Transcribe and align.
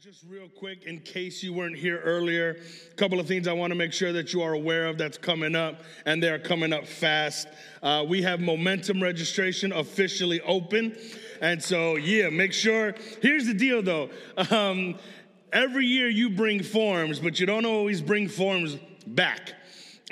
just 0.00 0.22
real 0.28 0.48
quick, 0.48 0.84
in 0.84 1.00
case 1.00 1.42
you 1.42 1.52
weren't 1.52 1.76
here 1.76 2.00
earlier, 2.04 2.56
a 2.88 2.94
couple 2.94 3.18
of 3.18 3.26
things 3.26 3.48
I 3.48 3.52
want 3.52 3.72
to 3.72 3.74
make 3.74 3.92
sure 3.92 4.12
that 4.12 4.32
you 4.32 4.42
are 4.42 4.52
aware 4.52 4.86
of 4.86 4.96
that's 4.96 5.18
coming 5.18 5.56
up, 5.56 5.82
and 6.06 6.22
they're 6.22 6.38
coming 6.38 6.72
up 6.72 6.86
fast. 6.86 7.48
Uh, 7.82 8.04
we 8.06 8.22
have 8.22 8.38
momentum 8.38 9.02
registration 9.02 9.72
officially 9.72 10.40
open. 10.42 10.96
And 11.40 11.60
so, 11.60 11.96
yeah, 11.96 12.28
make 12.28 12.52
sure. 12.52 12.94
Here's 13.22 13.46
the 13.46 13.54
deal 13.54 13.82
though 13.82 14.10
um, 14.52 15.00
every 15.52 15.86
year 15.86 16.08
you 16.08 16.30
bring 16.30 16.62
forms, 16.62 17.18
but 17.18 17.40
you 17.40 17.46
don't 17.46 17.66
always 17.66 18.00
bring 18.00 18.28
forms 18.28 18.76
back. 19.04 19.54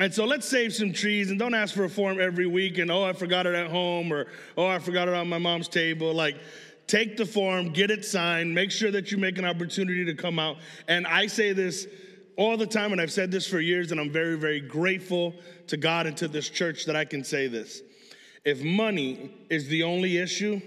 And 0.01 0.13
so 0.13 0.25
let's 0.25 0.47
save 0.49 0.75
some 0.75 0.93
trees 0.93 1.31
and 1.31 1.39
don't 1.39 1.55
ask 1.55 1.75
for 1.75 1.85
a 1.85 1.89
form 1.89 2.21
every 2.21 2.47
week 2.47 2.79
and, 2.79 2.91
oh, 2.91 3.05
I 3.05 3.13
forgot 3.13 3.47
it 3.47 3.55
at 3.55 3.71
home 3.71 4.13
or, 4.13 4.27
oh, 4.59 4.67
I 4.67 4.81
forgot 4.81 5.07
it 5.07 5.15
on 5.15 5.29
my 5.29 5.39
mom's 5.39 5.69
table. 5.69 6.13
Like, 6.13 6.37
take 6.87 7.17
the 7.17 7.27
form, 7.27 7.71
get 7.73 7.91
it 7.91 8.05
signed, 8.05 8.55
make 8.55 8.71
sure 8.71 8.91
that 8.91 9.11
you 9.11 9.19
make 9.19 9.39
an 9.39 9.45
opportunity 9.45 10.05
to 10.05 10.15
come 10.15 10.39
out. 10.39 10.57
And 10.89 11.07
I 11.07 11.27
say 11.27 11.53
this 11.53 11.87
all 12.37 12.57
the 12.57 12.67
time, 12.67 12.93
and 12.93 13.01
I've 13.01 13.13
said 13.13 13.31
this 13.31 13.47
for 13.47 13.61
years, 13.61 13.93
and 13.93 14.01
I'm 14.01 14.11
very, 14.11 14.37
very 14.37 14.61
grateful 14.61 15.35
to 15.69 15.77
God 15.77 16.07
and 16.07 16.17
to 16.19 16.29
this 16.29 16.49
church 16.49 16.85
that 16.87 16.95
I 16.95 17.05
can 17.05 17.25
say 17.25 17.49
this. 17.49 17.83
If 18.45 18.63
money 18.63 19.35
is 19.51 19.69
the 19.69 19.83
only 19.83 20.19
issue, 20.19 20.61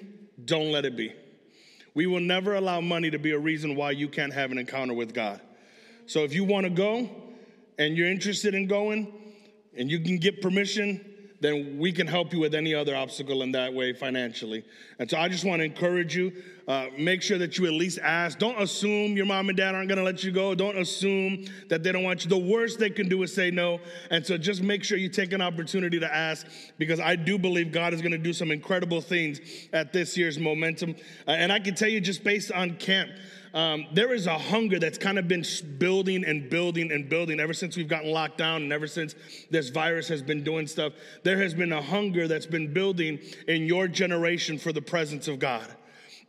don't 0.46 0.72
let 0.72 0.86
it 0.86 0.98
be. 0.98 1.14
We 1.94 2.08
will 2.08 2.20
never 2.20 2.56
allow 2.56 2.82
money 2.82 3.10
to 3.12 3.20
be 3.20 3.32
a 3.32 3.40
reason 3.40 3.76
why 3.76 3.92
you 3.92 4.08
can't 4.08 4.34
have 4.34 4.52
an 4.52 4.58
encounter 4.58 4.94
with 4.94 5.14
God. 5.14 5.42
So 6.06 6.24
if 6.24 6.34
you 6.34 6.44
want 6.44 6.66
to 6.66 6.70
go 6.70 7.10
and 7.78 7.96
you're 7.96 8.10
interested 8.10 8.54
in 8.54 8.68
going 8.68 9.14
and 9.78 9.90
you 9.90 10.00
can 10.00 10.18
get 10.18 10.42
permission, 10.42 11.09
then 11.42 11.78
we 11.80 11.92
can 11.92 12.08
help 12.08 12.34
you 12.34 12.40
with 12.40 12.54
any 12.54 12.74
other 12.74 12.96
obstacle 12.96 13.44
in 13.44 13.52
that 13.54 13.74
way 13.74 13.94
financially. 13.94 14.64
And 15.00 15.10
so 15.10 15.18
I 15.18 15.30
just 15.30 15.46
want 15.46 15.62
to 15.62 15.66
encourage 15.66 16.16
you 16.16 16.32
uh, 16.70 16.86
make 17.00 17.24
sure 17.24 17.40
that 17.40 17.58
you 17.58 17.66
at 17.66 17.74
least 17.74 17.98
ask. 17.98 18.38
Don't 18.38 18.62
assume 18.62 19.18
your 19.18 19.26
mom 19.26 19.50
and 19.50 19.58
dad 19.58 19.74
aren't 19.74 19.88
going 19.88 19.98
to 19.98 20.04
let 20.04 20.24
you 20.24 20.32
go. 20.32 20.54
Don't 20.54 20.78
assume 20.78 21.46
that 21.68 21.82
they 21.82 21.92
don't 21.92 22.04
want 22.04 22.24
you. 22.24 22.30
The 22.30 22.38
worst 22.38 22.78
they 22.78 22.92
can 22.92 23.10
do 23.10 23.24
is 23.24 23.34
say 23.34 23.50
no. 23.50 23.80
And 24.12 24.24
so 24.24 24.38
just 24.38 24.62
make 24.62 24.84
sure 24.84 24.96
you 25.00 25.10
take 25.10 25.34
an 25.34 25.42
opportunity 25.42 26.00
to 26.00 26.16
ask 26.16 26.46
because 26.78 27.00
I 27.00 27.16
do 27.16 27.40
believe 27.40 27.72
God 27.72 27.96
is 27.96 28.04
going 28.04 28.12
to 28.12 28.20
do 28.20 28.34
some 28.34 28.52
incredible 28.52 29.02
things 29.02 29.40
at 29.74 29.92
this 29.94 30.16
year's 30.16 30.38
momentum. 30.38 30.96
Uh, 31.28 31.32
and 31.32 31.52
I 31.52 31.60
can 31.60 31.74
tell 31.74 31.90
you 31.90 32.00
just 32.00 32.24
based 32.24 32.52
on 32.52 32.76
camp, 32.76 33.10
um, 33.54 33.88
there 33.94 34.14
is 34.14 34.28
a 34.28 34.38
hunger 34.38 34.80
that's 34.80 34.98
kind 34.98 35.18
of 35.18 35.28
been 35.28 35.44
building 35.78 36.24
and 36.26 36.50
building 36.50 36.92
and 36.92 37.10
building 37.10 37.40
ever 37.40 37.54
since 37.54 37.76
we've 37.76 37.88
gotten 37.88 38.12
locked 38.12 38.38
down 38.38 38.64
and 38.64 38.74
ever 38.74 38.88
since 38.88 39.16
this 39.50 39.70
virus 39.70 40.08
has 40.08 40.22
been 40.22 40.44
doing 40.44 40.68
stuff. 40.68 40.94
There 41.24 41.38
has 41.38 41.54
been 41.54 41.72
a 41.72 41.82
hunger 41.82 42.28
that's 42.28 42.46
been 42.46 42.74
building 42.74 43.20
in 43.48 43.64
your 43.64 43.88
generation 43.88 44.58
for 44.58 44.72
the 44.72 44.82
presence 44.82 45.28
of 45.28 45.40
God. 45.40 45.76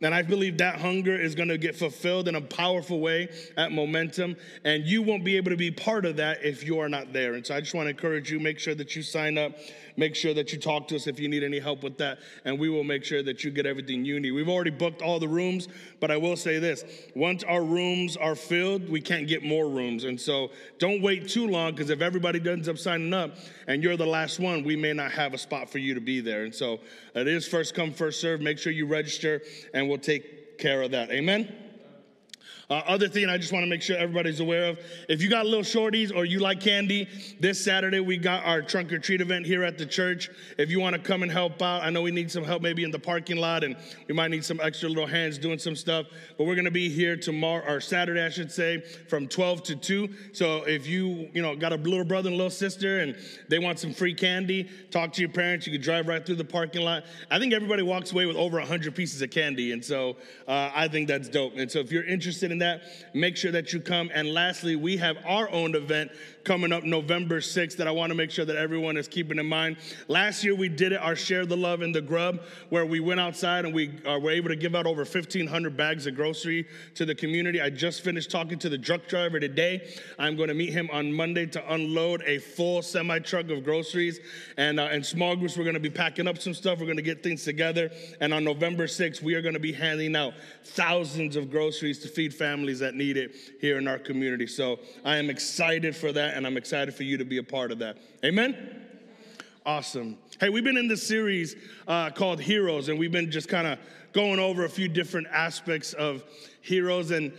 And 0.01 0.15
I 0.15 0.21
believe 0.21 0.57
that 0.57 0.79
hunger 0.79 1.15
is 1.15 1.35
going 1.35 1.49
to 1.49 1.57
get 1.57 1.75
fulfilled 1.75 2.27
in 2.27 2.35
a 2.35 2.41
powerful 2.41 2.99
way 2.99 3.29
at 3.57 3.71
Momentum. 3.71 4.35
And 4.63 4.83
you 4.83 5.01
won't 5.01 5.23
be 5.23 5.37
able 5.37 5.51
to 5.51 5.57
be 5.57 5.71
part 5.71 6.05
of 6.05 6.17
that 6.17 6.43
if 6.43 6.63
you 6.63 6.79
are 6.79 6.89
not 6.89 7.13
there. 7.13 7.33
And 7.35 7.45
so 7.45 7.55
I 7.55 7.61
just 7.61 7.73
want 7.73 7.85
to 7.85 7.91
encourage 7.91 8.31
you 8.31 8.39
make 8.39 8.59
sure 8.59 8.75
that 8.75 8.95
you 8.95 9.03
sign 9.03 9.37
up 9.37 9.53
Make 9.97 10.15
sure 10.15 10.33
that 10.33 10.51
you 10.51 10.59
talk 10.59 10.87
to 10.89 10.95
us 10.95 11.07
if 11.07 11.19
you 11.19 11.27
need 11.27 11.43
any 11.43 11.59
help 11.59 11.83
with 11.83 11.97
that, 11.97 12.19
and 12.45 12.59
we 12.59 12.69
will 12.69 12.83
make 12.83 13.03
sure 13.03 13.23
that 13.23 13.43
you 13.43 13.51
get 13.51 13.65
everything 13.65 14.05
you 14.05 14.19
need. 14.19 14.31
We've 14.31 14.49
already 14.49 14.71
booked 14.71 15.01
all 15.01 15.19
the 15.19 15.27
rooms, 15.27 15.67
but 15.99 16.11
I 16.11 16.17
will 16.17 16.35
say 16.35 16.59
this 16.59 16.83
once 17.15 17.43
our 17.43 17.63
rooms 17.63 18.17
are 18.17 18.35
filled, 18.35 18.89
we 18.89 19.01
can't 19.01 19.27
get 19.27 19.43
more 19.43 19.67
rooms. 19.67 20.03
And 20.03 20.19
so 20.19 20.51
don't 20.79 21.01
wait 21.01 21.29
too 21.29 21.47
long 21.47 21.71
because 21.71 21.89
if 21.89 22.01
everybody 22.01 22.41
ends 22.49 22.67
up 22.67 22.77
signing 22.77 23.13
up 23.13 23.35
and 23.67 23.83
you're 23.83 23.97
the 23.97 24.05
last 24.05 24.39
one, 24.39 24.63
we 24.63 24.75
may 24.75 24.93
not 24.93 25.11
have 25.11 25.33
a 25.33 25.37
spot 25.37 25.69
for 25.69 25.77
you 25.77 25.93
to 25.93 26.01
be 26.01 26.21
there. 26.21 26.43
And 26.43 26.53
so 26.53 26.79
it 27.13 27.27
is 27.27 27.47
first 27.47 27.75
come, 27.75 27.91
first 27.91 28.21
serve. 28.21 28.41
Make 28.41 28.57
sure 28.57 28.71
you 28.71 28.85
register, 28.85 29.41
and 29.73 29.87
we'll 29.91 29.99
take 29.99 30.57
care 30.57 30.81
of 30.81 30.91
that. 30.91 31.11
Amen. 31.11 31.70
Uh, 32.71 32.81
other 32.87 33.09
thing 33.09 33.27
I 33.27 33.37
just 33.37 33.51
want 33.51 33.63
to 33.63 33.69
make 33.69 33.81
sure 33.81 33.97
everybody's 33.97 34.39
aware 34.39 34.69
of 34.69 34.79
if 35.09 35.21
you 35.21 35.29
got 35.29 35.45
little 35.45 35.61
shorties 35.61 36.15
or 36.15 36.23
you 36.23 36.39
like 36.39 36.61
candy, 36.61 37.09
this 37.37 37.61
Saturday 37.61 37.99
we 37.99 38.15
got 38.15 38.45
our 38.45 38.61
trunk 38.61 38.93
or 38.93 38.97
treat 38.97 39.19
event 39.19 39.45
here 39.45 39.65
at 39.65 39.77
the 39.77 39.85
church. 39.85 40.29
If 40.57 40.71
you 40.71 40.79
want 40.79 40.95
to 40.95 41.01
come 41.01 41.21
and 41.21 41.29
help 41.29 41.61
out, 41.61 41.83
I 41.83 41.89
know 41.89 42.01
we 42.01 42.11
need 42.11 42.31
some 42.31 42.45
help 42.45 42.61
maybe 42.61 42.85
in 42.85 42.91
the 42.91 42.97
parking 42.97 43.35
lot 43.35 43.65
and 43.65 43.75
we 44.07 44.13
might 44.13 44.31
need 44.31 44.45
some 44.45 44.61
extra 44.63 44.87
little 44.87 45.05
hands 45.05 45.37
doing 45.37 45.59
some 45.59 45.75
stuff. 45.75 46.05
But 46.37 46.45
we're 46.45 46.55
going 46.55 46.63
to 46.63 46.71
be 46.71 46.87
here 46.87 47.17
tomorrow 47.17 47.61
or 47.67 47.81
Saturday, 47.81 48.21
I 48.21 48.29
should 48.29 48.49
say, 48.49 48.79
from 49.09 49.27
12 49.27 49.63
to 49.63 49.75
2. 49.75 50.09
So 50.31 50.63
if 50.63 50.87
you, 50.87 51.29
you 51.33 51.41
know, 51.41 51.57
got 51.57 51.73
a 51.73 51.75
little 51.75 52.05
brother 52.05 52.29
and 52.29 52.37
little 52.37 52.49
sister 52.49 53.01
and 53.01 53.17
they 53.49 53.59
want 53.59 53.79
some 53.79 53.93
free 53.93 54.13
candy, 54.13 54.69
talk 54.91 55.11
to 55.11 55.21
your 55.21 55.31
parents. 55.31 55.67
You 55.67 55.73
can 55.73 55.81
drive 55.81 56.07
right 56.07 56.25
through 56.25 56.35
the 56.35 56.45
parking 56.45 56.83
lot. 56.83 57.03
I 57.29 57.37
think 57.37 57.51
everybody 57.51 57.83
walks 57.83 58.13
away 58.13 58.27
with 58.27 58.37
over 58.37 58.59
100 58.59 58.95
pieces 58.95 59.21
of 59.21 59.29
candy. 59.29 59.73
And 59.73 59.83
so 59.83 60.15
uh, 60.47 60.71
I 60.73 60.87
think 60.87 61.09
that's 61.09 61.27
dope. 61.27 61.57
And 61.57 61.69
so 61.69 61.79
if 61.79 61.91
you're 61.91 62.05
interested 62.05 62.49
in 62.49 62.60
that, 62.61 62.81
make 63.13 63.37
sure 63.37 63.51
that 63.51 63.73
you 63.73 63.79
come. 63.79 64.09
And 64.13 64.29
lastly, 64.33 64.75
we 64.75 64.97
have 64.97 65.17
our 65.25 65.49
own 65.51 65.75
event 65.75 66.11
coming 66.43 66.71
up 66.71 66.83
November 66.83 67.39
6th 67.39 67.77
that 67.77 67.87
I 67.87 67.91
want 67.91 68.09
to 68.09 68.15
make 68.15 68.31
sure 68.31 68.45
that 68.45 68.55
everyone 68.55 68.97
is 68.97 69.07
keeping 69.07 69.37
in 69.37 69.45
mind. 69.45 69.77
Last 70.07 70.43
year 70.43 70.55
we 70.55 70.69
did 70.69 70.91
it, 70.91 71.01
our 71.01 71.15
Share 71.15 71.45
the 71.45 71.57
Love 71.57 71.81
in 71.81 71.91
the 71.91 72.01
Grub, 72.01 72.41
where 72.69 72.85
we 72.85 72.99
went 72.99 73.19
outside 73.19 73.65
and 73.65 73.73
we 73.73 73.91
uh, 74.05 74.19
were 74.19 74.31
able 74.31 74.49
to 74.49 74.55
give 74.55 74.75
out 74.75 74.85
over 74.85 75.01
1,500 75.01 75.77
bags 75.77 76.07
of 76.07 76.15
grocery 76.15 76.67
to 76.95 77.05
the 77.05 77.15
community. 77.15 77.61
I 77.61 77.69
just 77.69 78.03
finished 78.03 78.31
talking 78.31 78.57
to 78.59 78.69
the 78.69 78.77
truck 78.77 79.07
driver 79.07 79.39
today. 79.39 79.87
I'm 80.17 80.35
going 80.35 80.49
to 80.49 80.53
meet 80.53 80.71
him 80.71 80.89
on 80.91 81.13
Monday 81.13 81.45
to 81.47 81.73
unload 81.73 82.23
a 82.23 82.39
full 82.39 82.81
semi 82.81 83.19
truck 83.19 83.49
of 83.49 83.63
groceries. 83.63 84.19
And 84.57 84.79
uh, 84.79 84.89
in 84.91 85.03
small 85.03 85.35
groups, 85.35 85.57
we're 85.57 85.63
going 85.63 85.75
to 85.75 85.79
be 85.79 85.89
packing 85.89 86.27
up 86.27 86.39
some 86.39 86.53
stuff. 86.53 86.79
We're 86.79 86.85
going 86.85 86.97
to 86.97 87.03
get 87.03 87.23
things 87.23 87.43
together. 87.43 87.91
And 88.19 88.33
on 88.33 88.43
November 88.43 88.87
6th, 88.87 89.21
we 89.21 89.35
are 89.35 89.41
going 89.41 89.53
to 89.53 89.59
be 89.59 89.73
handing 89.73 90.15
out 90.15 90.33
thousands 90.63 91.35
of 91.35 91.51
groceries 91.51 91.99
to 91.99 92.07
feed 92.07 92.33
families 92.33 92.79
that 92.79 92.95
need 92.95 93.17
it 93.17 93.35
here 93.59 93.77
in 93.77 93.87
our 93.87 93.99
community. 93.99 94.47
So 94.47 94.79
I 95.05 95.17
am 95.17 95.29
excited 95.29 95.95
for 95.95 96.11
that 96.11 96.30
and 96.35 96.45
I'm 96.47 96.57
excited 96.57 96.93
for 96.93 97.03
you 97.03 97.17
to 97.17 97.25
be 97.25 97.37
a 97.37 97.43
part 97.43 97.71
of 97.71 97.79
that. 97.79 97.97
Amen? 98.23 98.55
Awesome. 99.65 100.17
Hey, 100.39 100.49
we've 100.49 100.63
been 100.63 100.77
in 100.77 100.87
this 100.87 101.05
series 101.05 101.55
uh, 101.87 102.09
called 102.09 102.41
Heroes, 102.41 102.89
and 102.89 102.97
we've 102.97 103.11
been 103.11 103.29
just 103.29 103.47
kind 103.47 103.67
of 103.67 103.77
going 104.11 104.39
over 104.39 104.65
a 104.65 104.69
few 104.69 104.87
different 104.87 105.27
aspects 105.27 105.93
of 105.93 106.23
heroes. 106.61 107.11
And 107.11 107.31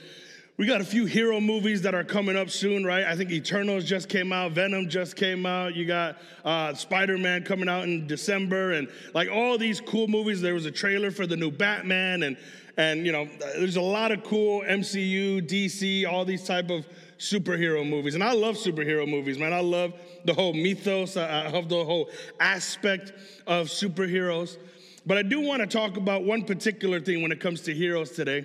we 0.56 0.66
got 0.66 0.80
a 0.80 0.84
few 0.84 1.06
hero 1.06 1.40
movies 1.40 1.82
that 1.82 1.94
are 1.94 2.04
coming 2.04 2.36
up 2.36 2.50
soon, 2.50 2.84
right? 2.84 3.04
I 3.04 3.16
think 3.16 3.30
Eternals 3.30 3.84
just 3.84 4.08
came 4.08 4.32
out, 4.32 4.52
Venom 4.52 4.88
just 4.88 5.16
came 5.16 5.46
out. 5.46 5.74
You 5.74 5.84
got 5.84 6.18
uh, 6.44 6.74
Spider 6.74 7.18
Man 7.18 7.42
coming 7.42 7.68
out 7.68 7.84
in 7.84 8.06
December, 8.06 8.72
and 8.72 8.88
like 9.14 9.28
all 9.28 9.58
these 9.58 9.80
cool 9.80 10.06
movies. 10.06 10.40
There 10.40 10.54
was 10.54 10.66
a 10.66 10.70
trailer 10.70 11.10
for 11.10 11.26
the 11.26 11.36
new 11.36 11.50
Batman, 11.50 12.22
and 12.22 12.36
and 12.76 13.04
you 13.04 13.12
know, 13.12 13.28
there's 13.56 13.76
a 13.76 13.82
lot 13.82 14.12
of 14.12 14.22
cool 14.24 14.62
MCU, 14.62 15.46
DC, 15.46 16.06
all 16.06 16.24
these 16.24 16.44
type 16.44 16.70
of 16.70 16.86
superhero 17.22 17.88
movies. 17.88 18.14
And 18.14 18.24
I 18.24 18.32
love 18.32 18.56
superhero 18.56 19.08
movies, 19.08 19.38
man. 19.38 19.52
I 19.52 19.60
love 19.60 19.94
the 20.24 20.34
whole 20.34 20.52
mythos, 20.52 21.16
I 21.16 21.48
love 21.48 21.68
the 21.68 21.84
whole 21.84 22.10
aspect 22.40 23.12
of 23.46 23.68
superheroes. 23.68 24.58
But 25.06 25.18
I 25.18 25.22
do 25.22 25.40
want 25.40 25.60
to 25.60 25.66
talk 25.66 25.96
about 25.96 26.24
one 26.24 26.44
particular 26.44 27.00
thing 27.00 27.22
when 27.22 27.32
it 27.32 27.40
comes 27.40 27.62
to 27.62 27.74
heroes 27.74 28.10
today. 28.10 28.44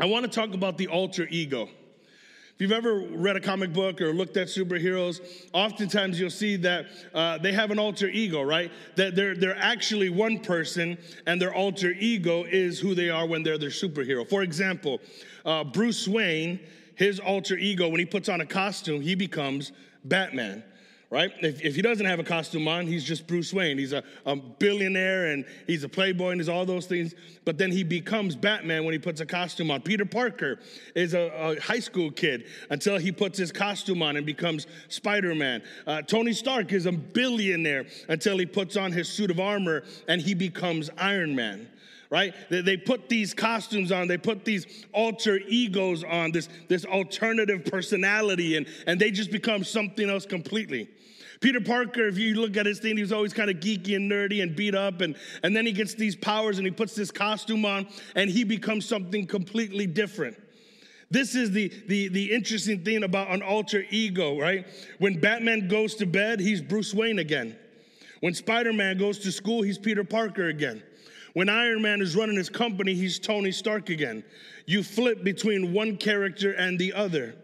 I 0.00 0.06
want 0.06 0.24
to 0.24 0.30
talk 0.30 0.54
about 0.54 0.78
the 0.78 0.88
alter 0.88 1.28
ego. 1.30 1.68
If 2.54 2.60
you've 2.60 2.72
ever 2.72 3.00
read 3.10 3.36
a 3.36 3.40
comic 3.40 3.72
book 3.72 4.00
or 4.00 4.12
looked 4.12 4.36
at 4.36 4.46
superheroes, 4.46 5.20
oftentimes 5.52 6.20
you'll 6.20 6.30
see 6.30 6.56
that 6.56 6.86
uh, 7.12 7.38
they 7.38 7.52
have 7.52 7.70
an 7.70 7.78
alter 7.78 8.08
ego, 8.08 8.42
right? 8.42 8.70
That 8.94 9.16
they're, 9.16 9.34
they're 9.34 9.58
actually 9.58 10.08
one 10.08 10.38
person 10.38 10.96
and 11.26 11.40
their 11.40 11.52
alter 11.52 11.90
ego 11.98 12.44
is 12.44 12.78
who 12.78 12.94
they 12.94 13.10
are 13.10 13.26
when 13.26 13.42
they're 13.42 13.58
their 13.58 13.70
superhero. 13.70 14.28
For 14.28 14.42
example, 14.42 15.00
uh, 15.44 15.64
Bruce 15.64 16.06
Wayne 16.06 16.60
his 16.94 17.18
alter 17.20 17.56
ego, 17.56 17.88
when 17.88 18.00
he 18.00 18.06
puts 18.06 18.28
on 18.28 18.40
a 18.40 18.46
costume, 18.46 19.00
he 19.00 19.14
becomes 19.14 19.72
Batman 20.04 20.62
right? 21.14 21.32
If, 21.42 21.62
if, 21.62 21.76
he 21.76 21.82
doesn't 21.82 22.06
have 22.06 22.18
a 22.18 22.24
costume 22.24 22.66
on, 22.66 22.88
he's 22.88 23.04
just 23.04 23.28
Bruce 23.28 23.52
Wayne. 23.52 23.78
He's 23.78 23.92
a, 23.92 24.02
a, 24.26 24.34
billionaire 24.34 25.26
and 25.26 25.44
he's 25.64 25.84
a 25.84 25.88
playboy 25.88 26.30
and 26.30 26.40
he's 26.40 26.48
all 26.48 26.66
those 26.66 26.86
things. 26.86 27.14
But 27.44 27.56
then 27.56 27.70
he 27.70 27.84
becomes 27.84 28.34
Batman 28.34 28.84
when 28.84 28.94
he 28.94 28.98
puts 28.98 29.20
a 29.20 29.26
costume 29.26 29.70
on. 29.70 29.82
Peter 29.82 30.04
Parker 30.04 30.58
is 30.96 31.14
a, 31.14 31.30
a 31.36 31.60
high 31.60 31.78
school 31.78 32.10
kid 32.10 32.46
until 32.68 32.98
he 32.98 33.12
puts 33.12 33.38
his 33.38 33.52
costume 33.52 34.02
on 34.02 34.16
and 34.16 34.26
becomes 34.26 34.66
Spider 34.88 35.36
Man. 35.36 35.62
Uh, 35.86 36.02
Tony 36.02 36.32
Stark 36.32 36.72
is 36.72 36.86
a 36.86 36.92
billionaire 36.92 37.86
until 38.08 38.36
he 38.36 38.44
puts 38.44 38.76
on 38.76 38.90
his 38.90 39.08
suit 39.08 39.30
of 39.30 39.38
armor 39.38 39.84
and 40.08 40.20
he 40.20 40.34
becomes 40.34 40.90
Iron 40.98 41.36
Man 41.36 41.68
right? 42.14 42.32
They, 42.48 42.60
they 42.60 42.76
put 42.76 43.08
these 43.08 43.34
costumes 43.34 43.90
on, 43.90 44.06
they 44.06 44.16
put 44.16 44.44
these 44.44 44.86
alter 44.92 45.40
egos 45.48 46.04
on, 46.04 46.30
this, 46.30 46.48
this 46.68 46.84
alternative 46.84 47.64
personality, 47.64 48.56
and, 48.56 48.68
and 48.86 49.00
they 49.00 49.10
just 49.10 49.32
become 49.32 49.64
something 49.64 50.08
else 50.08 50.24
completely. 50.24 50.88
Peter 51.40 51.60
Parker, 51.60 52.06
if 52.06 52.16
you 52.16 52.36
look 52.36 52.56
at 52.56 52.66
his 52.66 52.78
thing, 52.78 52.96
he's 52.96 53.10
always 53.10 53.32
kind 53.32 53.50
of 53.50 53.56
geeky 53.56 53.96
and 53.96 54.08
nerdy 54.08 54.44
and 54.44 54.54
beat 54.54 54.76
up. 54.76 55.00
And, 55.00 55.16
and 55.42 55.56
then 55.56 55.66
he 55.66 55.72
gets 55.72 55.94
these 55.94 56.14
powers 56.14 56.58
and 56.58 56.66
he 56.66 56.70
puts 56.70 56.94
this 56.94 57.10
costume 57.10 57.64
on 57.64 57.88
and 58.14 58.30
he 58.30 58.44
becomes 58.44 58.86
something 58.86 59.26
completely 59.26 59.88
different. 59.88 60.40
This 61.10 61.34
is 61.34 61.50
the, 61.50 61.72
the, 61.88 62.06
the 62.08 62.32
interesting 62.32 62.84
thing 62.84 63.02
about 63.02 63.30
an 63.30 63.42
alter 63.42 63.84
ego, 63.90 64.38
right? 64.38 64.64
When 65.00 65.18
Batman 65.18 65.66
goes 65.66 65.96
to 65.96 66.06
bed, 66.06 66.38
he's 66.38 66.62
Bruce 66.62 66.94
Wayne 66.94 67.18
again. 67.18 67.56
When 68.20 68.34
Spider 68.34 68.72
Man 68.72 68.98
goes 68.98 69.18
to 69.18 69.32
school, 69.32 69.62
he's 69.62 69.78
Peter 69.78 70.04
Parker 70.04 70.46
again. 70.46 70.80
When 71.34 71.48
Iron 71.48 71.82
Man 71.82 72.00
is 72.00 72.16
running 72.16 72.36
his 72.36 72.48
company, 72.48 72.94
he's 72.94 73.18
Tony 73.18 73.50
Stark 73.52 73.90
again. 73.90 74.24
You 74.66 74.82
flip 74.82 75.22
between 75.22 75.72
one 75.72 75.96
character 75.96 76.52
and 76.52 76.78
the 76.78 76.92
other. 76.92 77.34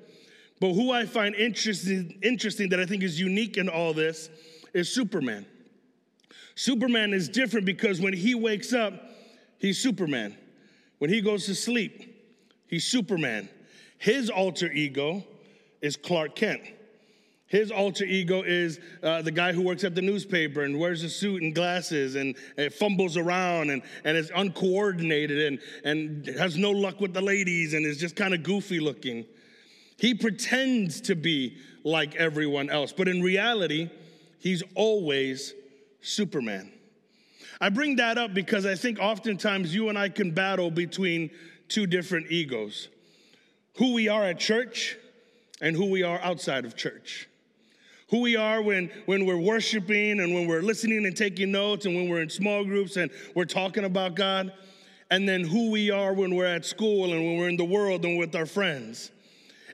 But 0.60 0.74
who 0.74 0.92
I 0.92 1.06
find 1.06 1.34
interesting, 1.34 2.18
interesting 2.22 2.68
that 2.70 2.80
I 2.80 2.86
think 2.86 3.02
is 3.02 3.18
unique 3.20 3.56
in 3.56 3.68
all 3.68 3.92
this 3.92 4.30
is 4.72 4.88
Superman. 4.94 5.44
Superman 6.54 7.12
is 7.12 7.28
different 7.28 7.66
because 7.66 8.00
when 8.00 8.12
he 8.12 8.34
wakes 8.34 8.72
up, 8.72 8.94
he's 9.58 9.78
Superman. 9.78 10.36
When 10.98 11.10
he 11.10 11.20
goes 11.20 11.46
to 11.46 11.54
sleep, 11.54 12.14
he's 12.68 12.84
Superman. 12.84 13.48
His 13.98 14.30
alter 14.30 14.70
ego 14.70 15.24
is 15.80 15.96
Clark 15.96 16.36
Kent. 16.36 16.62
His 17.50 17.72
alter 17.72 18.04
ego 18.04 18.42
is 18.42 18.78
uh, 19.02 19.22
the 19.22 19.32
guy 19.32 19.52
who 19.52 19.62
works 19.62 19.82
at 19.82 19.96
the 19.96 20.00
newspaper 20.00 20.62
and 20.62 20.78
wears 20.78 21.02
a 21.02 21.10
suit 21.10 21.42
and 21.42 21.52
glasses 21.52 22.14
and, 22.14 22.36
and 22.56 22.72
fumbles 22.72 23.16
around 23.16 23.70
and, 23.70 23.82
and 24.04 24.16
is 24.16 24.30
uncoordinated 24.36 25.52
and, 25.52 25.58
and 25.84 26.26
has 26.38 26.56
no 26.56 26.70
luck 26.70 27.00
with 27.00 27.12
the 27.12 27.20
ladies 27.20 27.74
and 27.74 27.84
is 27.84 27.98
just 27.98 28.14
kind 28.14 28.34
of 28.34 28.44
goofy 28.44 28.78
looking. 28.78 29.26
He 29.96 30.14
pretends 30.14 31.00
to 31.02 31.16
be 31.16 31.58
like 31.82 32.14
everyone 32.14 32.70
else, 32.70 32.92
but 32.92 33.08
in 33.08 33.20
reality, 33.20 33.90
he's 34.38 34.62
always 34.76 35.52
Superman. 36.02 36.70
I 37.60 37.68
bring 37.70 37.96
that 37.96 38.16
up 38.16 38.32
because 38.32 38.64
I 38.64 38.76
think 38.76 39.00
oftentimes 39.00 39.74
you 39.74 39.88
and 39.88 39.98
I 39.98 40.08
can 40.08 40.30
battle 40.30 40.70
between 40.70 41.30
two 41.66 41.88
different 41.88 42.30
egos 42.30 42.90
who 43.74 43.92
we 43.92 44.06
are 44.06 44.22
at 44.22 44.38
church 44.38 44.96
and 45.60 45.74
who 45.74 45.90
we 45.90 46.04
are 46.04 46.20
outside 46.20 46.64
of 46.64 46.76
church 46.76 47.26
who 48.10 48.20
we 48.20 48.36
are 48.36 48.60
when, 48.60 48.90
when 49.06 49.24
we're 49.24 49.40
worshiping 49.40 50.20
and 50.20 50.34
when 50.34 50.46
we're 50.46 50.62
listening 50.62 51.06
and 51.06 51.16
taking 51.16 51.52
notes 51.52 51.86
and 51.86 51.94
when 51.94 52.08
we're 52.08 52.22
in 52.22 52.30
small 52.30 52.64
groups 52.64 52.96
and 52.96 53.10
we're 53.34 53.44
talking 53.44 53.84
about 53.84 54.16
God, 54.16 54.52
and 55.10 55.28
then 55.28 55.44
who 55.44 55.70
we 55.70 55.90
are 55.90 56.12
when 56.12 56.34
we're 56.34 56.46
at 56.46 56.64
school 56.64 57.12
and 57.12 57.24
when 57.24 57.38
we're 57.38 57.48
in 57.48 57.56
the 57.56 57.64
world 57.64 58.04
and 58.04 58.18
with 58.18 58.34
our 58.34 58.46
friends. 58.46 59.10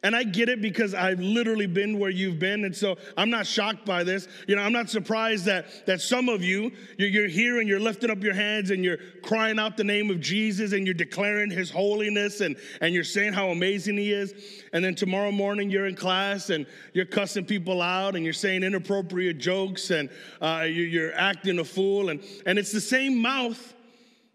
And 0.07 0.15
I 0.15 0.23
get 0.23 0.49
it 0.49 0.63
because 0.63 0.95
I've 0.95 1.19
literally 1.19 1.67
been 1.67 1.99
where 1.99 2.11
you've 2.11 2.39
been. 2.39 2.65
And 2.65 2.77
so 2.77 2.97
I'm 3.17 3.29
not 3.29 3.45
shocked 3.45 3.85
by 3.85 4.05
this. 4.05 4.29
You 4.47 4.55
know, 4.55 4.63
I'm 4.63 4.71
not 4.71 4.89
surprised 4.89 5.47
that, 5.47 5.85
that 5.87 6.01
some 6.01 6.29
of 6.29 6.45
you, 6.45 6.71
you're 6.97 7.27
here 7.27 7.59
and 7.59 7.69
you're 7.69 7.81
lifting 7.81 8.11
up 8.11 8.23
your 8.23 8.33
hands 8.33 8.71
and 8.71 8.85
you're 8.85 8.99
crying 9.25 9.59
out 9.59 9.77
the 9.77 9.83
name 9.83 10.09
of 10.13 10.21
Jesus 10.21 10.73
and 10.73 10.87
you're 10.87 10.95
declaring 10.95 11.51
his 11.51 11.73
holiness 11.73 12.41
and, 12.41 12.55
and 12.81 12.95
you're 12.95 13.03
saying 13.03 13.33
how 13.33 13.49
amazing 13.49 13.97
he 13.97 14.13
is. 14.13 14.33
And 14.73 14.85
then 14.85 14.95
tomorrow 14.95 15.33
morning 15.33 15.71
you're 15.71 15.87
in 15.87 15.97
class 15.97 16.51
and 16.51 16.67
you're 16.93 17.05
cussing 17.05 17.45
people 17.45 17.83
out 17.83 18.15
and 18.15 18.23
you're 18.23 18.33
saying 18.33 18.63
inappropriate 18.63 19.39
jokes 19.39 19.91
and 19.91 20.09
uh, 20.41 20.67
you're 20.69 21.17
acting 21.17 21.59
a 21.59 21.65
fool. 21.65 22.11
And, 22.11 22.23
and 22.47 22.61
it's 22.61 22.71
the 22.71 22.81
same 22.81 23.21
mouth, 23.21 23.75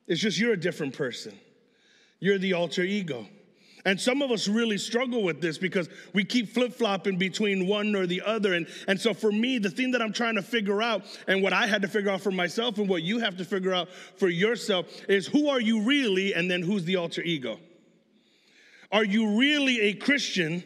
it's 0.05 0.19
just 0.19 0.37
you're 0.37 0.51
a 0.51 0.59
different 0.59 0.97
person. 0.97 1.31
You're 2.19 2.39
the 2.39 2.51
alter 2.51 2.83
ego. 2.83 3.25
And 3.85 3.99
some 3.99 4.21
of 4.21 4.31
us 4.31 4.47
really 4.47 4.77
struggle 4.77 5.23
with 5.23 5.41
this 5.41 5.57
because 5.57 5.89
we 6.13 6.23
keep 6.23 6.49
flip 6.49 6.73
flopping 6.73 7.17
between 7.17 7.67
one 7.67 7.95
or 7.95 8.05
the 8.05 8.21
other. 8.21 8.53
And, 8.53 8.67
and 8.87 8.99
so 8.99 9.13
for 9.13 9.31
me, 9.31 9.57
the 9.57 9.69
thing 9.69 9.91
that 9.91 10.01
I'm 10.01 10.13
trying 10.13 10.35
to 10.35 10.41
figure 10.41 10.81
out, 10.81 11.03
and 11.27 11.41
what 11.41 11.53
I 11.53 11.67
had 11.67 11.81
to 11.81 11.87
figure 11.87 12.11
out 12.11 12.21
for 12.21 12.31
myself, 12.31 12.77
and 12.77 12.87
what 12.87 13.01
you 13.03 13.19
have 13.19 13.37
to 13.37 13.45
figure 13.45 13.73
out 13.73 13.89
for 14.17 14.29
yourself, 14.29 14.85
is 15.09 15.25
who 15.27 15.49
are 15.49 15.59
you 15.59 15.81
really, 15.81 16.33
and 16.33 16.49
then 16.49 16.61
who's 16.61 16.85
the 16.85 16.97
alter 16.97 17.21
ego? 17.21 17.59
Are 18.91 19.05
you 19.05 19.39
really 19.39 19.81
a 19.81 19.93
Christian? 19.93 20.63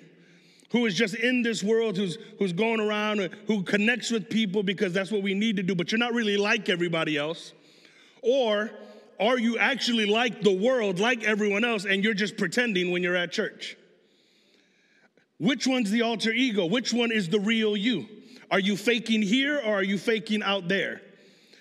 Who 0.72 0.86
is 0.88 0.96
just 0.96 1.16
in 1.16 1.42
this 1.42 1.64
world, 1.64 1.96
who's, 1.96 2.18
who's 2.38 2.52
going 2.52 2.82
around, 2.82 3.30
who 3.48 3.64
connects 3.64 4.12
with 4.12 4.30
people 4.30 4.62
because 4.62 4.92
that's 4.92 5.12
what 5.12 5.22
we 5.22 5.34
need 5.34 5.56
to 5.56 5.64
do, 5.64 5.74
but 5.74 5.92
you're 5.92 6.00
not 6.00 6.14
really 6.14 6.36
like 6.36 6.68
everybody 6.68 7.16
else? 7.16 7.54
Or 8.22 8.72
are 9.20 9.40
you 9.40 9.58
actually 9.58 10.06
like 10.06 10.42
the 10.42 10.54
world, 10.54 11.00
like 11.00 11.24
everyone 11.24 11.64
else, 11.64 11.86
and 11.86 12.04
you're 12.04 12.14
just 12.14 12.38
pretending 12.38 12.92
when 12.92 13.04
you're 13.04 13.16
at 13.16 13.32
church? 13.32 13.78
Which 15.38 15.68
one's 15.68 15.92
the 15.92 16.02
alter 16.02 16.32
ego? 16.32 16.66
Which 16.66 16.94
one 16.94 17.12
is 17.12 17.30
the 17.30 17.40
real 17.40 17.76
you? 17.76 18.08
Are 18.52 18.60
you 18.60 18.78
faking 18.78 19.22
here 19.22 19.58
or 19.58 19.76
are 19.76 19.84
you 19.84 19.98
faking 19.98 20.44
out 20.44 20.68
there? 20.68 21.02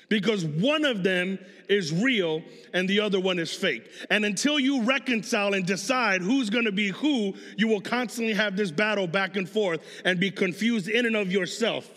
Because 0.09 0.45
one 0.45 0.85
of 0.85 1.03
them 1.03 1.39
is 1.69 1.93
real 1.93 2.43
and 2.73 2.89
the 2.89 3.01
other 3.01 3.19
one 3.19 3.39
is 3.39 3.53
fake. 3.53 3.91
And 4.11 4.25
until 4.25 4.61
you 4.61 4.83
reconcile 4.83 5.55
and 5.55 5.65
decide 5.65 6.21
who's 6.21 6.51
gonna 6.51 6.73
be 6.73 6.89
who, 6.89 7.35
you 7.57 7.69
will 7.69 7.81
constantly 7.81 8.35
have 8.35 8.57
this 8.57 8.71
battle 8.71 9.07
back 9.07 9.37
and 9.37 9.49
forth 9.49 9.81
and 10.05 10.21
be 10.21 10.31
confused 10.31 10.89
in 10.89 11.07
and 11.07 11.17
of 11.17 11.33
yourself 11.33 11.89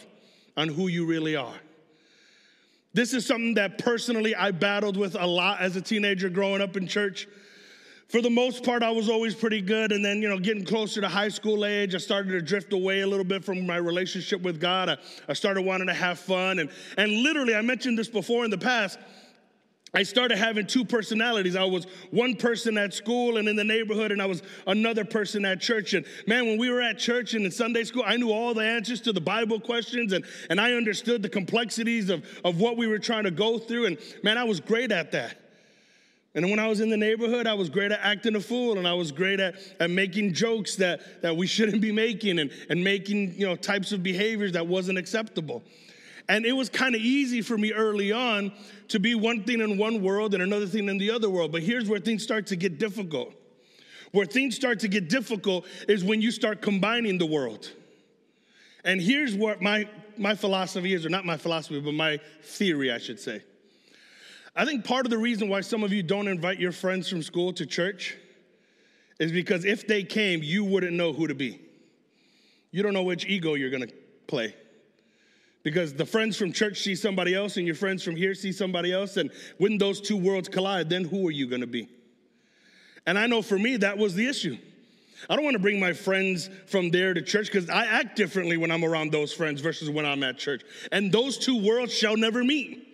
on 0.56 0.70
who 0.70 0.88
you 0.88 1.06
really 1.06 1.36
are. 1.36 1.54
This 2.94 3.14
is 3.14 3.26
something 3.26 3.54
that 3.56 3.78
personally 3.78 4.36
I 4.36 4.52
battled 4.52 4.98
with 4.98 5.16
a 5.16 5.26
lot 5.26 5.60
as 5.62 5.76
a 5.76 5.82
teenager 5.82 6.30
growing 6.30 6.62
up 6.62 6.78
in 6.78 6.88
church. 6.88 7.28
For 8.10 8.22
the 8.22 8.30
most 8.30 8.64
part, 8.64 8.84
I 8.84 8.92
was 8.92 9.10
always 9.10 9.36
pretty 9.36 9.62
good. 9.62 9.92
And 9.92 10.04
then, 10.04 10.22
you 10.22 10.30
know, 10.30 10.40
getting 10.40 10.64
closer 10.64 11.02
to 11.02 11.10
high 11.10 11.28
school 11.28 11.66
age, 11.66 11.94
I 11.94 11.98
started 11.98 12.32
to 12.32 12.42
drift 12.42 12.72
away 12.72 13.02
a 13.02 13.08
little 13.08 13.26
bit 13.26 13.44
from 13.44 13.66
my 13.66 13.76
relationship 13.76 14.42
with 14.42 14.62
God. 14.62 14.90
I, 14.90 14.98
I 15.28 15.34
started 15.34 15.64
wanting 15.64 15.88
to 15.88 15.94
have 15.94 16.18
fun. 16.18 16.60
And, 16.60 16.70
and 16.98 17.12
literally, 17.12 17.54
I 17.54 17.62
mentioned 17.62 18.00
this 18.00 18.08
before 18.08 18.46
in 18.46 18.52
the 18.52 18.58
past. 18.58 18.98
I 19.94 20.04
started 20.04 20.38
having 20.38 20.68
two 20.68 20.84
personalities. 20.84 21.56
I 21.56 21.64
was 21.64 21.86
one 22.12 22.36
person 22.36 22.78
at 22.78 22.94
school 22.94 23.38
and 23.38 23.48
in 23.48 23.56
the 23.56 23.64
neighborhood, 23.64 24.12
and 24.12 24.22
I 24.22 24.26
was 24.26 24.44
another 24.66 25.06
person 25.06 25.46
at 25.46 25.62
church. 25.62 25.94
And 25.94 26.06
man, 26.28 26.46
when 26.46 26.58
we 26.58 26.70
were 26.70 26.82
at 26.82 27.00
church 27.00 27.34
and 27.34 27.46
in 27.46 27.52
Sunday 27.52 27.86
school, 27.86 28.04
I 28.06 28.18
knew 28.18 28.32
all 28.32 28.54
the 28.54 28.64
answers 28.64 29.00
to 29.02 29.14
the 29.14 29.22
Bible 29.22 29.60
questions 29.60 30.12
and, 30.12 30.26
and 30.50 30.60
I 30.60 30.74
understood 30.74 31.22
the 31.22 31.30
complexities 31.30 32.10
of, 32.10 32.26
of 32.44 32.60
what 32.60 32.76
we 32.76 32.88
were 32.88 33.00
trying 33.00 33.24
to 33.24 33.32
go 33.32 33.58
through. 33.58 33.86
And 33.86 33.98
man, 34.24 34.38
I 34.38 34.44
was 34.44 34.60
great 34.60 34.92
at 34.92 35.14
that. 35.14 35.38
And 36.36 36.52
when 36.52 36.60
I 36.60 36.68
was 36.68 36.82
in 36.82 36.90
the 36.90 36.98
neighborhood, 36.98 37.48
I 37.48 37.56
was 37.56 37.70
great 37.70 37.92
at 37.92 38.00
acting 38.04 38.36
a 38.36 38.40
fool 38.40 38.78
and 38.78 38.88
I 38.88 38.94
was 38.94 39.12
great 39.12 39.40
at, 39.40 39.56
at 39.80 39.90
making 39.90 40.34
jokes 40.34 40.76
that, 40.76 41.24
that 41.24 41.36
we 41.36 41.48
shouldn't 41.48 41.82
be 41.82 41.92
making 41.92 42.38
and, 42.38 42.52
and 42.70 42.84
making 42.84 43.34
you 43.34 43.48
know 43.48 43.56
types 43.56 43.92
of 43.92 44.04
behaviors 44.04 44.52
that 44.52 44.68
wasn't 44.68 45.00
acceptable. 45.00 45.64
And 46.30 46.46
it 46.46 46.52
was 46.52 46.70
kind 46.70 46.94
of 46.94 47.02
easy 47.02 47.42
for 47.42 47.58
me 47.58 47.72
early 47.72 48.12
on 48.12 48.52
to 48.90 49.00
be 49.00 49.16
one 49.16 49.44
thing 49.44 49.62
in 49.62 49.78
one 49.78 50.02
world 50.02 50.34
and 50.34 50.44
another 50.44 50.66
thing 50.66 50.90
in 50.90 50.98
the 50.98 51.12
other 51.12 51.30
world. 51.30 51.52
But 51.52 51.64
here's 51.64 51.88
where 51.90 52.00
things 52.00 52.24
start 52.24 52.48
to 52.48 52.56
get 52.56 52.78
difficult. 52.78 53.34
Where 54.12 54.26
things 54.26 54.56
start 54.56 54.80
to 54.82 54.88
get 54.88 55.10
difficult 55.10 55.66
is 55.88 56.04
when 56.04 56.22
you 56.22 56.32
start 56.32 56.62
combining 56.62 57.18
the 57.18 57.26
world. 57.26 57.72
And 58.84 59.02
here's 59.02 59.36
what 59.36 59.62
my, 59.62 59.88
my 60.18 60.36
philosophy 60.36 60.94
is, 60.94 61.06
or 61.06 61.10
not 61.10 61.26
my 61.26 61.38
philosophy, 61.38 61.80
but 61.80 61.94
my 61.94 62.20
theory, 62.42 62.92
I 62.92 62.98
should 62.98 63.20
say. 63.20 63.42
I 64.56 64.66
think 64.66 64.86
part 64.86 65.06
of 65.06 65.12
the 65.12 65.18
reason 65.18 65.50
why 65.50 65.62
some 65.62 65.84
of 65.84 65.94
you 65.94 66.04
don't 66.04 66.28
invite 66.28 66.60
your 66.60 66.72
friends 66.72 67.10
from 67.10 67.22
school 67.22 67.54
to 67.54 67.66
church 67.66 68.18
is 69.20 69.32
because 69.32 69.66
if 69.66 69.88
they 69.88 70.04
came, 70.04 70.42
you 70.42 70.64
wouldn't 70.64 70.94
know 70.94 71.14
who 71.14 71.28
to 71.28 71.36
be. 71.36 71.60
You 72.72 72.84
don't 72.84 72.94
know 72.94 73.04
which 73.04 73.26
ego 73.26 73.54
you're 73.54 73.70
gonna 73.70 73.88
play. 74.28 74.56
Because 75.68 75.94
the 75.94 76.06
friends 76.06 76.38
from 76.38 76.54
church 76.54 76.80
see 76.80 76.96
somebody 76.96 77.36
else, 77.36 77.58
and 77.58 77.66
your 77.66 77.76
friends 77.76 78.02
from 78.02 78.16
here 78.16 78.34
see 78.34 78.54
somebody 78.54 78.94
else. 78.94 79.18
And 79.18 79.30
when 79.58 79.78
those 79.78 80.00
two 80.00 80.16
worlds 80.16 80.48
collide, 80.48 80.90
then 80.90 81.04
who 81.04 81.28
are 81.28 81.32
you 81.32 81.46
gonna 81.46 81.68
be? 81.68 81.90
And 83.06 83.20
I 83.20 83.28
know 83.28 83.42
for 83.42 83.60
me, 83.60 83.76
that 83.76 83.98
was 83.98 84.16
the 84.16 84.30
issue. 84.30 84.58
I 85.30 85.36
don't 85.36 85.44
wanna 85.44 85.60
bring 85.60 85.78
my 85.78 85.92
friends 85.92 86.50
from 86.68 86.90
there 86.90 87.14
to 87.14 87.22
church 87.22 87.48
because 87.48 87.70
I 87.70 87.86
act 87.86 88.16
differently 88.16 88.56
when 88.56 88.72
I'm 88.72 88.86
around 88.86 89.12
those 89.12 89.34
friends 89.34 89.60
versus 89.60 89.90
when 89.90 90.06
I'm 90.06 90.24
at 90.24 90.38
church. 90.38 90.62
And 90.94 91.12
those 91.12 91.38
two 91.38 91.62
worlds 91.62 91.94
shall 91.94 92.16
never 92.16 92.46
meet. 92.46 92.88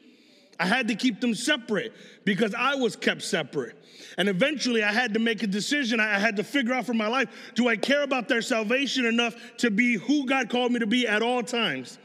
I 0.60 0.66
had 0.66 0.88
to 0.88 0.96
keep 0.96 1.22
them 1.22 1.36
separate 1.36 1.94
because 2.26 2.56
I 2.56 2.74
was 2.74 2.96
kept 2.96 3.22
separate. 3.22 3.78
And 4.18 4.28
eventually 4.28 4.84
I 4.84 4.92
had 4.92 5.14
to 5.14 5.20
make 5.20 5.44
a 5.44 5.48
decision. 5.48 6.00
I 6.00 6.18
had 6.18 6.38
to 6.38 6.44
figure 6.44 6.74
out 6.74 6.88
for 6.88 6.96
my 6.96 7.08
life 7.08 7.30
do 7.54 7.68
I 7.68 7.78
care 7.78 8.02
about 8.02 8.28
their 8.28 8.42
salvation 8.42 9.06
enough 9.06 9.36
to 9.58 9.70
be 9.70 9.94
who 9.94 10.26
God 10.26 10.50
called 10.50 10.72
me 10.72 10.80
to 10.80 10.88
be 10.88 11.08
at 11.08 11.22
all 11.22 11.44
times? 11.44 12.00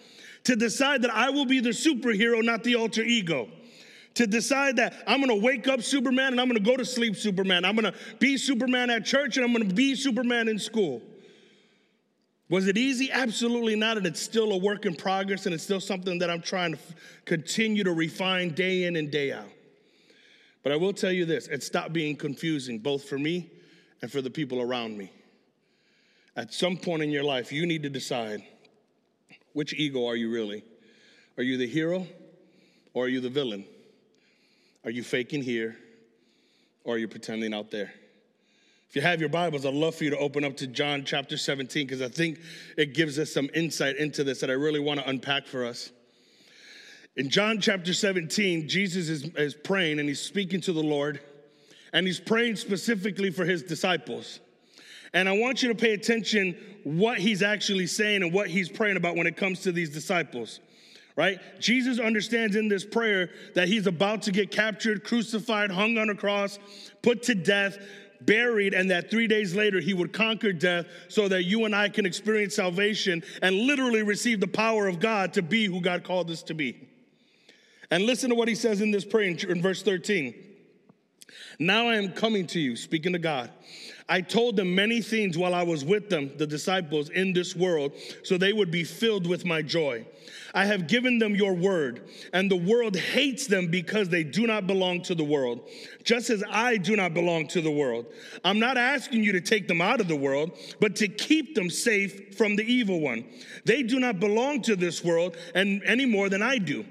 To 0.49 0.57
decide 0.57 1.02
that 1.02 1.11
I 1.11 1.28
will 1.28 1.45
be 1.45 1.61
the 1.61 1.75
superhero, 1.75 2.43
not 2.43 2.64
the 2.64 2.76
alter 2.76 3.02
ego. 3.02 3.50
To 4.14 4.26
decide 4.26 4.76
that 4.76 4.95
I'm 5.07 5.21
gonna 5.21 5.37
wake 5.37 5.69
up 5.69 5.83
Superman 5.83 6.33
and 6.33 6.40
I'm 6.40 6.49
gonna 6.49 6.59
go 6.59 6.75
to 6.75 6.87
sleep 6.87 7.17
Superman. 7.17 7.67
I'm 7.67 7.76
gonna 7.76 7.93
be 8.19 8.38
Superman 8.38 8.88
at 8.88 9.05
church 9.05 9.37
and 9.37 9.45
I'm 9.45 9.52
gonna 9.52 9.67
be 9.67 9.95
Superman 9.95 10.49
in 10.49 10.59
school. 10.59 11.02
Was 12.49 12.67
it 12.67 12.78
easy? 12.78 13.12
Absolutely 13.12 13.76
not. 13.76 13.99
And 13.99 14.07
it's 14.07 14.23
still 14.23 14.52
a 14.52 14.57
work 14.57 14.87
in 14.87 14.95
progress 14.95 15.45
and 15.45 15.55
it's 15.55 15.64
still 15.64 15.83
something 15.83 16.19
that 16.21 16.31
I'm 16.31 16.40
trying 16.40 16.73
to 16.73 16.78
f- 16.78 16.95
continue 17.26 17.85
to 17.85 17.93
refine 17.93 18.55
day 18.55 18.85
in 18.85 18.97
and 18.97 19.11
day 19.11 19.33
out. 19.33 19.50
But 20.62 20.73
I 20.73 20.76
will 20.76 20.95
tell 20.95 21.12
you 21.12 21.26
this 21.26 21.47
it 21.49 21.62
stopped 21.62 21.93
being 21.93 22.17
confusing, 22.17 22.78
both 22.78 23.05
for 23.05 23.19
me 23.19 23.50
and 24.00 24.11
for 24.11 24.23
the 24.23 24.31
people 24.31 24.62
around 24.62 24.97
me. 24.97 25.12
At 26.37 26.55
some 26.55 26.78
point 26.78 27.02
in 27.02 27.11
your 27.11 27.25
life, 27.25 27.52
you 27.52 27.67
need 27.67 27.83
to 27.83 27.90
decide 27.90 28.43
which 29.59 29.75
ego 29.75 30.07
are 30.07 30.15
you 30.15 30.31
really? 30.31 30.62
Are 31.37 31.43
you 31.43 31.57
the 31.57 31.67
hero 31.67 32.07
or 32.95 33.07
are 33.07 33.09
you 33.09 33.21
the 33.21 33.29
villain? 33.29 33.65
Are 34.85 34.91
you 34.93 35.03
faking 35.03 35.43
here 35.43 35.77
or 36.85 36.95
are 36.95 36.99
you 36.99 37.09
pretending 37.09 37.53
out 37.53 37.73
there? 37.73 37.93
If 38.88 38.95
you 38.95 39.03
have 39.03 39.19
your 39.19 39.31
Bibles, 39.31 39.67
I'd 39.67 39.75
love 39.75 39.97
for 39.97 40.05
you 40.05 40.11
to 40.11 40.19
open 40.19 40.45
up 40.45 40.57
to 40.59 40.69
John 40.69 41.03
chapter 41.05 41.37
17 41.37 41.88
because 41.88 42.00
I 42.00 42.07
think 42.07 42.38
it 42.77 42.95
gives 42.95 43.19
us 43.19 43.33
some 43.33 43.50
insight 43.53 43.97
into 43.97 44.23
this 44.23 44.38
that 44.43 44.49
I 44.49 44.53
really 44.53 44.79
want 44.79 45.00
to 45.00 45.09
unpack 45.09 45.49
for 45.49 45.67
us. 45.67 45.91
In 47.17 47.29
John 47.29 47.61
chapter 47.61 47.93
17, 47.93 48.69
Jesus 48.69 49.09
is, 49.09 49.25
is 49.35 49.55
praying 49.55 49.99
and 49.99 50.09
he's 50.09 50.21
speaking 50.21 50.61
to 50.61 50.73
the 50.73 50.85
Lord, 50.85 51.19
and 51.93 52.07
he's 52.07 52.21
praying 52.21 52.55
specifically 52.55 53.33
for 53.33 53.45
his 53.45 53.65
disciples. 53.65 54.38
And 55.12 55.29
I 55.29 55.33
want 55.33 55.62
you 55.62 55.69
to 55.69 55.75
pay 55.75 55.93
attention 55.95 56.57
what 56.85 57.19
he's 57.19 57.43
actually 57.43 57.87
saying 57.87 58.23
and 58.23 58.33
what 58.33 58.49
he's 58.49 58.69
praying 58.69 58.97
about 58.97 59.17
when 59.17 59.27
it 59.27 59.37
comes 59.37 59.61
to 59.61 59.73
these 59.73 59.91
disciples. 59.91 60.61
Right? 61.17 61.38
Jesus 61.59 61.99
understands 61.99 62.55
in 62.55 62.69
this 62.69 62.85
prayer 62.85 63.31
that 63.57 63.67
he's 63.67 63.88
about 63.88 64.23
to 64.23 64.33
get 64.33 64.53
captured, 64.53 65.03
crucified, 65.03 65.71
hung 65.73 65.99
on 65.99 66.11
a 66.11 66.15
cross, 66.15 66.61
put 67.03 67.25
to 67.25 67.35
death, 67.35 67.77
buried, 68.21 68.73
and 68.73 68.91
that 68.93 69.11
three 69.11 69.27
days 69.27 69.55
later 69.55 69.81
he 69.81 69.95
would 69.95 70.12
conquer 70.12 70.53
death 70.53 70.87
so 71.09 71.27
that 71.27 71.43
you 71.43 71.65
and 71.65 71.75
I 71.75 71.88
can 71.88 72.07
experience 72.07 72.55
salvation 72.55 73.25
and 73.43 73.57
literally 73.57 74.03
receive 74.03 74.38
the 74.38 74.47
power 74.47 74.87
of 74.87 75.00
God 75.00 75.33
to 75.35 75.43
be 75.43 75.65
who 75.65 75.81
God 75.81 76.05
called 76.05 76.31
us 76.31 76.43
to 76.45 76.55
be. 76.55 76.88
And 77.91 78.05
listen 78.05 78.31
to 78.31 78.37
what 78.37 78.49
he 78.49 78.55
says 78.55 78.81
in 78.81 78.91
this 78.91 79.05
prayer 79.05 79.29
in 79.29 79.62
verse 79.62 79.83
13. 79.83 80.35
Now 81.59 81.88
I 81.88 81.97
am 81.97 82.12
coming 82.12 82.47
to 82.49 82.61
you, 82.61 82.77
speaking 82.77 83.12
to 83.15 83.19
God. 83.19 83.50
I 84.09 84.23
told 84.23 84.57
them 84.57 84.75
many 84.75 85.03
things 85.03 85.37
while 85.37 85.55
I 85.55 85.62
was 85.62 85.85
with 85.85 86.09
them, 86.09 86.31
the 86.38 86.47
disciples, 86.47 87.11
in 87.11 87.35
this 87.35 87.55
world, 87.55 87.93
so 88.23 88.38
they 88.38 88.55
would 88.55 88.71
be 88.71 88.85
filled 88.85 89.27
with 89.27 89.45
my 89.45 89.61
joy. 89.61 90.07
I 90.55 90.65
have 90.65 90.88
given 90.88 91.19
them 91.19 91.35
your 91.35 91.53
word, 91.53 92.09
and 92.33 92.50
the 92.50 92.57
world 92.57 92.97
hates 92.97 93.47
them 93.47 93.67
because 93.67 94.09
they 94.09 94.25
do 94.25 94.47
not 94.47 94.67
belong 94.67 95.03
to 95.03 95.15
the 95.15 95.25
world, 95.25 95.61
just 96.05 96.31
as 96.31 96.43
I 96.50 96.79
do 96.79 96.97
not 96.97 97.12
belong 97.12 97.49
to 97.49 97.61
the 97.61 97.71
world. 97.71 98.07
I'm 98.45 98.59
not 98.59 98.79
asking 98.79 99.25
you 99.25 99.33
to 99.33 99.43
take 99.43 99.69
them 99.69 99.83
out 99.83 100.00
of 100.00 100.09
the 100.09 100.17
world, 100.17 100.53
but 100.81 100.97
to 100.97 101.09
keep 101.09 101.55
them 101.55 101.69
safe 101.69 102.37
from 102.37 102.57
the 102.57 102.65
evil 102.65 103.00
one. 103.00 103.27
They 103.67 103.83
do 103.83 104.00
not 104.00 104.21
belong 104.21 104.62
to 104.62 104.77
this 104.77 105.05
world 105.05 105.37
and 105.55 105.83
any 105.85 106.07
more 106.07 106.31
than 106.31 106.43
I 106.43 106.57
do. 106.57 106.87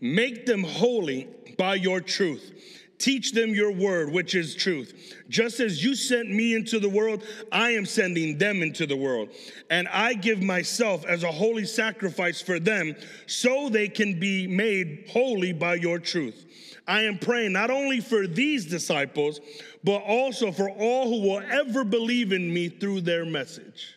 Make 0.00 0.46
them 0.46 0.62
holy 0.62 1.28
by 1.58 1.74
your 1.74 2.00
truth. 2.00 2.79
Teach 3.00 3.32
them 3.32 3.54
your 3.54 3.72
word, 3.72 4.12
which 4.12 4.34
is 4.34 4.54
truth. 4.54 5.16
Just 5.30 5.58
as 5.58 5.82
you 5.82 5.94
sent 5.94 6.30
me 6.30 6.54
into 6.54 6.78
the 6.78 6.88
world, 6.88 7.24
I 7.50 7.70
am 7.70 7.86
sending 7.86 8.36
them 8.36 8.62
into 8.62 8.86
the 8.86 8.96
world. 8.96 9.30
And 9.70 9.88
I 9.88 10.12
give 10.12 10.42
myself 10.42 11.06
as 11.06 11.22
a 11.22 11.32
holy 11.32 11.64
sacrifice 11.64 12.42
for 12.42 12.60
them 12.60 12.94
so 13.26 13.70
they 13.70 13.88
can 13.88 14.20
be 14.20 14.46
made 14.46 15.06
holy 15.08 15.54
by 15.54 15.76
your 15.76 15.98
truth. 15.98 16.44
I 16.86 17.04
am 17.04 17.18
praying 17.18 17.52
not 17.52 17.70
only 17.70 18.00
for 18.00 18.26
these 18.26 18.66
disciples, 18.66 19.40
but 19.82 20.02
also 20.02 20.52
for 20.52 20.68
all 20.68 21.06
who 21.06 21.26
will 21.26 21.42
ever 21.50 21.84
believe 21.84 22.32
in 22.32 22.52
me 22.52 22.68
through 22.68 23.00
their 23.00 23.24
message. 23.24 23.94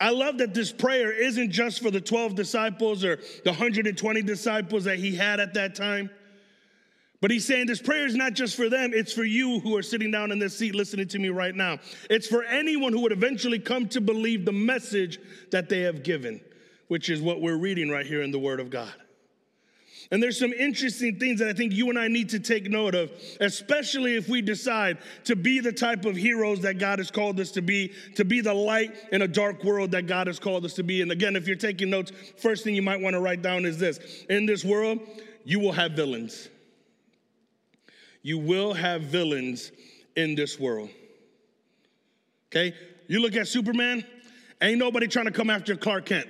I 0.00 0.08
love 0.08 0.38
that 0.38 0.54
this 0.54 0.72
prayer 0.72 1.12
isn't 1.12 1.50
just 1.50 1.82
for 1.82 1.90
the 1.90 2.00
12 2.00 2.34
disciples 2.34 3.04
or 3.04 3.16
the 3.44 3.50
120 3.50 4.22
disciples 4.22 4.84
that 4.84 4.98
he 4.98 5.14
had 5.14 5.38
at 5.38 5.52
that 5.54 5.74
time. 5.74 6.08
But 7.24 7.30
he's 7.30 7.46
saying 7.46 7.68
this 7.68 7.80
prayer 7.80 8.04
is 8.04 8.14
not 8.14 8.34
just 8.34 8.54
for 8.54 8.68
them, 8.68 8.92
it's 8.92 9.10
for 9.10 9.24
you 9.24 9.58
who 9.60 9.74
are 9.78 9.82
sitting 9.82 10.10
down 10.10 10.30
in 10.30 10.38
this 10.38 10.58
seat 10.58 10.74
listening 10.74 11.08
to 11.08 11.18
me 11.18 11.30
right 11.30 11.54
now. 11.54 11.78
It's 12.10 12.26
for 12.26 12.44
anyone 12.44 12.92
who 12.92 13.00
would 13.00 13.12
eventually 13.12 13.58
come 13.58 13.88
to 13.88 14.02
believe 14.02 14.44
the 14.44 14.52
message 14.52 15.18
that 15.50 15.70
they 15.70 15.80
have 15.80 16.02
given, 16.02 16.42
which 16.88 17.08
is 17.08 17.22
what 17.22 17.40
we're 17.40 17.56
reading 17.56 17.88
right 17.88 18.04
here 18.04 18.20
in 18.20 18.30
the 18.30 18.38
Word 18.38 18.60
of 18.60 18.68
God. 18.68 18.92
And 20.10 20.22
there's 20.22 20.38
some 20.38 20.52
interesting 20.52 21.18
things 21.18 21.40
that 21.40 21.48
I 21.48 21.54
think 21.54 21.72
you 21.72 21.88
and 21.88 21.98
I 21.98 22.08
need 22.08 22.28
to 22.28 22.40
take 22.40 22.68
note 22.68 22.94
of, 22.94 23.10
especially 23.40 24.16
if 24.16 24.28
we 24.28 24.42
decide 24.42 24.98
to 25.24 25.34
be 25.34 25.60
the 25.60 25.72
type 25.72 26.04
of 26.04 26.16
heroes 26.16 26.60
that 26.60 26.76
God 26.76 26.98
has 26.98 27.10
called 27.10 27.40
us 27.40 27.52
to 27.52 27.62
be, 27.62 27.94
to 28.16 28.26
be 28.26 28.42
the 28.42 28.52
light 28.52 28.94
in 29.12 29.22
a 29.22 29.28
dark 29.28 29.64
world 29.64 29.92
that 29.92 30.06
God 30.06 30.26
has 30.26 30.38
called 30.38 30.66
us 30.66 30.74
to 30.74 30.82
be. 30.82 31.00
And 31.00 31.10
again, 31.10 31.36
if 31.36 31.46
you're 31.46 31.56
taking 31.56 31.88
notes, 31.88 32.12
first 32.36 32.64
thing 32.64 32.74
you 32.74 32.82
might 32.82 33.00
want 33.00 33.14
to 33.14 33.20
write 33.20 33.40
down 33.40 33.64
is 33.64 33.78
this 33.78 34.26
In 34.28 34.44
this 34.44 34.62
world, 34.62 34.98
you 35.46 35.58
will 35.58 35.72
have 35.72 35.92
villains. 35.92 36.50
You 38.24 38.38
will 38.38 38.72
have 38.72 39.02
villains 39.02 39.70
in 40.16 40.34
this 40.34 40.58
world. 40.58 40.88
Okay? 42.50 42.74
You 43.06 43.20
look 43.20 43.36
at 43.36 43.46
Superman, 43.46 44.02
ain't 44.62 44.78
nobody 44.78 45.06
trying 45.06 45.26
to 45.26 45.30
come 45.30 45.50
after 45.50 45.76
Clark 45.76 46.06
Kent. 46.06 46.26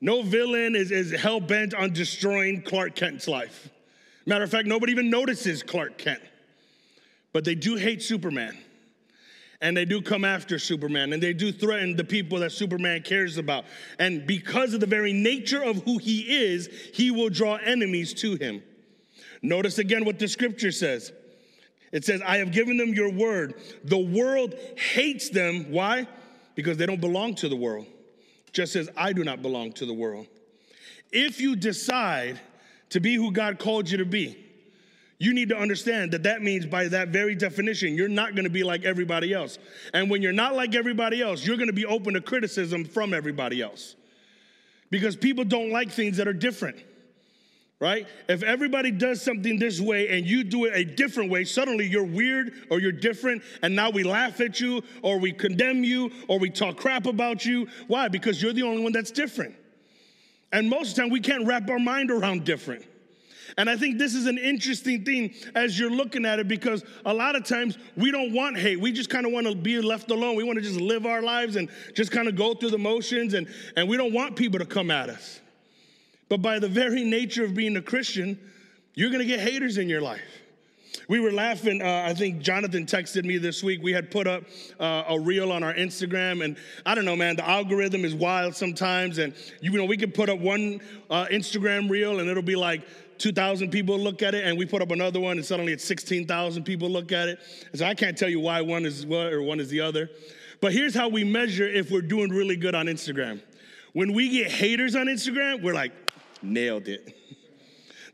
No 0.00 0.22
villain 0.22 0.74
is, 0.74 0.90
is 0.90 1.12
hell 1.12 1.38
bent 1.38 1.74
on 1.74 1.92
destroying 1.92 2.60
Clark 2.60 2.96
Kent's 2.96 3.28
life. 3.28 3.70
Matter 4.26 4.42
of 4.42 4.50
fact, 4.50 4.66
nobody 4.66 4.90
even 4.90 5.10
notices 5.10 5.62
Clark 5.62 5.96
Kent. 5.96 6.20
But 7.32 7.44
they 7.44 7.54
do 7.54 7.76
hate 7.76 8.02
Superman. 8.02 8.58
And 9.60 9.76
they 9.76 9.84
do 9.84 10.02
come 10.02 10.24
after 10.24 10.58
Superman. 10.58 11.12
And 11.12 11.22
they 11.22 11.34
do 11.34 11.52
threaten 11.52 11.94
the 11.94 12.04
people 12.04 12.40
that 12.40 12.50
Superman 12.50 13.02
cares 13.02 13.38
about. 13.38 13.64
And 14.00 14.26
because 14.26 14.74
of 14.74 14.80
the 14.80 14.86
very 14.86 15.12
nature 15.12 15.62
of 15.62 15.84
who 15.84 15.98
he 15.98 16.22
is, 16.46 16.68
he 16.92 17.12
will 17.12 17.30
draw 17.30 17.56
enemies 17.56 18.12
to 18.14 18.34
him. 18.34 18.62
Notice 19.46 19.78
again 19.78 20.04
what 20.04 20.18
the 20.18 20.26
scripture 20.26 20.72
says. 20.72 21.12
It 21.92 22.04
says, 22.04 22.20
I 22.26 22.38
have 22.38 22.50
given 22.50 22.76
them 22.76 22.92
your 22.92 23.10
word. 23.10 23.54
The 23.84 23.98
world 23.98 24.54
hates 24.76 25.30
them. 25.30 25.70
Why? 25.70 26.08
Because 26.56 26.76
they 26.78 26.86
don't 26.86 27.00
belong 27.00 27.36
to 27.36 27.48
the 27.48 27.56
world, 27.56 27.86
just 28.52 28.74
as 28.74 28.88
I 28.96 29.12
do 29.12 29.22
not 29.22 29.42
belong 29.42 29.72
to 29.74 29.86
the 29.86 29.94
world. 29.94 30.26
If 31.12 31.40
you 31.40 31.54
decide 31.54 32.40
to 32.90 32.98
be 32.98 33.14
who 33.14 33.30
God 33.30 33.60
called 33.60 33.88
you 33.88 33.98
to 33.98 34.04
be, 34.04 34.36
you 35.18 35.32
need 35.32 35.48
to 35.50 35.56
understand 35.56 36.10
that 36.12 36.24
that 36.24 36.42
means, 36.42 36.66
by 36.66 36.88
that 36.88 37.08
very 37.08 37.36
definition, 37.36 37.94
you're 37.94 38.08
not 38.08 38.34
gonna 38.34 38.50
be 38.50 38.64
like 38.64 38.84
everybody 38.84 39.32
else. 39.32 39.58
And 39.94 40.10
when 40.10 40.22
you're 40.22 40.32
not 40.32 40.56
like 40.56 40.74
everybody 40.74 41.22
else, 41.22 41.46
you're 41.46 41.56
gonna 41.56 41.72
be 41.72 41.86
open 41.86 42.14
to 42.14 42.20
criticism 42.20 42.84
from 42.84 43.14
everybody 43.14 43.62
else. 43.62 43.94
Because 44.90 45.14
people 45.14 45.44
don't 45.44 45.70
like 45.70 45.92
things 45.92 46.16
that 46.16 46.26
are 46.26 46.32
different 46.34 46.78
right? 47.78 48.06
If 48.28 48.42
everybody 48.42 48.90
does 48.90 49.20
something 49.20 49.58
this 49.58 49.80
way 49.80 50.08
and 50.08 50.26
you 50.26 50.44
do 50.44 50.64
it 50.64 50.72
a 50.74 50.84
different 50.84 51.30
way, 51.30 51.44
suddenly 51.44 51.86
you're 51.86 52.04
weird 52.04 52.52
or 52.70 52.80
you're 52.80 52.92
different, 52.92 53.42
and 53.62 53.76
now 53.76 53.90
we 53.90 54.02
laugh 54.02 54.40
at 54.40 54.60
you 54.60 54.82
or 55.02 55.18
we 55.18 55.32
condemn 55.32 55.84
you 55.84 56.10
or 56.28 56.38
we 56.38 56.48
talk 56.48 56.76
crap 56.76 57.06
about 57.06 57.44
you. 57.44 57.68
Why? 57.86 58.08
Because 58.08 58.42
you're 58.42 58.54
the 58.54 58.62
only 58.62 58.82
one 58.82 58.92
that's 58.92 59.10
different. 59.10 59.54
And 60.52 60.70
most 60.70 60.90
of 60.90 60.96
the 60.96 61.02
time, 61.02 61.10
we 61.10 61.20
can't 61.20 61.46
wrap 61.46 61.68
our 61.68 61.78
mind 61.78 62.10
around 62.10 62.44
different. 62.44 62.84
And 63.58 63.70
I 63.70 63.76
think 63.76 63.98
this 63.98 64.14
is 64.14 64.26
an 64.26 64.38
interesting 64.38 65.04
thing 65.04 65.34
as 65.54 65.78
you're 65.78 65.90
looking 65.90 66.24
at 66.24 66.38
it 66.38 66.48
because 66.48 66.84
a 67.04 67.14
lot 67.14 67.36
of 67.36 67.44
times 67.44 67.78
we 67.96 68.10
don't 68.10 68.32
want 68.32 68.58
hate. 68.58 68.80
We 68.80 68.92
just 68.92 69.08
kind 69.08 69.24
of 69.24 69.32
want 69.32 69.46
to 69.46 69.54
be 69.54 69.80
left 69.80 70.10
alone. 70.10 70.36
We 70.36 70.44
want 70.44 70.58
to 70.58 70.62
just 70.62 70.80
live 70.80 71.06
our 71.06 71.22
lives 71.22 71.56
and 71.56 71.68
just 71.94 72.10
kind 72.10 72.26
of 72.26 72.36
go 72.36 72.54
through 72.54 72.70
the 72.70 72.78
motions, 72.78 73.34
and, 73.34 73.46
and 73.76 73.88
we 73.88 73.96
don't 73.96 74.12
want 74.12 74.34
people 74.34 74.58
to 74.58 74.66
come 74.66 74.90
at 74.90 75.10
us. 75.10 75.40
But 76.28 76.42
by 76.42 76.58
the 76.58 76.68
very 76.68 77.04
nature 77.04 77.44
of 77.44 77.54
being 77.54 77.76
a 77.76 77.82
Christian, 77.82 78.38
you're 78.94 79.10
gonna 79.10 79.24
get 79.24 79.40
haters 79.40 79.78
in 79.78 79.88
your 79.88 80.00
life. 80.00 80.22
We 81.08 81.20
were 81.20 81.30
laughing. 81.30 81.82
Uh, 81.82 82.04
I 82.06 82.14
think 82.14 82.40
Jonathan 82.40 82.86
texted 82.86 83.24
me 83.24 83.38
this 83.38 83.62
week. 83.62 83.80
We 83.82 83.92
had 83.92 84.10
put 84.10 84.26
up 84.26 84.42
uh, 84.80 85.04
a 85.08 85.20
reel 85.20 85.52
on 85.52 85.62
our 85.62 85.74
Instagram, 85.74 86.44
and 86.44 86.56
I 86.84 86.94
don't 86.94 87.04
know, 87.04 87.14
man. 87.14 87.36
The 87.36 87.48
algorithm 87.48 88.04
is 88.04 88.14
wild 88.14 88.56
sometimes, 88.56 89.18
and 89.18 89.34
you 89.60 89.70
know 89.72 89.84
we 89.84 89.96
could 89.96 90.14
put 90.14 90.28
up 90.28 90.38
one 90.38 90.80
uh, 91.10 91.26
Instagram 91.26 91.88
reel, 91.88 92.18
and 92.18 92.28
it'll 92.28 92.42
be 92.42 92.56
like 92.56 92.82
2,000 93.18 93.70
people 93.70 93.98
look 93.98 94.22
at 94.22 94.34
it, 94.34 94.44
and 94.44 94.58
we 94.58 94.66
put 94.66 94.82
up 94.82 94.90
another 94.90 95.20
one, 95.20 95.36
and 95.36 95.46
suddenly 95.46 95.72
it's 95.72 95.84
16,000 95.84 96.64
people 96.64 96.88
look 96.88 97.12
at 97.12 97.28
it. 97.28 97.38
And 97.70 97.78
so 97.78 97.86
I 97.86 97.94
can't 97.94 98.16
tell 98.16 98.28
you 98.28 98.40
why 98.40 98.60
one 98.60 98.84
is 98.84 99.06
what 99.06 99.32
or 99.32 99.42
one 99.42 99.60
is 99.60 99.68
the 99.68 99.80
other. 99.80 100.10
But 100.60 100.72
here's 100.72 100.94
how 100.94 101.08
we 101.08 101.24
measure 101.24 101.68
if 101.68 101.90
we're 101.90 102.02
doing 102.02 102.30
really 102.30 102.56
good 102.56 102.74
on 102.74 102.86
Instagram. 102.86 103.42
When 103.92 104.12
we 104.12 104.28
get 104.28 104.50
haters 104.50 104.96
on 104.96 105.06
Instagram, 105.06 105.62
we're 105.62 105.74
like, 105.74 105.92
Nailed 106.42 106.88
it. 106.88 107.16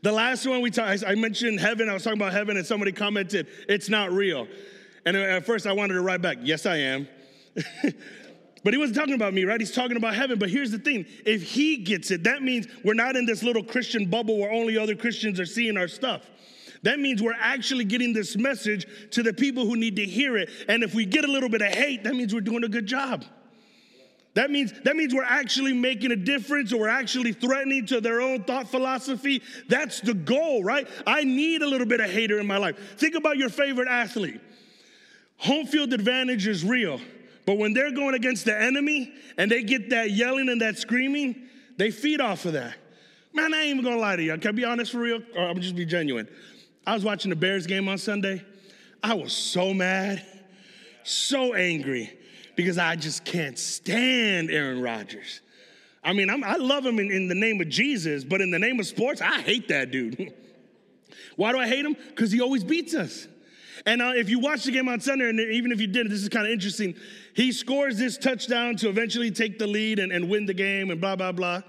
The 0.01 0.11
last 0.11 0.45
one 0.45 0.61
we 0.61 0.69
talked, 0.69 1.03
I 1.07 1.15
mentioned 1.15 1.61
heaven. 1.61 1.89
I 1.89 1.93
was 1.93 2.03
talking 2.03 2.19
about 2.19 2.33
heaven, 2.33 2.57
and 2.57 2.65
somebody 2.65 2.91
commented, 2.91 3.47
"It's 3.69 3.87
not 3.87 4.11
real." 4.11 4.47
And 5.05 5.15
at 5.15 5.45
first, 5.45 5.65
I 5.65 5.71
wanted 5.71 5.93
to 5.93 6.01
write 6.01 6.21
back, 6.21 6.39
"Yes, 6.41 6.65
I 6.65 6.77
am." 6.77 7.07
but 8.63 8.73
he 8.73 8.77
wasn't 8.77 8.97
talking 8.97 9.13
about 9.13 9.33
me, 9.33 9.45
right? 9.45 9.59
He's 9.59 9.71
talking 9.71 9.95
about 9.95 10.13
heaven. 10.13 10.39
But 10.39 10.49
here's 10.49 10.71
the 10.71 10.77
thing: 10.77 11.05
if 11.25 11.41
he 11.41 11.77
gets 11.77 12.11
it, 12.11 12.25
that 12.25 12.43
means 12.43 12.67
we're 12.83 12.95
not 12.95 13.15
in 13.15 13.25
this 13.25 13.43
little 13.43 13.63
Christian 13.63 14.09
bubble 14.09 14.37
where 14.37 14.51
only 14.51 14.77
other 14.77 14.95
Christians 14.95 15.39
are 15.39 15.45
seeing 15.45 15.77
our 15.77 15.87
stuff. 15.87 16.29
That 16.81 16.99
means 16.99 17.21
we're 17.21 17.33
actually 17.39 17.85
getting 17.85 18.11
this 18.11 18.35
message 18.35 18.85
to 19.11 19.23
the 19.23 19.33
people 19.33 19.65
who 19.65 19.77
need 19.77 19.95
to 19.95 20.05
hear 20.05 20.37
it. 20.37 20.49
And 20.67 20.83
if 20.83 20.93
we 20.93 21.05
get 21.05 21.23
a 21.23 21.31
little 21.31 21.47
bit 21.47 21.61
of 21.61 21.69
hate, 21.69 22.03
that 22.03 22.13
means 22.13 22.33
we're 22.33 22.41
doing 22.41 22.65
a 22.65 22.69
good 22.69 22.87
job. 22.87 23.23
That 24.35 24.49
means, 24.49 24.73
that 24.83 24.95
means 24.95 25.13
we're 25.13 25.23
actually 25.23 25.73
making 25.73 26.11
a 26.11 26.15
difference 26.15 26.73
or 26.73 26.79
we're 26.79 26.87
actually 26.87 27.33
threatening 27.33 27.85
to 27.87 28.01
their 28.01 28.19
own 28.19 28.43
thought 28.43 28.67
philosophy. 28.67 29.43
That's 29.67 30.01
the 30.01 30.15
goal, 30.15 30.63
right? 30.63 30.87
I 31.05 31.23
need 31.23 31.61
a 31.61 31.67
little 31.67 31.85
bit 31.85 31.99
of 31.99 32.09
hater 32.09 32.39
in 32.39 32.47
my 32.47 32.57
life. 32.57 32.77
Think 32.97 33.15
about 33.15 33.37
your 33.37 33.49
favorite 33.49 33.87
athlete. 33.87 34.41
Home 35.37 35.67
field 35.67 35.93
advantage 35.93 36.47
is 36.47 36.63
real, 36.63 36.99
but 37.45 37.57
when 37.57 37.73
they're 37.73 37.91
going 37.91 38.15
against 38.15 38.45
the 38.45 38.59
enemy 38.59 39.13
and 39.37 39.51
they 39.51 39.61
get 39.61 39.91
that 39.91 40.11
yelling 40.11 40.49
and 40.49 40.61
that 40.61 40.77
screaming, 40.79 41.47
they 41.77 41.91
feed 41.91 42.19
off 42.19 42.45
of 42.45 42.53
that. 42.53 42.75
Man, 43.33 43.53
I 43.53 43.61
ain't 43.61 43.71
even 43.71 43.83
gonna 43.83 43.97
lie 43.97 44.15
to 44.15 44.23
you. 44.23 44.37
Can 44.37 44.49
I 44.49 44.51
be 44.51 44.65
honest 44.65 44.91
for 44.91 44.99
real? 44.99 45.21
Or 45.35 45.47
I'm 45.47 45.59
just 45.59 45.75
be 45.75 45.85
genuine. 45.85 46.27
I 46.87 46.93
was 46.93 47.03
watching 47.03 47.29
the 47.29 47.35
Bears 47.35 47.67
game 47.67 47.87
on 47.87 47.97
Sunday. 47.97 48.43
I 49.03 49.13
was 49.15 49.33
so 49.33 49.73
mad, 49.73 50.25
so 51.03 51.53
angry 51.53 52.17
because 52.55 52.77
I 52.77 52.95
just 52.95 53.25
can't 53.25 53.57
stand 53.57 54.51
Aaron 54.51 54.81
Rodgers. 54.81 55.41
I 56.03 56.13
mean, 56.13 56.29
I'm, 56.29 56.43
i 56.43 56.55
love 56.55 56.85
him 56.85 56.99
in, 56.99 57.11
in 57.11 57.27
the 57.27 57.35
name 57.35 57.61
of 57.61 57.69
Jesus, 57.69 58.23
but 58.23 58.41
in 58.41 58.51
the 58.51 58.59
name 58.59 58.79
of 58.79 58.85
sports, 58.85 59.21
I 59.21 59.41
hate 59.41 59.69
that 59.69 59.91
dude. 59.91 60.33
Why 61.35 61.51
do 61.51 61.59
I 61.59 61.67
hate 61.67 61.85
him? 61.85 61.95
Because 62.09 62.31
he 62.31 62.41
always 62.41 62.63
beats 62.63 62.93
us. 62.93 63.27
And 63.85 64.01
uh, 64.01 64.11
if 64.15 64.29
you 64.29 64.39
watch 64.39 64.63
the 64.63 64.71
game 64.71 64.87
on 64.87 64.99
Sunday, 64.99 65.29
and 65.29 65.39
even 65.39 65.71
if 65.71 65.81
you 65.81 65.87
didn't, 65.87 66.09
this 66.09 66.21
is 66.21 66.29
kind 66.29 66.45
of 66.45 66.51
interesting. 66.51 66.95
He 67.33 67.51
scores 67.51 67.97
this 67.97 68.17
touchdown 68.17 68.75
to 68.77 68.89
eventually 68.89 69.31
take 69.31 69.59
the 69.59 69.67
lead 69.67 69.99
and, 69.99 70.11
and 70.11 70.29
win 70.29 70.45
the 70.45 70.53
game 70.53 70.91
and 70.91 71.01
blah, 71.01 71.15
blah, 71.15 71.31
blah. 71.31 71.61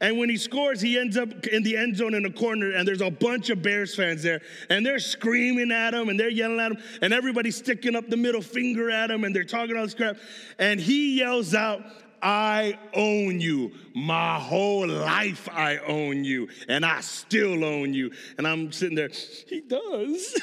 And 0.00 0.18
when 0.18 0.28
he 0.28 0.36
scores, 0.36 0.80
he 0.80 0.98
ends 0.98 1.16
up 1.16 1.46
in 1.46 1.62
the 1.62 1.76
end 1.76 1.96
zone 1.96 2.14
in 2.14 2.22
the 2.22 2.30
corner, 2.30 2.72
and 2.72 2.86
there's 2.86 3.00
a 3.00 3.10
bunch 3.10 3.50
of 3.50 3.62
Bears 3.62 3.94
fans 3.96 4.22
there, 4.22 4.40
and 4.70 4.86
they're 4.86 5.00
screaming 5.00 5.72
at 5.72 5.92
him 5.92 6.08
and 6.08 6.18
they're 6.18 6.28
yelling 6.28 6.60
at 6.60 6.72
him, 6.72 6.78
and 7.02 7.12
everybody's 7.12 7.56
sticking 7.56 7.96
up 7.96 8.08
the 8.08 8.16
middle 8.16 8.42
finger 8.42 8.90
at 8.90 9.10
him, 9.10 9.24
and 9.24 9.34
they're 9.34 9.44
talking 9.44 9.76
all 9.76 9.82
this 9.82 9.94
crap. 9.94 10.16
And 10.58 10.78
he 10.78 11.18
yells 11.18 11.54
out, 11.54 11.82
I 12.22 12.78
own 12.94 13.40
you. 13.40 13.72
My 13.94 14.38
whole 14.38 14.88
life, 14.88 15.48
I 15.52 15.78
own 15.78 16.24
you, 16.24 16.48
and 16.68 16.84
I 16.84 17.00
still 17.00 17.64
own 17.64 17.94
you. 17.94 18.12
And 18.36 18.46
I'm 18.46 18.72
sitting 18.72 18.96
there, 18.96 19.10
he 19.46 19.60
does. 19.60 20.40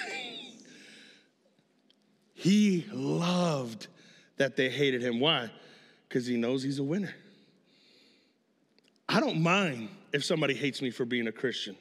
he 2.34 2.86
loved 2.92 3.88
that 4.38 4.56
they 4.56 4.70
hated 4.70 5.02
him. 5.02 5.20
Why? 5.20 5.50
Because 6.08 6.26
he 6.26 6.38
knows 6.38 6.64
he's 6.64 6.80
a 6.80 6.84
winner. 6.84 7.14
I 9.08 9.20
don't 9.20 9.42
mind 9.42 9.90
if 10.14 10.24
somebody 10.24 10.54
hates 10.54 10.82
me 10.82 10.92
for 10.92 11.06
being 11.06 11.28
a 11.28 11.32
Christian 11.32 11.76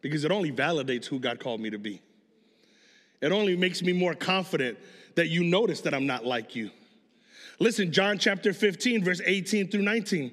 because 0.00 0.24
it 0.24 0.30
only 0.30 0.52
validates 0.52 1.06
who 1.06 1.18
God 1.18 1.40
called 1.40 1.60
me 1.60 1.70
to 1.70 1.78
be. 1.78 2.00
It 3.20 3.32
only 3.32 3.56
makes 3.56 3.82
me 3.82 3.92
more 3.92 4.14
confident 4.14 4.78
that 5.16 5.28
you 5.28 5.42
notice 5.42 5.80
that 5.82 5.94
I'm 5.94 6.06
not 6.06 6.24
like 6.24 6.54
you. 6.54 6.70
Listen, 7.58 7.92
John 7.92 8.18
chapter 8.18 8.52
15, 8.52 9.04
verse 9.04 9.20
18 9.24 9.68
through 9.68 9.82
19. 9.82 10.32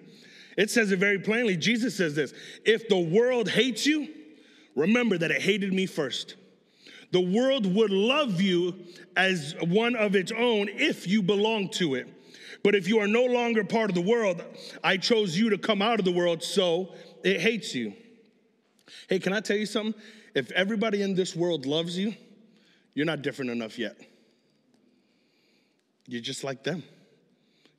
It 0.57 0.69
says 0.69 0.91
it 0.91 0.99
very 0.99 1.19
plainly. 1.19 1.57
Jesus 1.57 1.97
says 1.97 2.15
this 2.15 2.33
If 2.63 2.87
the 2.87 2.99
world 2.99 3.49
hates 3.49 3.85
you, 3.85 4.07
remember 4.75 5.17
that 5.17 5.31
it 5.31 5.41
hated 5.41 5.73
me 5.73 5.85
first. 5.85 6.35
The 7.11 7.21
world 7.21 7.73
would 7.73 7.91
love 7.91 8.41
you 8.41 8.75
as 9.15 9.55
one 9.61 9.95
of 9.95 10.15
its 10.15 10.31
own 10.31 10.69
if 10.69 11.07
you 11.07 11.21
belong 11.21 11.69
to 11.69 11.95
it. 11.95 12.07
But 12.65 12.73
if 12.73 12.87
you 12.87 12.97
are 12.97 13.07
no 13.07 13.23
longer 13.25 13.63
part 13.63 13.91
of 13.91 13.95
the 13.95 14.01
world, 14.01 14.43
I 14.83 14.97
chose 14.97 15.37
you 15.37 15.51
to 15.51 15.57
come 15.59 15.83
out 15.83 15.99
of 15.99 16.05
the 16.05 16.11
world, 16.11 16.41
so 16.41 16.95
it 17.23 17.39
hates 17.39 17.75
you. 17.75 17.93
Hey, 19.07 19.19
can 19.19 19.33
I 19.33 19.39
tell 19.39 19.55
you 19.55 19.67
something? 19.67 19.93
If 20.33 20.49
everybody 20.49 21.03
in 21.03 21.13
this 21.13 21.35
world 21.35 21.67
loves 21.67 21.95
you, 21.95 22.15
you're 22.95 23.05
not 23.05 23.21
different 23.21 23.51
enough 23.51 23.77
yet. 23.77 23.95
You're 26.07 26.23
just 26.23 26.43
like 26.43 26.63
them. 26.63 26.81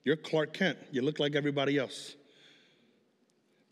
You're 0.05 0.15
Clark 0.15 0.53
Kent. 0.53 0.77
You 0.91 1.01
look 1.01 1.19
like 1.19 1.35
everybody 1.35 1.77
else. 1.77 2.15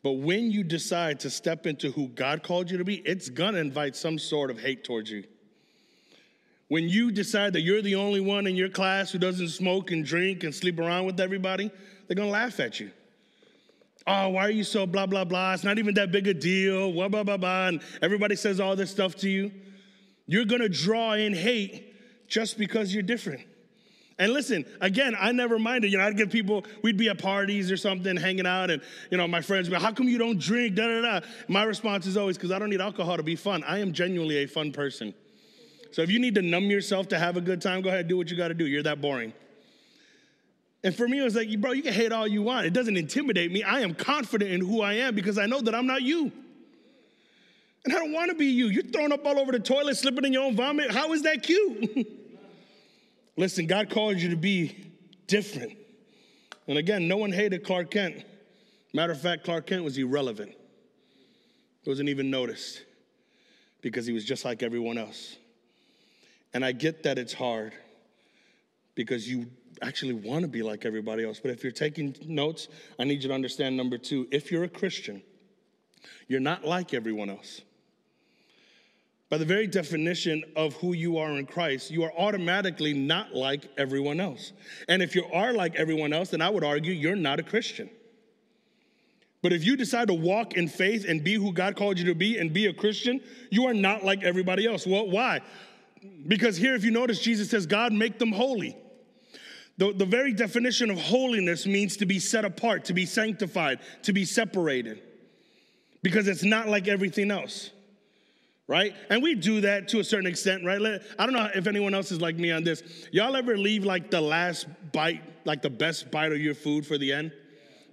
But 0.03 0.17
when 0.17 0.51
you 0.51 0.65
decide 0.65 1.21
to 1.21 1.29
step 1.29 1.65
into 1.65 1.91
who 1.91 2.09
God 2.09 2.43
called 2.43 2.69
you 2.69 2.77
to 2.77 2.83
be, 2.83 2.95
it's 2.95 3.29
gonna 3.29 3.59
invite 3.59 3.95
some 3.95 4.19
sort 4.19 4.51
of 4.51 4.59
hate 4.59 4.83
towards 4.83 5.09
you. 5.09 5.23
When 6.67 6.89
you 6.89 7.11
decide 7.11 7.53
that 7.53 7.61
you're 7.61 7.81
the 7.81 7.95
only 7.95 8.19
one 8.19 8.47
in 8.47 8.55
your 8.55 8.69
class 8.69 9.11
who 9.11 9.19
doesn't 9.19 9.49
smoke 9.49 9.91
and 9.91 10.03
drink 10.03 10.43
and 10.43 10.53
sleep 10.53 10.79
around 10.79 11.05
with 11.05 11.19
everybody, 11.19 11.69
they're 12.07 12.15
gonna 12.15 12.29
laugh 12.29 12.59
at 12.59 12.79
you. 12.79 12.91
Oh, 14.07 14.29
why 14.29 14.47
are 14.47 14.51
you 14.51 14.63
so 14.63 14.85
blah, 14.85 15.05
blah, 15.05 15.25
blah? 15.25 15.53
It's 15.53 15.63
not 15.63 15.79
even 15.79 15.95
that 15.95 16.11
big 16.11 16.27
a 16.27 16.33
deal, 16.33 16.91
blah, 16.91 17.07
blah, 17.07 17.23
blah, 17.23 17.37
blah. 17.37 17.67
And 17.67 17.81
everybody 18.01 18.35
says 18.35 18.59
all 18.59 18.75
this 18.75 18.91
stuff 18.91 19.15
to 19.17 19.29
you. 19.29 19.51
You're 20.27 20.45
gonna 20.45 20.69
draw 20.69 21.13
in 21.13 21.33
hate 21.33 21.93
just 22.27 22.57
because 22.57 22.93
you're 22.93 23.03
different. 23.03 23.41
And 24.17 24.31
listen, 24.31 24.65
again, 24.79 25.15
I 25.19 25.33
never 25.33 25.59
minded. 25.59 25.91
You 25.91 25.97
know, 25.97 26.05
I'd 26.05 26.17
give 26.17 26.31
people, 26.31 26.65
we'd 26.81 26.97
be 26.97 27.09
at 27.09 27.19
parties 27.19 27.69
or 27.69 27.77
something, 27.77 28.15
hanging 28.15 28.47
out, 28.47 28.71
and 28.71 28.81
you 29.11 29.17
know, 29.17 29.27
my 29.27 29.41
friends 29.41 29.69
would 29.69 29.75
be, 29.75 29.81
how 29.81 29.91
come 29.91 30.07
you 30.07 30.17
don't 30.17 30.39
drink? 30.39 30.75
Da 30.75 30.87
da 30.87 31.01
da. 31.19 31.27
My 31.47 31.63
response 31.63 32.07
is 32.07 32.15
always, 32.15 32.37
because 32.37 32.51
I 32.51 32.57
don't 32.57 32.69
need 32.69 32.81
alcohol 32.81 33.17
to 33.17 33.23
be 33.23 33.35
fun. 33.35 33.63
I 33.63 33.79
am 33.79 33.91
genuinely 33.91 34.37
a 34.37 34.45
fun 34.45 34.71
person. 34.71 35.13
So 35.95 36.01
if 36.01 36.11
you 36.11 36.19
need 36.19 36.35
to 36.35 36.41
numb 36.41 36.65
yourself 36.65 37.07
to 37.07 37.17
have 37.17 37.37
a 37.37 37.41
good 37.41 37.61
time, 37.61 37.81
go 37.81 37.87
ahead, 37.87 38.01
and 38.01 38.09
do 38.09 38.17
what 38.17 38.29
you 38.29 38.35
gotta 38.35 38.53
do. 38.53 38.67
You're 38.67 38.83
that 38.83 38.99
boring. 38.99 39.31
And 40.83 40.93
for 40.93 41.07
me, 41.07 41.21
it 41.21 41.23
was 41.23 41.37
like, 41.37 41.49
bro, 41.61 41.71
you 41.71 41.83
can 41.83 41.93
hate 41.93 42.11
all 42.11 42.27
you 42.27 42.41
want. 42.41 42.65
It 42.65 42.73
doesn't 42.73 42.97
intimidate 42.97 43.49
me. 43.49 43.63
I 43.63 43.79
am 43.79 43.95
confident 43.95 44.51
in 44.51 44.59
who 44.59 44.81
I 44.81 44.95
am 44.95 45.15
because 45.15 45.37
I 45.37 45.45
know 45.45 45.61
that 45.61 45.73
I'm 45.73 45.87
not 45.87 46.01
you. 46.01 46.33
And 47.85 47.95
I 47.95 47.97
don't 47.97 48.11
wanna 48.11 48.35
be 48.35 48.47
you. 48.47 48.67
You're 48.67 48.83
throwing 48.83 49.13
up 49.13 49.25
all 49.25 49.39
over 49.39 49.53
the 49.53 49.59
toilet, 49.59 49.95
slipping 49.95 50.25
in 50.25 50.33
your 50.33 50.43
own 50.43 50.57
vomit. 50.57 50.91
How 50.91 51.13
is 51.13 51.21
that 51.21 51.43
cute? 51.43 52.05
Listen, 53.37 53.65
God 53.65 53.89
called 53.89 54.17
you 54.17 54.31
to 54.31 54.35
be 54.35 54.91
different. 55.27 55.77
And 56.67 56.77
again, 56.77 57.07
no 57.07 57.15
one 57.15 57.31
hated 57.31 57.63
Clark 57.63 57.91
Kent. 57.91 58.25
Matter 58.93 59.13
of 59.13 59.21
fact, 59.21 59.45
Clark 59.45 59.67
Kent 59.67 59.85
was 59.85 59.97
irrelevant. 59.97 60.51
It 60.51 61.87
wasn't 61.87 62.09
even 62.09 62.29
noticed 62.29 62.83
because 63.79 64.05
he 64.05 64.11
was 64.11 64.25
just 64.25 64.43
like 64.43 64.61
everyone 64.61 64.97
else. 64.97 65.37
And 66.55 66.63
I 66.63 66.71
get 66.71 67.03
that 67.03 67.17
it's 67.17 67.33
hard 67.33 67.73
because 68.95 69.29
you 69.29 69.47
actually 69.81 70.13
want 70.13 70.43
to 70.43 70.47
be 70.47 70.63
like 70.63 70.85
everybody 70.85 71.25
else. 71.25 71.37
But 71.37 71.51
if 71.51 71.63
you're 71.63 71.73
taking 71.73 72.15
notes, 72.25 72.69
I 72.97 73.03
need 73.03 73.21
you 73.21 73.27
to 73.27 73.35
understand 73.35 73.75
number 73.75 73.97
two 73.97 74.25
if 74.31 74.53
you're 74.53 74.63
a 74.63 74.69
Christian, 74.69 75.21
you're 76.29 76.39
not 76.39 76.63
like 76.63 76.93
everyone 76.93 77.29
else. 77.29 77.59
By 79.29 79.37
the 79.37 79.43
very 79.43 79.67
definition 79.67 80.45
of 80.55 80.73
who 80.75 80.93
you 80.93 81.17
are 81.17 81.31
in 81.31 81.45
Christ, 81.45 81.91
you 81.91 82.03
are 82.03 82.13
automatically 82.17 82.93
not 82.93 83.35
like 83.35 83.65
everyone 83.77 84.21
else. 84.21 84.53
And 84.87 85.03
if 85.03 85.13
you 85.13 85.25
are 85.33 85.51
like 85.51 85.75
everyone 85.75 86.13
else, 86.13 86.29
then 86.29 86.41
I 86.41 86.49
would 86.49 86.63
argue 86.63 86.93
you're 86.93 87.17
not 87.17 87.37
a 87.37 87.43
Christian. 87.43 87.89
But 89.41 89.51
if 89.51 89.65
you 89.65 89.75
decide 89.75 90.07
to 90.07 90.13
walk 90.13 90.53
in 90.53 90.69
faith 90.69 91.03
and 91.05 91.21
be 91.21 91.33
who 91.33 91.51
God 91.51 91.75
called 91.75 91.99
you 91.99 92.05
to 92.05 92.15
be 92.15 92.37
and 92.37 92.53
be 92.53 92.67
a 92.67 92.73
Christian, 92.73 93.19
you 93.49 93.65
are 93.65 93.73
not 93.73 94.05
like 94.05 94.23
everybody 94.23 94.65
else. 94.65 94.87
Well, 94.87 95.09
why? 95.09 95.41
Because 96.27 96.57
here, 96.57 96.75
if 96.75 96.83
you 96.83 96.91
notice, 96.91 97.19
Jesus 97.19 97.49
says, 97.49 97.65
God, 97.65 97.93
make 97.93 98.19
them 98.19 98.31
holy. 98.31 98.77
The, 99.77 99.93
the 99.93 100.05
very 100.05 100.33
definition 100.33 100.89
of 100.89 100.97
holiness 100.97 101.65
means 101.65 101.97
to 101.97 102.05
be 102.05 102.19
set 102.19 102.45
apart, 102.45 102.85
to 102.85 102.93
be 102.93 103.05
sanctified, 103.05 103.79
to 104.03 104.13
be 104.13 104.25
separated, 104.25 105.01
because 106.01 106.27
it's 106.27 106.43
not 106.43 106.67
like 106.67 106.87
everything 106.87 107.31
else 107.31 107.71
right? 108.67 108.95
And 109.09 109.21
we 109.21 109.35
do 109.35 109.61
that 109.61 109.87
to 109.89 109.99
a 109.99 110.03
certain 110.03 110.25
extent, 110.25 110.63
right? 110.65 110.81
I 111.19 111.25
don't 111.25 111.33
know 111.33 111.49
if 111.53 111.67
anyone 111.67 111.93
else 111.93 112.11
is 112.11 112.21
like 112.21 112.37
me 112.37 112.51
on 112.51 112.63
this. 112.63 112.83
Y'all 113.11 113.35
ever 113.35 113.57
leave 113.57 113.83
like 113.83 114.09
the 114.09 114.21
last 114.21 114.67
bite, 114.91 115.21
like 115.45 115.61
the 115.61 115.69
best 115.69 116.09
bite 116.11 116.31
of 116.31 116.39
your 116.39 116.55
food 116.55 116.85
for 116.85 116.97
the 116.97 117.13
end? 117.13 117.31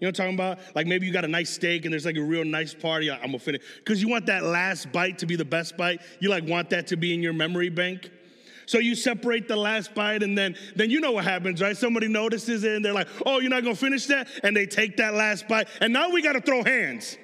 You 0.03 0.07
know 0.07 0.09
what 0.09 0.19
I'm 0.19 0.37
talking 0.37 0.65
about? 0.65 0.75
Like 0.75 0.89
maybe 0.89 1.07
you 1.07 1.13
got 1.13 1.25
a 1.25 1.29
nice 1.29 1.49
steak 1.49 1.85
and 1.85 1.93
there's 1.93 2.05
like 2.05 2.17
a 2.17 2.23
real 2.23 2.45
nice 2.45 2.75
party. 2.75 3.09
I'm 3.09 3.21
gonna 3.21 3.39
finish. 3.39 3.63
Because 3.77 4.03
you 4.03 4.09
want 4.09 4.27
that 4.27 4.43
last 4.43 4.91
bite 4.91 5.19
to 5.19 5.27
be 5.27 5.37
the 5.37 5.45
best 5.45 5.77
bite. 5.77 6.01
You 6.19 6.29
like 6.29 6.45
want 6.45 6.71
that 6.71 6.89
to 6.89 6.97
be 6.97 7.15
in 7.15 7.23
your 7.23 7.33
memory 7.33 7.69
bank. 7.69 8.11
So 8.67 8.79
you 8.79 8.97
separate 8.97 9.47
the 9.47 9.55
last 9.55 9.95
bite 9.95 10.25
and 10.25 10.37
then 10.37 10.57
then 10.75 10.91
you 10.91 10.99
know 10.99 11.13
what 11.13 11.23
happens, 11.23 11.63
right? 11.63 11.77
Somebody 11.77 12.09
notices 12.09 12.65
it 12.65 12.75
and 12.75 12.85
they're 12.85 12.93
like, 12.93 13.07
oh, 13.25 13.39
you're 13.39 13.49
not 13.49 13.63
gonna 13.63 13.77
finish 13.77 14.07
that? 14.07 14.27
And 14.43 14.57
they 14.57 14.67
take 14.67 14.97
that 14.97 15.15
last 15.15 15.47
bite. 15.47 15.69
And 15.81 15.93
now 15.93 16.11
we 16.11 16.21
gotta 16.21 16.41
throw 16.41 16.65
hands. 16.65 17.17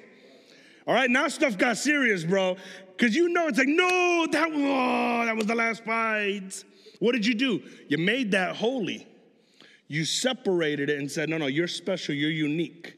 All 0.87 0.93
right, 0.93 1.09
now 1.09 1.27
stuff 1.27 1.57
got 1.57 1.75
serious, 1.75 2.23
bro. 2.23 2.55
Because 2.95 3.13
you 3.13 3.27
know 3.27 3.47
it's 3.47 3.57
like, 3.57 3.67
no, 3.67 4.25
that, 4.31 4.49
oh, 4.53 5.25
that 5.25 5.35
was 5.35 5.47
the 5.47 5.55
last 5.55 5.83
bite. 5.83 6.63
What 6.99 7.11
did 7.11 7.25
you 7.25 7.35
do? 7.35 7.61
You 7.89 7.97
made 7.97 8.31
that 8.31 8.55
holy. 8.55 9.05
You 9.89 10.05
separated 10.05 10.89
it 10.89 10.99
and 10.99 11.11
said, 11.11 11.27
no, 11.27 11.37
no, 11.37 11.47
you're 11.47 11.67
special, 11.67 12.15
you're 12.15 12.31
unique. 12.31 12.95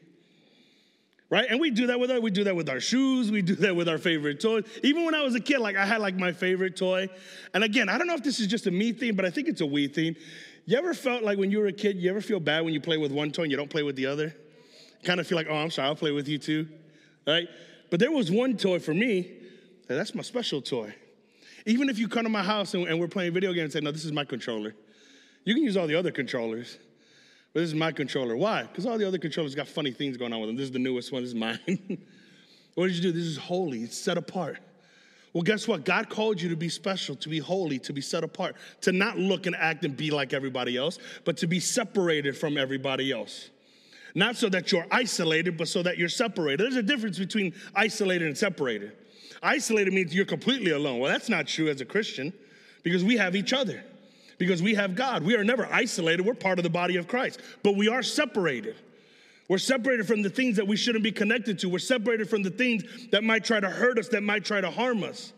Right? 1.28 1.46
And 1.48 1.58
we 1.58 1.70
do 1.70 1.88
that 1.88 1.98
with 1.98 2.10
our, 2.10 2.20
we 2.20 2.30
do 2.30 2.44
that 2.44 2.54
with 2.54 2.68
our 2.68 2.78
shoes, 2.78 3.32
we 3.32 3.42
do 3.42 3.54
that 3.56 3.74
with 3.74 3.88
our 3.88 3.98
favorite 3.98 4.40
toys. 4.40 4.64
Even 4.84 5.04
when 5.04 5.14
I 5.14 5.22
was 5.22 5.34
a 5.34 5.40
kid, 5.40 5.58
like 5.58 5.76
I 5.76 5.84
had 5.84 6.00
like 6.00 6.16
my 6.16 6.30
favorite 6.32 6.76
toy. 6.76 7.08
And 7.52 7.64
again, 7.64 7.88
I 7.88 7.98
don't 7.98 8.06
know 8.06 8.14
if 8.14 8.22
this 8.22 8.38
is 8.38 8.46
just 8.46 8.68
a 8.68 8.70
me 8.70 8.92
thing, 8.92 9.16
but 9.16 9.24
I 9.24 9.30
think 9.30 9.48
it's 9.48 9.60
a 9.60 9.66
we 9.66 9.88
thing. 9.88 10.14
You 10.66 10.78
ever 10.78 10.94
felt 10.94 11.24
like 11.24 11.38
when 11.38 11.50
you 11.50 11.58
were 11.58 11.66
a 11.66 11.72
kid, 11.72 11.96
you 11.96 12.08
ever 12.08 12.20
feel 12.20 12.38
bad 12.38 12.64
when 12.64 12.72
you 12.72 12.80
play 12.80 12.98
with 12.98 13.10
one 13.10 13.32
toy 13.32 13.42
and 13.42 13.50
you 13.50 13.56
don't 13.56 13.70
play 13.70 13.82
with 13.82 13.96
the 13.96 14.06
other? 14.06 14.36
Kind 15.02 15.18
of 15.18 15.26
feel 15.26 15.36
like, 15.36 15.48
oh, 15.50 15.56
I'm 15.56 15.70
sorry, 15.70 15.88
I'll 15.88 15.96
play 15.96 16.12
with 16.12 16.28
you 16.28 16.38
too. 16.38 16.68
Right? 17.26 17.48
But 17.90 17.98
there 17.98 18.12
was 18.12 18.30
one 18.30 18.56
toy 18.56 18.78
for 18.78 18.94
me 18.94 19.42
that's 19.96 20.14
my 20.14 20.22
special 20.22 20.60
toy. 20.60 20.94
Even 21.66 21.88
if 21.88 21.98
you 21.98 22.08
come 22.08 22.24
to 22.24 22.28
my 22.28 22.42
house 22.42 22.74
and, 22.74 22.86
and 22.86 22.98
we're 22.98 23.08
playing 23.08 23.32
video 23.32 23.52
games 23.52 23.64
and 23.64 23.72
say, 23.72 23.80
no, 23.80 23.92
this 23.92 24.04
is 24.04 24.12
my 24.12 24.24
controller. 24.24 24.74
You 25.44 25.54
can 25.54 25.62
use 25.62 25.76
all 25.76 25.86
the 25.86 25.94
other 25.94 26.10
controllers, 26.10 26.78
but 27.52 27.60
this 27.60 27.68
is 27.68 27.74
my 27.74 27.92
controller. 27.92 28.36
Why? 28.36 28.62
Because 28.62 28.86
all 28.86 28.98
the 28.98 29.06
other 29.06 29.18
controllers 29.18 29.54
got 29.54 29.68
funny 29.68 29.90
things 29.90 30.16
going 30.16 30.32
on 30.32 30.40
with 30.40 30.48
them. 30.48 30.56
This 30.56 30.66
is 30.66 30.72
the 30.72 30.78
newest 30.78 31.12
one, 31.12 31.22
this 31.22 31.30
is 31.30 31.34
mine. 31.34 31.58
what 32.74 32.86
did 32.86 32.96
you 32.96 33.02
do? 33.02 33.12
This 33.12 33.24
is 33.24 33.36
holy, 33.36 33.82
it's 33.82 33.96
set 33.96 34.16
apart. 34.16 34.58
Well, 35.32 35.42
guess 35.42 35.66
what? 35.66 35.84
God 35.84 36.10
called 36.10 36.40
you 36.40 36.50
to 36.50 36.56
be 36.56 36.68
special, 36.68 37.16
to 37.16 37.28
be 37.28 37.38
holy, 37.38 37.78
to 37.80 37.92
be 37.92 38.02
set 38.02 38.22
apart, 38.22 38.56
to 38.82 38.92
not 38.92 39.18
look 39.18 39.46
and 39.46 39.56
act 39.56 39.84
and 39.84 39.96
be 39.96 40.10
like 40.10 40.34
everybody 40.34 40.76
else, 40.76 40.98
but 41.24 41.38
to 41.38 41.46
be 41.46 41.58
separated 41.58 42.36
from 42.36 42.58
everybody 42.58 43.10
else. 43.10 43.48
Not 44.14 44.36
so 44.36 44.50
that 44.50 44.70
you're 44.70 44.86
isolated, 44.90 45.56
but 45.56 45.68
so 45.68 45.82
that 45.82 45.96
you're 45.96 46.10
separated. 46.10 46.60
There's 46.60 46.76
a 46.76 46.82
difference 46.82 47.18
between 47.18 47.54
isolated 47.74 48.26
and 48.26 48.36
separated. 48.36 48.92
Isolated 49.42 49.94
means 49.94 50.14
you're 50.14 50.26
completely 50.26 50.72
alone. 50.72 50.98
Well, 50.98 51.10
that's 51.10 51.30
not 51.30 51.46
true 51.46 51.68
as 51.68 51.80
a 51.80 51.86
Christian 51.86 52.32
because 52.82 53.02
we 53.02 53.16
have 53.16 53.34
each 53.34 53.54
other, 53.54 53.82
because 54.42 54.60
we 54.60 54.74
have 54.74 54.96
God. 54.96 55.22
We 55.22 55.36
are 55.36 55.44
never 55.44 55.68
isolated. 55.72 56.26
We're 56.26 56.34
part 56.34 56.58
of 56.58 56.64
the 56.64 56.68
body 56.68 56.96
of 56.96 57.06
Christ, 57.06 57.40
but 57.62 57.76
we 57.76 57.86
are 57.86 58.02
separated. 58.02 58.74
We're 59.48 59.58
separated 59.58 60.04
from 60.04 60.22
the 60.22 60.30
things 60.30 60.56
that 60.56 60.66
we 60.66 60.76
shouldn't 60.76 61.04
be 61.04 61.12
connected 61.12 61.60
to. 61.60 61.68
We're 61.68 61.78
separated 61.78 62.28
from 62.28 62.42
the 62.42 62.50
things 62.50 62.82
that 63.12 63.22
might 63.22 63.44
try 63.44 63.60
to 63.60 63.70
hurt 63.70 64.00
us, 64.00 64.08
that 64.08 64.24
might 64.24 64.44
try 64.44 64.60
to 64.60 64.68
harm 64.68 65.04
us. 65.04 65.32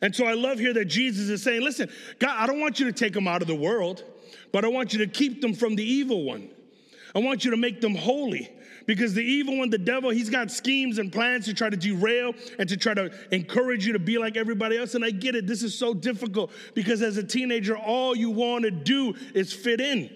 And 0.00 0.16
so 0.16 0.24
I 0.24 0.32
love 0.32 0.58
here 0.58 0.72
that 0.72 0.86
Jesus 0.86 1.28
is 1.28 1.42
saying, 1.42 1.60
listen, 1.60 1.90
God, 2.18 2.34
I 2.34 2.46
don't 2.46 2.58
want 2.58 2.80
you 2.80 2.86
to 2.86 2.92
take 2.92 3.12
them 3.12 3.28
out 3.28 3.42
of 3.42 3.48
the 3.48 3.54
world, 3.54 4.04
but 4.52 4.64
I 4.64 4.68
want 4.68 4.94
you 4.94 5.00
to 5.00 5.06
keep 5.06 5.42
them 5.42 5.52
from 5.52 5.76
the 5.76 5.84
evil 5.84 6.24
one. 6.24 6.48
I 7.14 7.18
want 7.18 7.44
you 7.44 7.50
to 7.50 7.58
make 7.58 7.82
them 7.82 7.94
holy 7.94 8.50
because 8.86 9.14
the 9.14 9.22
evil 9.22 9.58
one, 9.58 9.70
the 9.70 9.78
devil, 9.78 10.10
he's 10.10 10.30
got 10.30 10.50
schemes 10.50 10.98
and 10.98 11.12
plans 11.12 11.44
to 11.46 11.54
try 11.54 11.68
to 11.68 11.76
derail 11.76 12.32
and 12.58 12.68
to 12.68 12.76
try 12.76 12.94
to 12.94 13.10
encourage 13.32 13.86
you 13.86 13.92
to 13.92 13.98
be 13.98 14.16
like 14.18 14.36
everybody 14.36 14.78
else. 14.78 14.94
And 14.94 15.04
I 15.04 15.10
get 15.10 15.34
it, 15.34 15.46
this 15.46 15.62
is 15.62 15.76
so 15.76 15.92
difficult 15.92 16.52
because 16.74 17.02
as 17.02 17.16
a 17.16 17.22
teenager, 17.22 17.76
all 17.76 18.16
you 18.16 18.30
want 18.30 18.64
to 18.64 18.70
do 18.70 19.14
is 19.34 19.52
fit 19.52 19.80
in. 19.80 20.10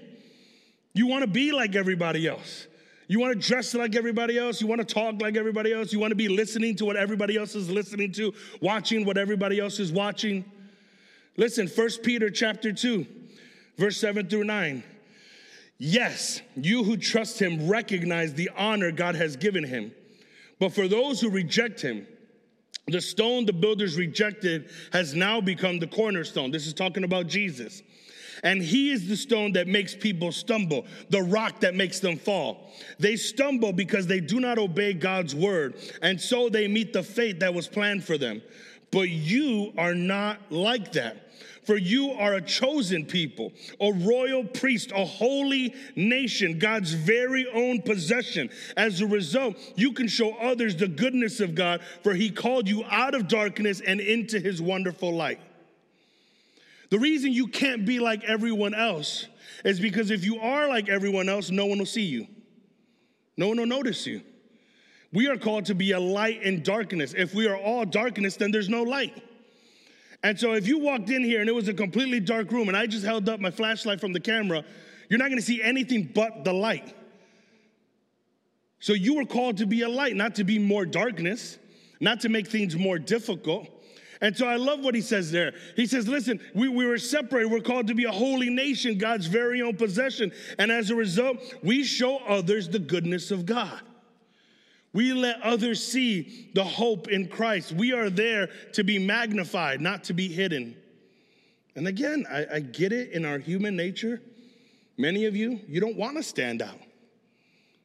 You 0.94 1.06
want 1.06 1.22
to 1.22 1.30
be 1.30 1.52
like 1.52 1.74
everybody 1.74 2.26
else. 2.26 2.66
You 3.08 3.18
want 3.18 3.40
to 3.40 3.48
dress 3.48 3.74
like 3.74 3.96
everybody 3.96 4.38
else. 4.38 4.60
You 4.60 4.68
want 4.68 4.86
to 4.86 4.94
talk 4.94 5.20
like 5.20 5.36
everybody 5.36 5.72
else. 5.72 5.92
You 5.92 5.98
want 5.98 6.12
to 6.12 6.16
be 6.16 6.28
listening 6.28 6.76
to 6.76 6.84
what 6.84 6.96
everybody 6.96 7.36
else 7.36 7.56
is 7.56 7.68
listening 7.68 8.12
to, 8.12 8.32
watching 8.60 9.04
what 9.04 9.18
everybody 9.18 9.58
else 9.58 9.80
is 9.80 9.90
watching. 9.90 10.44
Listen, 11.36 11.66
First 11.66 12.04
Peter 12.04 12.30
chapter 12.30 12.72
2, 12.72 13.04
verse 13.76 13.96
7 13.96 14.28
through 14.28 14.44
9. 14.44 14.84
Yes, 15.82 16.42
you 16.56 16.84
who 16.84 16.98
trust 16.98 17.40
him 17.40 17.66
recognize 17.66 18.34
the 18.34 18.50
honor 18.54 18.92
God 18.92 19.14
has 19.14 19.34
given 19.36 19.64
him. 19.64 19.92
But 20.58 20.74
for 20.74 20.86
those 20.86 21.22
who 21.22 21.30
reject 21.30 21.80
him, 21.80 22.06
the 22.86 23.00
stone 23.00 23.46
the 23.46 23.54
builders 23.54 23.96
rejected 23.96 24.68
has 24.92 25.14
now 25.14 25.40
become 25.40 25.78
the 25.78 25.86
cornerstone. 25.86 26.50
This 26.50 26.66
is 26.66 26.74
talking 26.74 27.02
about 27.02 27.28
Jesus. 27.28 27.82
And 28.44 28.60
he 28.60 28.90
is 28.90 29.08
the 29.08 29.16
stone 29.16 29.52
that 29.52 29.68
makes 29.68 29.94
people 29.94 30.32
stumble, 30.32 30.84
the 31.08 31.22
rock 31.22 31.60
that 31.60 31.74
makes 31.74 31.98
them 31.98 32.18
fall. 32.18 32.70
They 32.98 33.16
stumble 33.16 33.72
because 33.72 34.06
they 34.06 34.20
do 34.20 34.38
not 34.38 34.58
obey 34.58 34.92
God's 34.92 35.34
word, 35.34 35.76
and 36.02 36.20
so 36.20 36.50
they 36.50 36.68
meet 36.68 36.92
the 36.92 37.02
fate 37.02 37.40
that 37.40 37.54
was 37.54 37.68
planned 37.68 38.04
for 38.04 38.18
them. 38.18 38.42
But 38.90 39.08
you 39.08 39.72
are 39.78 39.94
not 39.94 40.40
like 40.52 40.92
that. 40.92 41.29
For 41.64 41.76
you 41.76 42.12
are 42.12 42.34
a 42.34 42.40
chosen 42.40 43.04
people, 43.04 43.52
a 43.80 43.92
royal 43.92 44.44
priest, 44.44 44.92
a 44.92 45.04
holy 45.04 45.74
nation, 45.94 46.58
God's 46.58 46.94
very 46.94 47.46
own 47.52 47.82
possession. 47.82 48.50
As 48.76 49.00
a 49.00 49.06
result, 49.06 49.56
you 49.76 49.92
can 49.92 50.08
show 50.08 50.32
others 50.36 50.76
the 50.76 50.88
goodness 50.88 51.40
of 51.40 51.54
God, 51.54 51.82
for 52.02 52.14
he 52.14 52.30
called 52.30 52.66
you 52.66 52.84
out 52.90 53.14
of 53.14 53.28
darkness 53.28 53.80
and 53.80 54.00
into 54.00 54.40
his 54.40 54.62
wonderful 54.62 55.14
light. 55.14 55.40
The 56.90 56.98
reason 56.98 57.32
you 57.32 57.46
can't 57.46 57.86
be 57.86 58.00
like 58.00 58.24
everyone 58.24 58.74
else 58.74 59.26
is 59.64 59.78
because 59.78 60.10
if 60.10 60.24
you 60.24 60.40
are 60.40 60.66
like 60.66 60.88
everyone 60.88 61.28
else, 61.28 61.50
no 61.50 61.66
one 61.66 61.78
will 61.78 61.86
see 61.86 62.02
you. 62.02 62.26
No 63.36 63.48
one 63.48 63.58
will 63.58 63.66
notice 63.66 64.06
you. 64.06 64.22
We 65.12 65.28
are 65.28 65.36
called 65.36 65.66
to 65.66 65.74
be 65.74 65.92
a 65.92 66.00
light 66.00 66.42
in 66.42 66.62
darkness. 66.62 67.14
If 67.16 67.34
we 67.34 67.46
are 67.48 67.56
all 67.56 67.84
darkness, 67.84 68.36
then 68.36 68.50
there's 68.50 68.68
no 68.68 68.82
light. 68.82 69.22
And 70.22 70.38
so 70.38 70.52
if 70.52 70.66
you 70.66 70.78
walked 70.78 71.08
in 71.10 71.24
here 71.24 71.40
and 71.40 71.48
it 71.48 71.54
was 71.54 71.68
a 71.68 71.74
completely 71.74 72.20
dark 72.20 72.52
room 72.52 72.68
and 72.68 72.76
I 72.76 72.86
just 72.86 73.04
held 73.04 73.28
up 73.28 73.40
my 73.40 73.50
flashlight 73.50 74.00
from 74.00 74.12
the 74.12 74.20
camera, 74.20 74.64
you're 75.08 75.18
not 75.18 75.30
gonna 75.30 75.40
see 75.40 75.62
anything 75.62 76.10
but 76.14 76.44
the 76.44 76.52
light. 76.52 76.94
So 78.80 78.92
you 78.92 79.14
were 79.14 79.24
called 79.24 79.58
to 79.58 79.66
be 79.66 79.82
a 79.82 79.88
light, 79.88 80.16
not 80.16 80.36
to 80.36 80.44
be 80.44 80.58
more 80.58 80.86
darkness, 80.86 81.58
not 82.00 82.20
to 82.20 82.28
make 82.28 82.48
things 82.48 82.76
more 82.76 82.98
difficult. 82.98 83.68
And 84.22 84.36
so 84.36 84.46
I 84.46 84.56
love 84.56 84.80
what 84.80 84.94
he 84.94 85.00
says 85.00 85.30
there. 85.30 85.54
He 85.76 85.86
says, 85.86 86.06
Listen, 86.06 86.40
we, 86.54 86.68
we 86.68 86.84
were 86.84 86.98
separated. 86.98 87.50
We're 87.50 87.60
called 87.60 87.86
to 87.86 87.94
be 87.94 88.04
a 88.04 88.10
holy 88.10 88.50
nation, 88.50 88.98
God's 88.98 89.26
very 89.26 89.62
own 89.62 89.76
possession. 89.76 90.32
And 90.58 90.70
as 90.70 90.90
a 90.90 90.94
result, 90.94 91.38
we 91.62 91.84
show 91.84 92.18
others 92.18 92.68
the 92.68 92.78
goodness 92.78 93.30
of 93.30 93.46
God. 93.46 93.80
We 94.92 95.12
let 95.12 95.40
others 95.42 95.84
see 95.84 96.50
the 96.54 96.64
hope 96.64 97.08
in 97.08 97.28
Christ. 97.28 97.72
We 97.72 97.92
are 97.92 98.10
there 98.10 98.48
to 98.72 98.82
be 98.82 98.98
magnified, 98.98 99.80
not 99.80 100.04
to 100.04 100.12
be 100.12 100.28
hidden. 100.28 100.76
And 101.76 101.86
again, 101.86 102.26
I, 102.30 102.46
I 102.54 102.60
get 102.60 102.92
it 102.92 103.10
in 103.12 103.24
our 103.24 103.38
human 103.38 103.76
nature. 103.76 104.20
Many 104.98 105.26
of 105.26 105.36
you, 105.36 105.60
you 105.68 105.80
don't 105.80 105.96
want 105.96 106.16
to 106.16 106.22
stand 106.22 106.60
out, 106.60 106.78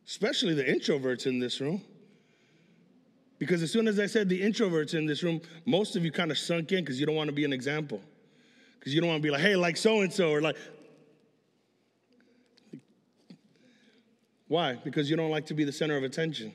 especially 0.08 0.56
the 0.56 0.64
introverts 0.64 1.28
in 1.28 1.40
this 1.40 1.62
room. 1.62 1.82
Because 3.38 3.62
as 3.62 3.72
soon 3.72 3.88
as 3.88 4.00
I 4.00 4.08
said 4.08 4.28
the 4.28 4.42
introverts 4.42 4.96
in 4.96 5.06
this 5.06 5.22
room, 5.22 5.42
most 5.66 5.96
of 5.96 6.04
you 6.04 6.12
kind 6.12 6.32
of 6.32 6.38
sunk 6.38 6.72
in 6.72 6.84
because 6.84 7.00
you 7.00 7.06
don't 7.06 7.16
want 7.16 7.28
to 7.28 7.36
be 7.36 7.46
an 7.46 7.54
example. 7.54 8.02
Because 8.80 8.94
you 8.94 9.02
don't 9.02 9.10
want 9.10 9.22
to 9.22 9.24
be 9.24 9.30
like, 9.30 9.42
hey, 9.42 9.56
like 9.56 9.78
so 9.78 10.02
and 10.02 10.12
so, 10.12 10.32
or 10.32 10.42
like. 10.42 10.58
Why? 14.48 14.76
Because 14.76 15.10
you 15.10 15.16
don't 15.16 15.32
like 15.32 15.46
to 15.48 15.54
be 15.54 15.64
the 15.64 15.72
center 15.72 15.98
of 15.98 16.04
attention. 16.04 16.54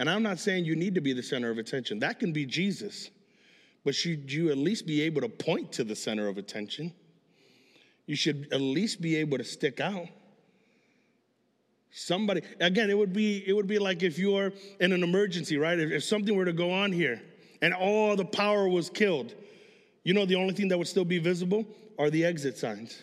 And 0.00 0.08
I'm 0.08 0.22
not 0.22 0.40
saying 0.40 0.64
you 0.64 0.76
need 0.76 0.94
to 0.94 1.02
be 1.02 1.12
the 1.12 1.22
center 1.22 1.50
of 1.50 1.58
attention, 1.58 1.98
that 1.98 2.18
can 2.18 2.32
be 2.32 2.46
Jesus. 2.46 3.10
But 3.84 3.94
should 3.94 4.32
you 4.32 4.50
at 4.50 4.56
least 4.56 4.86
be 4.86 5.02
able 5.02 5.20
to 5.20 5.28
point 5.28 5.72
to 5.72 5.84
the 5.84 5.94
center 5.94 6.26
of 6.26 6.38
attention? 6.38 6.94
You 8.06 8.16
should 8.16 8.48
at 8.50 8.62
least 8.62 9.02
be 9.02 9.16
able 9.16 9.36
to 9.36 9.44
stick 9.44 9.78
out. 9.78 10.06
Somebody, 11.90 12.40
again, 12.60 12.88
it 12.88 12.96
would 12.96 13.12
be 13.12 13.44
it 13.46 13.52
would 13.52 13.66
be 13.66 13.78
like 13.78 14.02
if 14.02 14.18
you're 14.18 14.52
in 14.80 14.92
an 14.92 15.02
emergency, 15.02 15.58
right? 15.58 15.78
If, 15.78 15.90
if 15.90 16.04
something 16.04 16.34
were 16.34 16.46
to 16.46 16.52
go 16.54 16.72
on 16.72 16.92
here 16.92 17.20
and 17.60 17.74
all 17.74 18.16
the 18.16 18.24
power 18.24 18.68
was 18.68 18.88
killed, 18.88 19.34
you 20.02 20.14
know 20.14 20.24
the 20.24 20.36
only 20.36 20.54
thing 20.54 20.68
that 20.68 20.78
would 20.78 20.88
still 20.88 21.04
be 21.04 21.18
visible 21.18 21.66
are 21.98 22.08
the 22.08 22.24
exit 22.24 22.56
signs. 22.56 23.02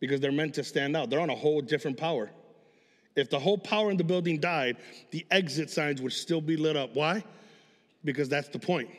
Because 0.00 0.20
they're 0.20 0.32
meant 0.32 0.54
to 0.54 0.64
stand 0.64 0.96
out. 0.96 1.10
They're 1.10 1.20
on 1.20 1.30
a 1.30 1.34
whole 1.34 1.60
different 1.60 1.98
power. 1.98 2.30
If 3.16 3.30
the 3.30 3.38
whole 3.38 3.58
power 3.58 3.90
in 3.90 3.96
the 3.96 4.04
building 4.04 4.38
died, 4.38 4.76
the 5.10 5.26
exit 5.30 5.70
signs 5.70 6.02
would 6.02 6.12
still 6.12 6.42
be 6.42 6.56
lit 6.56 6.76
up. 6.76 6.94
Why? 6.94 7.24
Because 8.04 8.28
that's 8.28 8.48
the 8.48 8.58
point. 8.58 8.90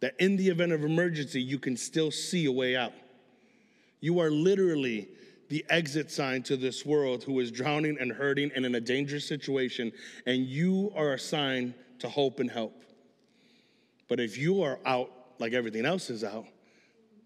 That 0.00 0.14
in 0.18 0.36
the 0.36 0.48
event 0.48 0.72
of 0.72 0.84
emergency, 0.84 1.40
you 1.40 1.58
can 1.58 1.76
still 1.76 2.10
see 2.10 2.44
a 2.44 2.52
way 2.52 2.76
out. 2.76 2.92
You 4.00 4.20
are 4.20 4.30
literally 4.30 5.08
the 5.48 5.64
exit 5.70 6.10
sign 6.10 6.42
to 6.44 6.56
this 6.56 6.84
world 6.84 7.24
who 7.24 7.40
is 7.40 7.50
drowning 7.50 7.96
and 7.98 8.12
hurting 8.12 8.50
and 8.54 8.66
in 8.66 8.74
a 8.74 8.80
dangerous 8.80 9.26
situation, 9.26 9.90
and 10.26 10.44
you 10.44 10.92
are 10.94 11.14
a 11.14 11.18
sign 11.18 11.74
to 12.00 12.08
hope 12.08 12.40
and 12.40 12.50
help. 12.50 12.84
But 14.08 14.20
if 14.20 14.36
you 14.36 14.62
are 14.62 14.78
out 14.84 15.10
like 15.38 15.54
everything 15.54 15.86
else 15.86 16.10
is 16.10 16.24
out, 16.24 16.46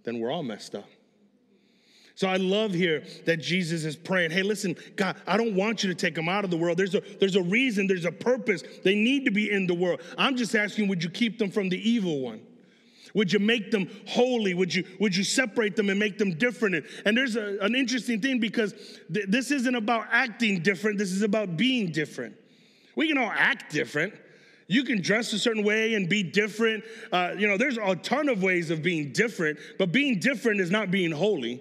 then 0.04 0.20
we're 0.20 0.30
all 0.30 0.42
messed 0.42 0.74
up. 0.74 0.88
So 2.14 2.28
I 2.28 2.36
love 2.36 2.72
here 2.72 3.02
that 3.24 3.38
Jesus 3.38 3.84
is 3.84 3.96
praying, 3.96 4.30
hey, 4.30 4.42
listen, 4.42 4.76
God, 4.96 5.16
I 5.26 5.36
don't 5.36 5.54
want 5.54 5.82
you 5.82 5.88
to 5.88 5.94
take 5.94 6.14
them 6.14 6.28
out 6.28 6.44
of 6.44 6.50
the 6.50 6.56
world. 6.56 6.76
There's 6.76 6.94
a, 6.94 7.02
there's 7.18 7.36
a 7.36 7.42
reason, 7.42 7.86
there's 7.86 8.04
a 8.04 8.12
purpose. 8.12 8.62
They 8.84 8.94
need 8.94 9.24
to 9.24 9.30
be 9.30 9.50
in 9.50 9.66
the 9.66 9.74
world. 9.74 10.02
I'm 10.18 10.36
just 10.36 10.54
asking, 10.54 10.88
would 10.88 11.02
you 11.02 11.10
keep 11.10 11.38
them 11.38 11.50
from 11.50 11.68
the 11.68 11.78
evil 11.88 12.20
one? 12.20 12.42
Would 13.14 13.32
you 13.32 13.38
make 13.38 13.70
them 13.70 13.88
holy? 14.06 14.54
Would 14.54 14.74
you, 14.74 14.84
would 15.00 15.16
you 15.16 15.24
separate 15.24 15.76
them 15.76 15.90
and 15.90 15.98
make 15.98 16.18
them 16.18 16.34
different? 16.34 16.76
And, 16.76 16.86
and 17.06 17.16
there's 17.16 17.36
a, 17.36 17.58
an 17.60 17.74
interesting 17.74 18.20
thing 18.20 18.38
because 18.38 18.74
th- 19.12 19.26
this 19.28 19.50
isn't 19.50 19.74
about 19.74 20.06
acting 20.10 20.60
different, 20.60 20.98
this 20.98 21.12
is 21.12 21.22
about 21.22 21.56
being 21.56 21.90
different. 21.90 22.36
We 22.96 23.08
can 23.08 23.18
all 23.18 23.32
act 23.34 23.72
different. 23.72 24.14
You 24.68 24.84
can 24.84 25.00
dress 25.00 25.32
a 25.32 25.38
certain 25.38 25.64
way 25.64 25.94
and 25.94 26.08
be 26.08 26.22
different. 26.22 26.84
Uh, 27.10 27.32
you 27.36 27.48
know, 27.48 27.56
there's 27.56 27.76
a 27.76 27.96
ton 27.96 28.28
of 28.28 28.42
ways 28.42 28.70
of 28.70 28.82
being 28.82 29.10
different, 29.12 29.58
but 29.78 29.90
being 29.90 30.20
different 30.20 30.60
is 30.60 30.70
not 30.70 30.90
being 30.90 31.10
holy. 31.10 31.60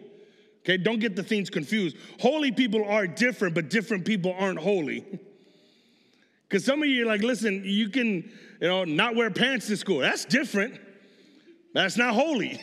Okay, 0.69 0.77
don't 0.77 0.99
get 0.99 1.15
the 1.15 1.23
things 1.23 1.49
confused. 1.49 1.97
Holy 2.19 2.51
people 2.51 2.85
are 2.85 3.07
different, 3.07 3.55
but 3.55 3.69
different 3.69 4.05
people 4.05 4.35
aren't 4.37 4.59
holy. 4.59 5.03
Because 6.47 6.63
some 6.63 6.83
of 6.83 6.87
you 6.87 7.03
are 7.03 7.07
like, 7.07 7.21
listen, 7.21 7.63
you 7.65 7.89
can, 7.89 8.31
you 8.61 8.67
know, 8.67 8.83
not 8.83 9.15
wear 9.15 9.31
pants 9.31 9.65
to 9.67 9.77
school. 9.77 9.97
That's 9.97 10.25
different. 10.25 10.79
That's 11.73 11.97
not 11.97 12.13
holy. 12.13 12.59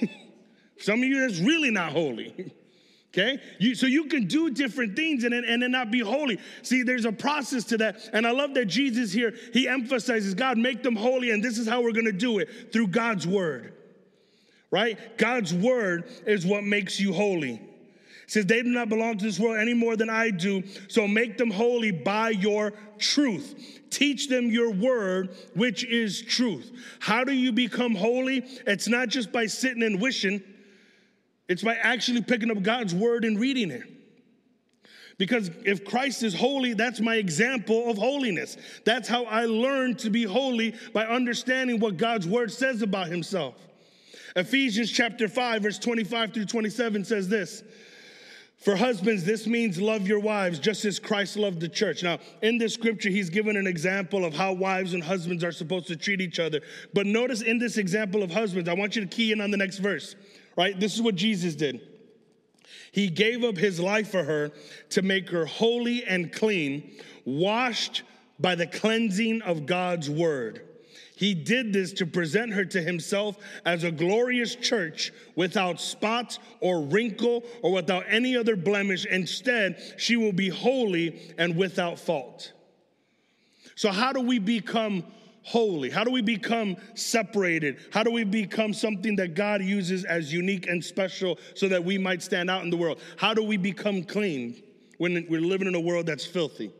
Some 0.78 1.02
of 1.02 1.08
you, 1.08 1.26
that's 1.26 1.40
really 1.40 1.70
not 1.70 1.92
holy. 1.92 2.52
Okay? 3.14 3.40
You, 3.58 3.74
so 3.74 3.86
you 3.86 4.08
can 4.08 4.26
do 4.26 4.50
different 4.50 4.94
things 4.94 5.24
and, 5.24 5.32
and 5.32 5.72
not 5.72 5.90
be 5.90 6.00
holy. 6.00 6.38
See, 6.60 6.82
there's 6.82 7.06
a 7.06 7.12
process 7.12 7.64
to 7.64 7.78
that. 7.78 8.10
And 8.12 8.26
I 8.26 8.30
love 8.30 8.52
that 8.52 8.66
Jesus 8.66 9.10
here, 9.10 9.32
he 9.54 9.66
emphasizes 9.66 10.34
God, 10.34 10.58
make 10.58 10.82
them 10.82 10.94
holy, 10.94 11.30
and 11.30 11.42
this 11.42 11.56
is 11.56 11.66
how 11.66 11.80
we're 11.80 11.92
gonna 11.92 12.12
do 12.12 12.40
it 12.40 12.74
through 12.74 12.88
God's 12.88 13.26
word. 13.26 13.72
Right? 14.70 15.16
God's 15.16 15.54
word 15.54 16.10
is 16.26 16.44
what 16.44 16.64
makes 16.64 17.00
you 17.00 17.14
holy 17.14 17.65
says, 18.26 18.46
They 18.46 18.62
do 18.62 18.70
not 18.70 18.88
belong 18.88 19.18
to 19.18 19.24
this 19.24 19.38
world 19.38 19.58
any 19.58 19.74
more 19.74 19.96
than 19.96 20.10
I 20.10 20.30
do. 20.30 20.62
So 20.88 21.06
make 21.06 21.38
them 21.38 21.50
holy 21.50 21.90
by 21.90 22.30
your 22.30 22.72
truth. 22.98 23.80
Teach 23.90 24.28
them 24.28 24.50
your 24.50 24.70
word, 24.70 25.36
which 25.54 25.84
is 25.84 26.20
truth. 26.22 26.70
How 27.00 27.24
do 27.24 27.32
you 27.32 27.52
become 27.52 27.94
holy? 27.94 28.44
It's 28.66 28.88
not 28.88 29.08
just 29.08 29.32
by 29.32 29.46
sitting 29.46 29.82
and 29.82 30.00
wishing, 30.00 30.42
it's 31.48 31.62
by 31.62 31.76
actually 31.76 32.22
picking 32.22 32.50
up 32.50 32.62
God's 32.62 32.94
word 32.94 33.24
and 33.24 33.38
reading 33.38 33.70
it. 33.70 33.84
Because 35.18 35.50
if 35.64 35.84
Christ 35.84 36.22
is 36.22 36.34
holy, 36.34 36.74
that's 36.74 37.00
my 37.00 37.14
example 37.14 37.88
of 37.88 37.96
holiness. 37.96 38.58
That's 38.84 39.08
how 39.08 39.24
I 39.24 39.46
learned 39.46 39.98
to 40.00 40.10
be 40.10 40.24
holy 40.24 40.74
by 40.92 41.06
understanding 41.06 41.80
what 41.80 41.96
God's 41.96 42.26
word 42.26 42.52
says 42.52 42.82
about 42.82 43.06
himself. 43.06 43.54
Ephesians 44.34 44.90
chapter 44.90 45.28
5, 45.28 45.62
verse 45.62 45.78
25 45.78 46.34
through 46.34 46.44
27 46.44 47.04
says 47.04 47.28
this 47.28 47.62
For 48.58 48.74
husbands, 48.74 49.24
this 49.24 49.46
means 49.46 49.80
love 49.80 50.08
your 50.08 50.18
wives 50.18 50.58
just 50.58 50.84
as 50.84 50.98
Christ 50.98 51.36
loved 51.36 51.60
the 51.60 51.68
church. 51.68 52.02
Now, 52.02 52.18
in 52.42 52.58
this 52.58 52.74
scripture, 52.74 53.10
he's 53.10 53.30
given 53.30 53.56
an 53.56 53.66
example 53.66 54.24
of 54.24 54.34
how 54.34 54.54
wives 54.54 54.94
and 54.94 55.04
husbands 55.04 55.44
are 55.44 55.52
supposed 55.52 55.86
to 55.88 55.96
treat 55.96 56.20
each 56.20 56.40
other. 56.40 56.62
But 56.94 57.06
notice 57.06 57.42
in 57.42 57.58
this 57.58 57.76
example 57.76 58.22
of 58.22 58.30
husbands, 58.30 58.68
I 58.68 58.72
want 58.72 58.96
you 58.96 59.02
to 59.02 59.08
key 59.08 59.30
in 59.30 59.40
on 59.40 59.50
the 59.50 59.56
next 59.56 59.78
verse, 59.78 60.16
right? 60.56 60.78
This 60.78 60.94
is 60.94 61.02
what 61.02 61.14
Jesus 61.14 61.54
did. 61.54 61.80
He 62.92 63.08
gave 63.08 63.44
up 63.44 63.58
his 63.58 63.78
life 63.78 64.10
for 64.10 64.24
her 64.24 64.50
to 64.90 65.02
make 65.02 65.28
her 65.28 65.44
holy 65.44 66.04
and 66.04 66.32
clean, 66.32 66.98
washed 67.26 68.02
by 68.40 68.54
the 68.54 68.66
cleansing 68.66 69.42
of 69.42 69.66
God's 69.66 70.08
word. 70.08 70.65
He 71.16 71.32
did 71.32 71.72
this 71.72 71.94
to 71.94 72.06
present 72.06 72.52
her 72.52 72.66
to 72.66 72.82
himself 72.82 73.38
as 73.64 73.84
a 73.84 73.90
glorious 73.90 74.54
church 74.54 75.12
without 75.34 75.80
spot 75.80 76.38
or 76.60 76.82
wrinkle 76.82 77.42
or 77.62 77.72
without 77.72 78.04
any 78.06 78.36
other 78.36 78.54
blemish. 78.54 79.06
Instead, 79.06 79.94
she 79.96 80.16
will 80.16 80.34
be 80.34 80.50
holy 80.50 81.34
and 81.38 81.56
without 81.56 81.98
fault. 81.98 82.52
So, 83.76 83.90
how 83.90 84.12
do 84.12 84.20
we 84.20 84.38
become 84.38 85.04
holy? 85.42 85.88
How 85.88 86.04
do 86.04 86.10
we 86.10 86.20
become 86.20 86.76
separated? 86.94 87.78
How 87.92 88.02
do 88.02 88.10
we 88.10 88.24
become 88.24 88.74
something 88.74 89.16
that 89.16 89.34
God 89.34 89.62
uses 89.64 90.04
as 90.04 90.30
unique 90.30 90.66
and 90.66 90.84
special 90.84 91.38
so 91.54 91.66
that 91.68 91.82
we 91.82 91.96
might 91.96 92.22
stand 92.22 92.50
out 92.50 92.62
in 92.62 92.68
the 92.68 92.76
world? 92.76 93.00
How 93.16 93.32
do 93.32 93.42
we 93.42 93.56
become 93.56 94.04
clean 94.04 94.62
when 94.98 95.26
we're 95.30 95.40
living 95.40 95.66
in 95.66 95.74
a 95.74 95.80
world 95.80 96.04
that's 96.04 96.26
filthy? 96.26 96.70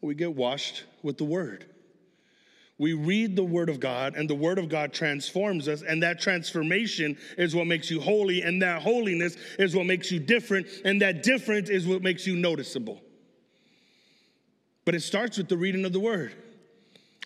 We 0.00 0.14
get 0.14 0.34
washed 0.34 0.84
with 1.02 1.18
the 1.18 1.24
word 1.24 1.66
we 2.80 2.94
read 2.94 3.36
the 3.36 3.44
Word 3.44 3.68
of 3.68 3.78
God, 3.78 4.14
and 4.16 4.28
the 4.28 4.34
Word 4.34 4.58
of 4.58 4.70
God 4.70 4.94
transforms 4.94 5.68
us, 5.68 5.82
and 5.82 6.02
that 6.02 6.18
transformation 6.18 7.18
is 7.36 7.54
what 7.54 7.66
makes 7.66 7.90
you 7.90 8.00
holy, 8.00 8.40
and 8.40 8.62
that 8.62 8.80
holiness 8.80 9.36
is 9.58 9.76
what 9.76 9.84
makes 9.84 10.10
you 10.10 10.18
different, 10.18 10.66
and 10.86 11.02
that 11.02 11.22
difference 11.22 11.68
is 11.68 11.86
what 11.86 12.00
makes 12.00 12.26
you 12.26 12.36
noticeable. 12.36 13.02
But 14.86 14.94
it 14.94 15.02
starts 15.02 15.36
with 15.36 15.50
the 15.50 15.58
reading 15.58 15.84
of 15.84 15.92
the 15.92 16.00
Word. 16.00 16.32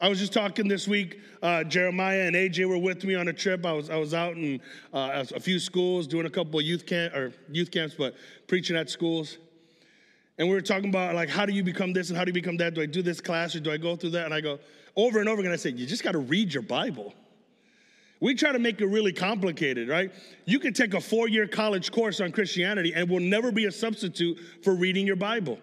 I 0.00 0.08
was 0.08 0.18
just 0.18 0.32
talking 0.32 0.66
this 0.66 0.88
week. 0.88 1.20
Uh, 1.40 1.62
Jeremiah 1.62 2.22
and 2.22 2.34
AJ 2.34 2.68
were 2.68 2.76
with 2.76 3.04
me 3.04 3.14
on 3.14 3.28
a 3.28 3.32
trip. 3.32 3.64
I 3.64 3.72
was 3.74 3.90
I 3.90 3.96
was 3.96 4.12
out 4.12 4.36
in 4.36 4.60
uh, 4.92 5.24
a 5.32 5.38
few 5.38 5.60
schools 5.60 6.08
doing 6.08 6.26
a 6.26 6.30
couple 6.30 6.58
of 6.58 6.66
youth 6.66 6.84
camp 6.84 7.14
or 7.14 7.32
youth 7.48 7.70
camps, 7.70 7.94
but 7.96 8.16
preaching 8.48 8.76
at 8.76 8.90
schools. 8.90 9.38
And 10.36 10.48
we 10.48 10.54
were 10.54 10.60
talking 10.60 10.88
about 10.88 11.14
like 11.14 11.28
how 11.28 11.46
do 11.46 11.52
you 11.52 11.62
become 11.62 11.92
this 11.92 12.08
and 12.08 12.18
how 12.18 12.24
do 12.24 12.30
you 12.30 12.34
become 12.34 12.56
that? 12.56 12.74
Do 12.74 12.82
I 12.82 12.86
do 12.86 13.02
this 13.02 13.20
class 13.20 13.54
or 13.54 13.60
do 13.60 13.70
I 13.70 13.76
go 13.76 13.94
through 13.94 14.10
that? 14.10 14.24
And 14.24 14.34
I 14.34 14.40
go, 14.40 14.58
over 14.96 15.20
and 15.20 15.28
over 15.28 15.40
again, 15.40 15.52
I 15.52 15.56
say, 15.56 15.70
you 15.70 15.86
just 15.86 16.04
got 16.04 16.12
to 16.12 16.18
read 16.18 16.52
your 16.52 16.62
Bible. 16.62 17.14
We 18.20 18.34
try 18.34 18.52
to 18.52 18.58
make 18.58 18.80
it 18.80 18.86
really 18.86 19.12
complicated, 19.12 19.88
right? 19.88 20.12
You 20.46 20.58
can 20.58 20.72
take 20.72 20.94
a 20.94 21.00
four 21.00 21.28
year 21.28 21.46
college 21.46 21.90
course 21.90 22.20
on 22.20 22.32
Christianity 22.32 22.94
and 22.94 23.08
will 23.10 23.20
never 23.20 23.52
be 23.52 23.66
a 23.66 23.72
substitute 23.72 24.38
for 24.62 24.74
reading 24.74 25.06
your 25.06 25.16
Bible. 25.16 25.58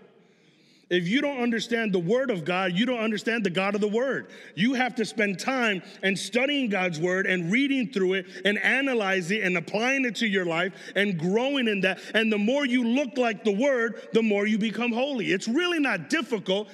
If 0.90 1.08
you 1.08 1.22
don't 1.22 1.40
understand 1.40 1.94
the 1.94 2.00
Word 2.00 2.30
of 2.30 2.44
God, 2.44 2.74
you 2.74 2.86
don't 2.86 3.00
understand 3.00 3.46
the 3.46 3.50
God 3.50 3.76
of 3.76 3.82
the 3.82 3.88
Word. 3.88 4.28
You 4.56 4.74
have 4.74 4.94
to 4.96 5.06
spend 5.06 5.40
time 5.40 5.82
and 6.04 6.20
studying 6.20 6.70
God's 6.70 7.00
Word 7.00 7.26
and 7.26 7.50
reading 7.50 7.90
through 7.94 8.16
it 8.16 8.26
and 8.44 8.60
analyzing 8.60 9.40
it 9.40 9.46
and 9.46 9.56
applying 9.56 10.04
it 10.04 10.18
to 10.18 10.28
your 10.28 10.46
life 10.46 10.74
and 10.96 11.18
growing 11.18 11.70
in 11.70 11.80
that. 11.82 12.00
And 12.14 12.32
the 12.32 12.38
more 12.38 12.66
you 12.66 12.84
look 12.84 13.18
like 13.18 13.46
the 13.46 13.54
Word, 13.54 14.10
the 14.12 14.22
more 14.22 14.46
you 14.46 14.58
become 14.58 14.92
holy. 14.92 15.32
It's 15.32 15.48
really 15.48 15.80
not 15.80 16.10
difficult, 16.10 16.68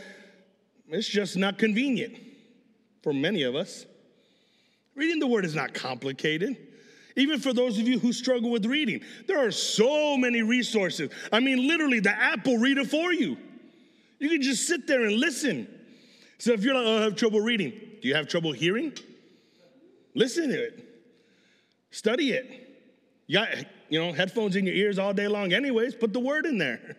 it's 0.90 1.08
just 1.08 1.38
not 1.38 1.60
convenient 1.60 2.27
for 3.02 3.14
many 3.14 3.44
of 3.44 3.56
us. 3.56 3.86
Reading 4.96 5.20
the 5.20 5.28
word 5.28 5.46
is 5.46 5.56
not 5.56 5.74
complicated. 5.74 6.58
Even 7.16 7.40
for 7.40 7.52
those 7.52 7.80
of 7.80 7.88
you 7.88 7.98
who 7.98 8.14
struggle 8.14 8.52
with 8.52 8.66
reading, 8.66 9.02
there 9.26 9.46
are 9.46 9.52
so 9.52 10.18
many 10.18 10.44
resources. 10.44 11.12
I 11.32 11.40
mean, 11.40 11.68
literally, 11.68 12.00
the 12.00 12.12
app 12.12 12.46
will 12.46 12.60
read 12.60 12.78
it 12.78 12.88
for 12.88 13.12
you. 13.12 13.38
You 14.20 14.30
can 14.30 14.42
just 14.42 14.68
sit 14.68 14.88
there 14.88 15.04
and 15.04 15.16
listen. 15.16 15.68
So 16.38 16.54
if 16.54 16.64
you're 16.64 16.76
like, 16.76 16.86
oh, 16.86 16.98
I 16.98 17.02
have 17.02 17.16
trouble 17.16 17.40
reading, 17.40 17.72
do 18.02 18.08
you 18.08 18.16
have 18.16 18.28
trouble 18.28 18.52
hearing? 18.52 18.94
Listen 20.14 20.50
to 20.50 20.64
it, 20.64 20.84
study 21.92 22.32
it. 22.32 22.76
You 23.28 23.40
got, 23.40 23.50
you 23.90 24.00
know, 24.00 24.14
headphones 24.14 24.56
in 24.56 24.66
your 24.66 24.76
ears 24.76 24.98
all 24.98 25.14
day 25.14 25.28
long, 25.28 25.54
anyways, 25.54 25.96
put 25.96 26.14
the 26.14 26.20
word 26.20 26.46
in 26.46 26.58
there. 26.58 26.98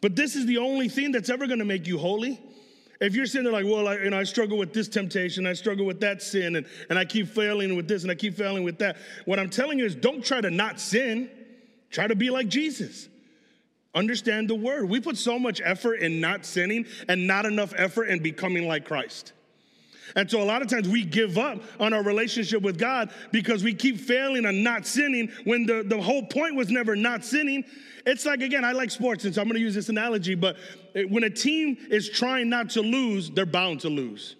But 0.00 0.16
this 0.16 0.36
is 0.36 0.46
the 0.46 0.58
only 0.58 0.88
thing 0.88 1.12
that's 1.12 1.30
ever 1.30 1.46
gonna 1.46 1.64
make 1.64 1.86
you 1.86 1.98
holy. 1.98 2.40
If 3.00 3.14
you're 3.14 3.26
sitting 3.26 3.44
there 3.44 3.52
like, 3.52 3.64
well, 3.64 3.88
I, 3.88 3.96
you 3.96 4.10
know, 4.10 4.18
I 4.18 4.24
struggle 4.24 4.56
with 4.56 4.72
this 4.72 4.88
temptation, 4.88 5.46
I 5.46 5.52
struggle 5.52 5.84
with 5.84 6.00
that 6.00 6.22
sin, 6.22 6.56
and, 6.56 6.66
and 6.88 6.98
I 6.98 7.04
keep 7.04 7.28
failing 7.28 7.76
with 7.76 7.88
this 7.88 8.02
and 8.02 8.10
I 8.10 8.14
keep 8.14 8.36
failing 8.36 8.64
with 8.64 8.78
that. 8.78 8.96
What 9.24 9.38
I'm 9.38 9.50
telling 9.50 9.78
you 9.78 9.84
is 9.84 9.94
don't 9.94 10.24
try 10.24 10.40
to 10.40 10.50
not 10.50 10.80
sin, 10.80 11.30
try 11.90 12.06
to 12.06 12.14
be 12.14 12.30
like 12.30 12.48
Jesus. 12.48 13.08
Understand 13.94 14.50
the 14.50 14.54
word. 14.54 14.88
We 14.88 15.00
put 15.00 15.16
so 15.16 15.38
much 15.38 15.60
effort 15.64 15.96
in 15.96 16.20
not 16.20 16.44
sinning 16.44 16.86
and 17.08 17.26
not 17.26 17.46
enough 17.46 17.72
effort 17.76 18.04
in 18.06 18.20
becoming 18.20 18.66
like 18.66 18.84
Christ. 18.84 19.32
And 20.16 20.30
so 20.30 20.42
a 20.42 20.44
lot 20.44 20.62
of 20.62 20.68
times 20.68 20.88
we 20.88 21.04
give 21.04 21.38
up 21.38 21.62
on 21.80 21.92
our 21.92 22.02
relationship 22.02 22.62
with 22.62 22.78
God 22.78 23.10
because 23.32 23.64
we 23.64 23.74
keep 23.74 23.98
failing 23.98 24.46
on 24.46 24.62
not 24.62 24.86
sinning 24.86 25.30
when 25.44 25.66
the, 25.66 25.82
the 25.82 26.00
whole 26.00 26.24
point 26.26 26.54
was 26.54 26.70
never 26.70 26.94
not 26.94 27.24
sinning. 27.24 27.64
It's 28.06 28.26
like, 28.26 28.42
again, 28.42 28.64
I 28.64 28.72
like 28.72 28.90
sports, 28.90 29.24
and 29.24 29.34
so 29.34 29.40
I'm 29.40 29.48
gonna 29.48 29.60
use 29.60 29.74
this 29.74 29.88
analogy, 29.88 30.34
but 30.34 30.56
when 31.08 31.24
a 31.24 31.30
team 31.30 31.78
is 31.90 32.10
trying 32.10 32.48
not 32.50 32.70
to 32.70 32.82
lose, 32.82 33.30
they're 33.30 33.46
bound 33.46 33.80
to 33.80 33.88
lose. 33.88 34.36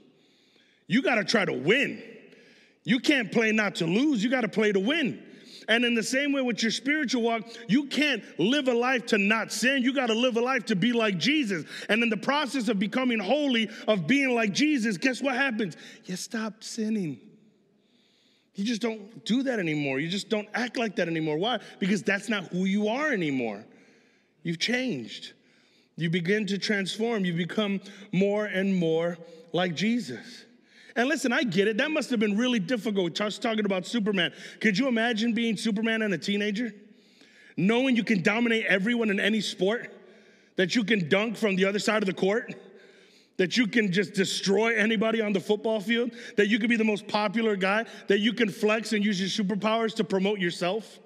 You 0.86 1.02
gotta 1.02 1.24
try 1.24 1.44
to 1.44 1.52
win. 1.52 2.02
You 2.84 3.00
can't 3.00 3.32
play 3.32 3.52
not 3.52 3.76
to 3.76 3.86
lose, 3.86 4.22
you 4.22 4.30
gotta 4.30 4.48
play 4.48 4.70
to 4.72 4.80
win. 4.80 5.23
And 5.68 5.84
in 5.84 5.94
the 5.94 6.02
same 6.02 6.32
way 6.32 6.42
with 6.42 6.62
your 6.62 6.72
spiritual 6.72 7.22
walk, 7.22 7.44
you 7.68 7.86
can't 7.86 8.22
live 8.38 8.68
a 8.68 8.74
life 8.74 9.06
to 9.06 9.18
not 9.18 9.52
sin. 9.52 9.82
You 9.82 9.94
got 9.94 10.06
to 10.06 10.14
live 10.14 10.36
a 10.36 10.40
life 10.40 10.66
to 10.66 10.76
be 10.76 10.92
like 10.92 11.18
Jesus. 11.18 11.64
And 11.88 12.02
in 12.02 12.10
the 12.10 12.16
process 12.16 12.68
of 12.68 12.78
becoming 12.78 13.18
holy, 13.18 13.68
of 13.88 14.06
being 14.06 14.34
like 14.34 14.52
Jesus, 14.52 14.96
guess 14.96 15.22
what 15.22 15.36
happens? 15.36 15.76
You 16.04 16.16
stop 16.16 16.62
sinning. 16.62 17.20
You 18.54 18.64
just 18.64 18.82
don't 18.82 19.24
do 19.24 19.42
that 19.44 19.58
anymore. 19.58 19.98
You 19.98 20.08
just 20.08 20.28
don't 20.28 20.48
act 20.54 20.76
like 20.76 20.96
that 20.96 21.08
anymore. 21.08 21.38
Why? 21.38 21.58
Because 21.80 22.02
that's 22.02 22.28
not 22.28 22.44
who 22.48 22.66
you 22.66 22.88
are 22.88 23.12
anymore. 23.12 23.64
You've 24.42 24.60
changed. 24.60 25.32
You 25.96 26.10
begin 26.10 26.46
to 26.46 26.58
transform. 26.58 27.24
You 27.24 27.32
become 27.32 27.80
more 28.12 28.46
and 28.46 28.74
more 28.76 29.18
like 29.52 29.74
Jesus. 29.74 30.44
And 30.96 31.08
listen, 31.08 31.32
I 31.32 31.42
get 31.42 31.66
it. 31.66 31.78
That 31.78 31.90
must 31.90 32.10
have 32.10 32.20
been 32.20 32.36
really 32.36 32.60
difficult. 32.60 33.14
Just 33.14 33.42
talking 33.42 33.64
about 33.64 33.86
Superman. 33.86 34.32
Could 34.60 34.78
you 34.78 34.86
imagine 34.86 35.32
being 35.32 35.56
Superman 35.56 36.02
and 36.02 36.14
a 36.14 36.18
teenager? 36.18 36.72
Knowing 37.56 37.96
you 37.96 38.04
can 38.04 38.22
dominate 38.22 38.66
everyone 38.66 39.10
in 39.10 39.18
any 39.18 39.40
sport, 39.40 39.92
that 40.56 40.76
you 40.76 40.84
can 40.84 41.08
dunk 41.08 41.36
from 41.36 41.56
the 41.56 41.64
other 41.64 41.78
side 41.78 42.02
of 42.02 42.06
the 42.06 42.14
court, 42.14 42.54
that 43.36 43.56
you 43.56 43.66
can 43.66 43.90
just 43.90 44.14
destroy 44.14 44.76
anybody 44.76 45.20
on 45.20 45.32
the 45.32 45.40
football 45.40 45.80
field, 45.80 46.12
that 46.36 46.46
you 46.48 46.58
can 46.58 46.68
be 46.68 46.76
the 46.76 46.84
most 46.84 47.08
popular 47.08 47.56
guy, 47.56 47.84
that 48.06 48.20
you 48.20 48.32
can 48.32 48.48
flex 48.48 48.92
and 48.92 49.04
use 49.04 49.20
your 49.20 49.46
superpowers 49.46 49.94
to 49.96 50.04
promote 50.04 50.38
yourself. 50.38 51.00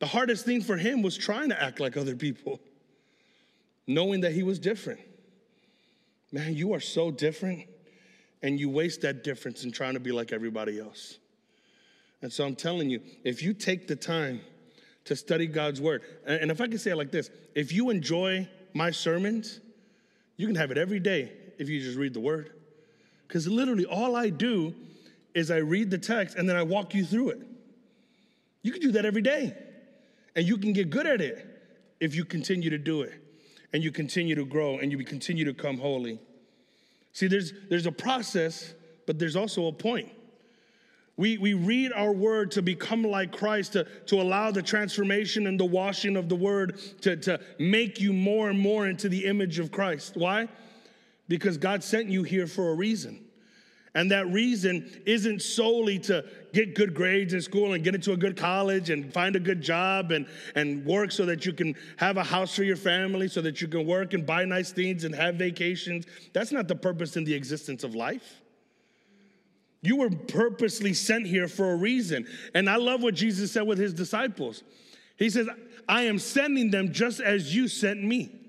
The 0.00 0.06
hardest 0.06 0.44
thing 0.44 0.60
for 0.60 0.76
him 0.76 1.00
was 1.00 1.16
trying 1.16 1.48
to 1.48 1.62
act 1.62 1.80
like 1.80 1.96
other 1.96 2.16
people, 2.16 2.60
knowing 3.86 4.20
that 4.22 4.32
he 4.32 4.42
was 4.42 4.58
different. 4.58 5.00
Man, 6.30 6.54
you 6.54 6.74
are 6.74 6.80
so 6.80 7.10
different, 7.10 7.66
and 8.42 8.58
you 8.58 8.68
waste 8.68 9.02
that 9.02 9.24
difference 9.24 9.64
in 9.64 9.72
trying 9.72 9.94
to 9.94 10.00
be 10.00 10.12
like 10.12 10.32
everybody 10.32 10.80
else. 10.80 11.18
And 12.22 12.32
so 12.32 12.44
I'm 12.44 12.54
telling 12.54 12.90
you, 12.90 13.00
if 13.24 13.42
you 13.42 13.52
take 13.52 13.88
the 13.88 13.96
time 13.96 14.40
to 15.04 15.16
study 15.16 15.46
God's 15.46 15.80
word, 15.80 16.02
and 16.26 16.50
if 16.50 16.60
I 16.60 16.68
can 16.68 16.78
say 16.78 16.92
it 16.92 16.96
like 16.96 17.10
this 17.10 17.30
if 17.54 17.72
you 17.72 17.90
enjoy 17.90 18.48
my 18.74 18.90
sermons, 18.90 19.60
you 20.36 20.46
can 20.46 20.56
have 20.56 20.70
it 20.70 20.78
every 20.78 21.00
day 21.00 21.32
if 21.58 21.68
you 21.68 21.80
just 21.80 21.98
read 21.98 22.14
the 22.14 22.20
word. 22.20 22.52
Because 23.26 23.46
literally, 23.46 23.84
all 23.84 24.16
I 24.16 24.30
do 24.30 24.74
is 25.34 25.50
I 25.50 25.58
read 25.58 25.90
the 25.90 25.98
text 25.98 26.36
and 26.36 26.48
then 26.48 26.56
I 26.56 26.62
walk 26.62 26.94
you 26.94 27.04
through 27.04 27.30
it. 27.30 27.40
You 28.62 28.72
can 28.72 28.80
do 28.80 28.92
that 28.92 29.04
every 29.04 29.22
day. 29.22 29.56
And 30.34 30.46
you 30.46 30.56
can 30.56 30.72
get 30.72 30.90
good 30.90 31.06
at 31.06 31.20
it 31.20 31.46
if 32.00 32.14
you 32.14 32.24
continue 32.24 32.70
to 32.70 32.78
do 32.78 33.02
it 33.02 33.12
and 33.72 33.82
you 33.82 33.90
continue 33.90 34.34
to 34.34 34.44
grow 34.44 34.78
and 34.78 34.90
you 34.90 35.02
continue 35.04 35.44
to 35.44 35.54
come 35.54 35.78
holy. 35.78 36.18
See, 37.12 37.26
there's, 37.26 37.52
there's 37.68 37.86
a 37.86 37.92
process, 37.92 38.74
but 39.06 39.18
there's 39.18 39.36
also 39.36 39.66
a 39.66 39.72
point. 39.72 40.10
We, 41.16 41.36
we 41.36 41.52
read 41.52 41.92
our 41.92 42.12
word 42.12 42.52
to 42.52 42.62
become 42.62 43.04
like 43.04 43.32
Christ, 43.32 43.74
to, 43.74 43.84
to 44.06 44.20
allow 44.20 44.50
the 44.50 44.62
transformation 44.62 45.46
and 45.46 45.60
the 45.60 45.64
washing 45.64 46.16
of 46.16 46.28
the 46.28 46.36
word 46.36 46.80
to, 47.02 47.16
to 47.18 47.40
make 47.58 48.00
you 48.00 48.12
more 48.12 48.48
and 48.48 48.58
more 48.58 48.86
into 48.86 49.08
the 49.08 49.26
image 49.26 49.58
of 49.58 49.70
Christ. 49.70 50.16
Why? 50.16 50.48
Because 51.28 51.58
God 51.58 51.84
sent 51.84 52.08
you 52.08 52.22
here 52.22 52.46
for 52.46 52.70
a 52.70 52.74
reason. 52.74 53.21
And 53.94 54.10
that 54.10 54.26
reason 54.32 55.02
isn't 55.04 55.42
solely 55.42 55.98
to 56.00 56.24
get 56.54 56.74
good 56.74 56.94
grades 56.94 57.34
in 57.34 57.42
school 57.42 57.74
and 57.74 57.84
get 57.84 57.94
into 57.94 58.12
a 58.12 58.16
good 58.16 58.36
college 58.38 58.88
and 58.88 59.12
find 59.12 59.36
a 59.36 59.40
good 59.40 59.60
job 59.60 60.12
and, 60.12 60.26
and 60.54 60.84
work 60.86 61.12
so 61.12 61.26
that 61.26 61.44
you 61.44 61.52
can 61.52 61.74
have 61.98 62.16
a 62.16 62.24
house 62.24 62.54
for 62.54 62.62
your 62.62 62.76
family, 62.76 63.28
so 63.28 63.42
that 63.42 63.60
you 63.60 63.68
can 63.68 63.86
work 63.86 64.14
and 64.14 64.24
buy 64.24 64.46
nice 64.46 64.72
things 64.72 65.04
and 65.04 65.14
have 65.14 65.34
vacations. 65.34 66.06
That's 66.32 66.52
not 66.52 66.68
the 66.68 66.74
purpose 66.74 67.16
in 67.16 67.24
the 67.24 67.34
existence 67.34 67.84
of 67.84 67.94
life. 67.94 68.40
You 69.82 69.96
were 69.96 70.10
purposely 70.10 70.94
sent 70.94 71.26
here 71.26 71.48
for 71.48 71.72
a 71.72 71.76
reason. 71.76 72.26
And 72.54 72.70
I 72.70 72.76
love 72.76 73.02
what 73.02 73.14
Jesus 73.14 73.52
said 73.52 73.66
with 73.66 73.78
his 73.78 73.92
disciples. 73.92 74.62
He 75.16 75.28
says, 75.28 75.48
I 75.88 76.02
am 76.02 76.18
sending 76.18 76.70
them 76.70 76.92
just 76.92 77.20
as 77.20 77.54
you 77.54 77.68
sent 77.68 78.02
me. 78.02 78.41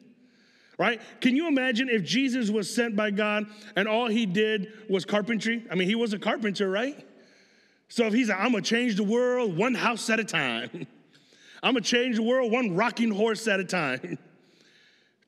Right? 0.77 1.01
Can 1.21 1.35
you 1.35 1.47
imagine 1.47 1.87
if 1.87 2.03
Jesus 2.03 2.49
was 2.49 2.73
sent 2.73 2.95
by 2.95 3.11
God 3.11 3.45
and 3.75 3.87
all 3.87 4.07
he 4.07 4.25
did 4.25 4.73
was 4.89 5.05
carpentry? 5.05 5.65
I 5.69 5.75
mean, 5.75 5.87
he 5.87 5.95
was 5.95 6.13
a 6.13 6.19
carpenter, 6.19 6.69
right? 6.69 7.05
So 7.89 8.05
if 8.05 8.13
he's 8.13 8.29
like, 8.29 8.39
I'm 8.39 8.51
gonna 8.51 8.63
change 8.63 8.95
the 8.95 9.03
world 9.03 9.55
one 9.55 9.75
house 9.75 10.09
at 10.09 10.19
a 10.19 10.23
time, 10.23 10.87
I'm 11.63 11.73
gonna 11.73 11.81
change 11.81 12.15
the 12.15 12.23
world 12.23 12.51
one 12.51 12.75
rocking 12.75 13.11
horse 13.11 13.47
at 13.47 13.59
a 13.59 13.63
time. 13.63 14.17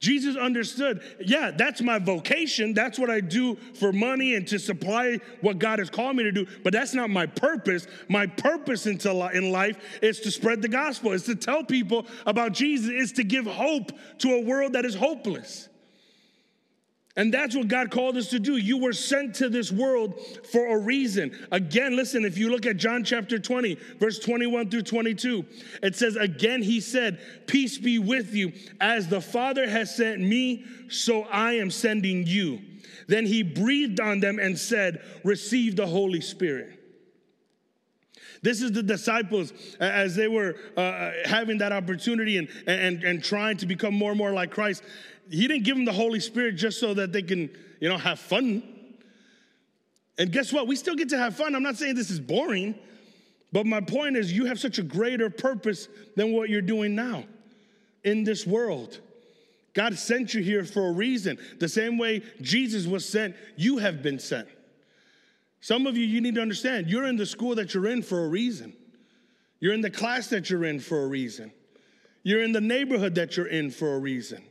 Jesus 0.06 0.36
understood, 0.36 1.02
yeah, 1.20 1.50
that's 1.50 1.82
my 1.82 1.98
vocation. 1.98 2.76
That's 2.76 3.00
what 3.00 3.10
I 3.10 3.22
do 3.22 3.56
for 3.74 3.92
money 3.92 4.36
and 4.36 4.48
to 4.50 4.60
supply 4.60 5.20
what 5.42 5.58
God 5.58 5.80
has 5.80 5.90
called 5.90 6.16
me 6.16 6.22
to 6.22 6.32
do. 6.32 6.46
But 6.64 6.74
that's 6.74 6.94
not 6.94 7.10
my 7.10 7.26
purpose. 7.26 7.88
My 8.08 8.28
purpose 8.28 8.86
in 8.86 9.52
life 9.52 9.78
is 10.04 10.20
to 10.20 10.30
spread 10.30 10.62
the 10.62 10.68
gospel, 10.68 11.12
is 11.14 11.24
to 11.24 11.36
tell 11.36 11.64
people 11.64 12.06
about 12.28 12.52
Jesus, 12.52 12.92
is 12.92 13.14
to 13.14 13.24
give 13.24 13.48
hope 13.48 13.94
to 14.20 14.36
a 14.36 14.42
world 14.42 14.74
that 14.74 14.86
is 14.86 14.94
hopeless. 14.94 15.70
And 17.18 17.34
that's 17.34 17.56
what 17.56 17.70
God 17.70 17.92
called 17.92 18.18
us 18.18 18.30
to 18.32 18.40
do. 18.40 18.58
You 18.58 18.78
were 18.78 18.92
sent 18.92 19.36
to 19.36 19.48
this 19.48 19.72
world 19.72 20.20
for 20.52 20.76
a 20.76 20.78
reason. 20.78 21.48
Again, 21.52 21.96
listen, 21.96 22.26
if 22.26 22.38
you 22.38 22.50
look 22.50 22.66
at 22.66 22.76
John 22.76 23.06
chapter 23.06 23.40
20, 23.40 23.78
verse 24.00 24.20
21 24.20 24.70
through 24.70 24.82
22, 24.82 25.46
it 25.82 25.96
says, 25.96 26.18
Again, 26.18 26.62
he 26.62 26.82
said, 26.82 27.20
Peace 27.48 27.78
be 27.78 28.00
with 28.00 28.34
you. 28.34 28.52
As 28.82 29.08
the 29.08 29.22
Father 29.22 29.70
has 29.70 29.96
sent 29.96 30.20
me, 30.20 30.66
so 30.90 31.24
I 31.24 31.54
am 31.54 31.72
sending 31.72 32.28
you. 32.28 32.60
Then 33.08 33.26
he 33.26 33.44
breathed 33.44 34.02
on 34.02 34.20
them 34.20 34.38
and 34.38 34.60
said, 34.60 35.02
Receive 35.24 35.78
the 35.78 35.88
Holy 35.88 36.22
Spirit. 36.22 36.82
This 38.42 38.62
is 38.62 38.74
the 38.74 38.84
disciples 38.84 39.54
as 39.80 40.16
they 40.16 40.28
were 40.28 40.56
uh, 40.78 41.12
having 41.24 41.58
that 41.60 41.72
opportunity 41.72 42.38
and, 42.38 42.48
and, 42.68 43.04
and 43.04 43.24
trying 43.24 43.58
to 43.58 43.66
become 43.66 43.96
more 43.96 44.12
and 44.12 44.18
more 44.20 44.34
like 44.34 44.52
Christ. 44.52 44.84
He 45.30 45.48
didn't 45.48 45.64
give 45.64 45.76
them 45.76 45.86
the 45.86 45.94
Holy 45.94 46.20
Spirit 46.20 46.56
just 46.56 46.80
so 46.80 46.94
that 46.94 47.12
they 47.12 47.22
can, 47.22 47.50
you 47.80 47.90
know, 47.90 47.98
have 47.98 48.20
fun. 48.20 48.64
And 50.18 50.32
guess 50.32 50.54
what? 50.54 50.68
We 50.68 50.76
still 50.76 50.96
get 50.96 51.10
to 51.10 51.18
have 51.18 51.36
fun. 51.36 51.56
I'm 51.56 51.64
not 51.64 51.76
saying 51.76 51.96
this 51.96 52.10
is 52.10 52.20
boring, 52.20 52.76
but 53.52 53.66
my 53.66 53.82
point 53.82 54.18
is 54.18 54.32
you 54.32 54.46
have 54.46 54.60
such 54.60 54.78
a 54.78 54.84
greater 54.84 55.30
purpose 55.30 55.88
than 56.16 56.32
what 56.32 56.50
you're 56.50 56.62
doing 56.62 56.96
now 56.96 57.26
in 58.04 58.24
this 58.24 58.46
world. 58.46 59.00
God 59.74 59.98
sent 59.98 60.34
you 60.34 60.42
here 60.42 60.64
for 60.64 60.88
a 60.88 60.92
reason. 60.92 61.38
The 61.60 61.68
same 61.68 61.98
way 61.98 62.22
Jesus 62.42 62.88
was 62.88 63.08
sent, 63.08 63.36
you 63.58 63.78
have 63.80 64.02
been 64.02 64.20
sent. 64.20 64.48
Some 65.60 65.86
of 65.86 65.98
you, 65.98 66.06
you 66.06 66.22
need 66.22 66.36
to 66.36 66.42
understand, 66.42 66.88
you're 66.88 67.06
in 67.06 67.18
the 67.18 67.26
school 67.26 67.56
that 67.56 67.74
you're 67.74 67.88
in 67.88 68.04
for 68.04 68.24
a 68.24 68.28
reason. 68.28 68.74
You're 69.60 69.74
in 69.74 69.82
the 69.82 69.90
class 69.90 70.28
that 70.28 70.50
you're 70.50 70.64
in 70.64 70.80
for 70.80 71.04
a 71.04 71.08
reason. 71.08 71.52
You're 72.24 72.44
in 72.44 72.52
the 72.52 72.62
neighborhood 72.62 73.16
that 73.16 73.36
you're 73.36 73.48
in 73.48 73.72
for 73.72 73.96
a 73.96 74.00
reason. 74.00 74.44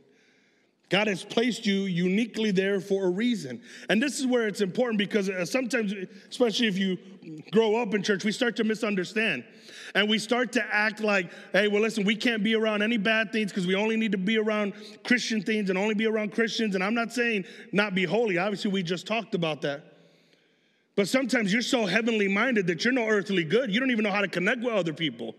God 0.89 1.07
has 1.07 1.23
placed 1.23 1.65
you 1.65 1.85
uniquely 1.85 2.51
there 2.51 2.79
for 2.79 3.05
a 3.05 3.09
reason. 3.09 3.61
And 3.89 4.01
this 4.01 4.19
is 4.19 4.27
where 4.27 4.47
it's 4.47 4.61
important 4.61 4.99
because 4.99 5.29
uh, 5.29 5.45
sometimes, 5.45 5.93
especially 6.29 6.67
if 6.67 6.77
you 6.77 6.97
grow 7.51 7.75
up 7.75 7.93
in 7.95 8.03
church, 8.03 8.23
we 8.23 8.31
start 8.31 8.55
to 8.57 8.63
misunderstand. 8.63 9.43
And 9.95 10.09
we 10.09 10.19
start 10.19 10.51
to 10.53 10.63
act 10.63 10.99
like, 10.99 11.31
hey, 11.53 11.67
well, 11.67 11.81
listen, 11.81 12.03
we 12.03 12.15
can't 12.15 12.43
be 12.43 12.53
around 12.53 12.83
any 12.83 12.97
bad 12.97 13.31
things 13.31 13.51
because 13.51 13.65
we 13.65 13.75
only 13.75 13.97
need 13.97 14.11
to 14.11 14.17
be 14.17 14.37
around 14.37 14.73
Christian 15.03 15.41
things 15.41 15.69
and 15.69 15.77
only 15.77 15.95
be 15.95 16.05
around 16.05 16.33
Christians. 16.33 16.75
And 16.75 16.83
I'm 16.83 16.93
not 16.93 17.11
saying 17.13 17.45
not 17.71 17.95
be 17.95 18.03
holy. 18.03 18.37
Obviously, 18.37 18.71
we 18.71 18.83
just 18.83 19.07
talked 19.07 19.33
about 19.33 19.61
that. 19.61 19.93
But 20.95 21.07
sometimes 21.07 21.51
you're 21.51 21.61
so 21.61 21.85
heavenly 21.85 22.27
minded 22.27 22.67
that 22.67 22.85
you're 22.85 22.93
no 22.93 23.07
earthly 23.07 23.43
good. 23.43 23.73
You 23.73 23.79
don't 23.79 23.91
even 23.91 24.03
know 24.03 24.11
how 24.11 24.21
to 24.21 24.27
connect 24.27 24.61
with 24.61 24.73
other 24.73 24.93
people. 24.93 25.33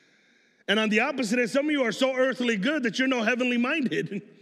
and 0.68 0.78
on 0.78 0.90
the 0.90 1.00
opposite 1.00 1.38
end, 1.38 1.50
some 1.50 1.66
of 1.66 1.72
you 1.72 1.82
are 1.82 1.92
so 1.92 2.14
earthly 2.14 2.56
good 2.56 2.84
that 2.84 2.98
you're 2.98 3.08
no 3.08 3.22
heavenly 3.22 3.58
minded. 3.58 4.22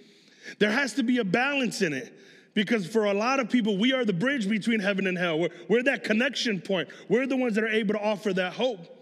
There 0.59 0.71
has 0.71 0.95
to 0.95 1.03
be 1.03 1.19
a 1.19 1.25
balance 1.25 1.83
in 1.83 1.93
it. 1.93 2.13
Because 2.55 2.87
for 2.87 3.07
a 3.07 3.15
lot 3.15 3.41
of 3.41 3.51
people, 3.51 3.77
we 3.77 3.93
are 3.93 4.05
the 4.05 4.13
bridge 4.13 4.49
between 4.49 4.79
heaven 4.79 5.09
and 5.09 5.19
hell. 5.19 5.41
We're, 5.41 5.49
we're 5.69 5.83
that 5.85 6.05
connection 6.05 6.61
point. 6.61 6.89
We're 7.09 7.27
the 7.27 7.37
ones 7.37 7.57
that 7.57 7.65
are 7.65 7.69
able 7.69 7.95
to 7.95 8.01
offer 8.01 8.33
that 8.33 8.53
hope. 8.53 8.95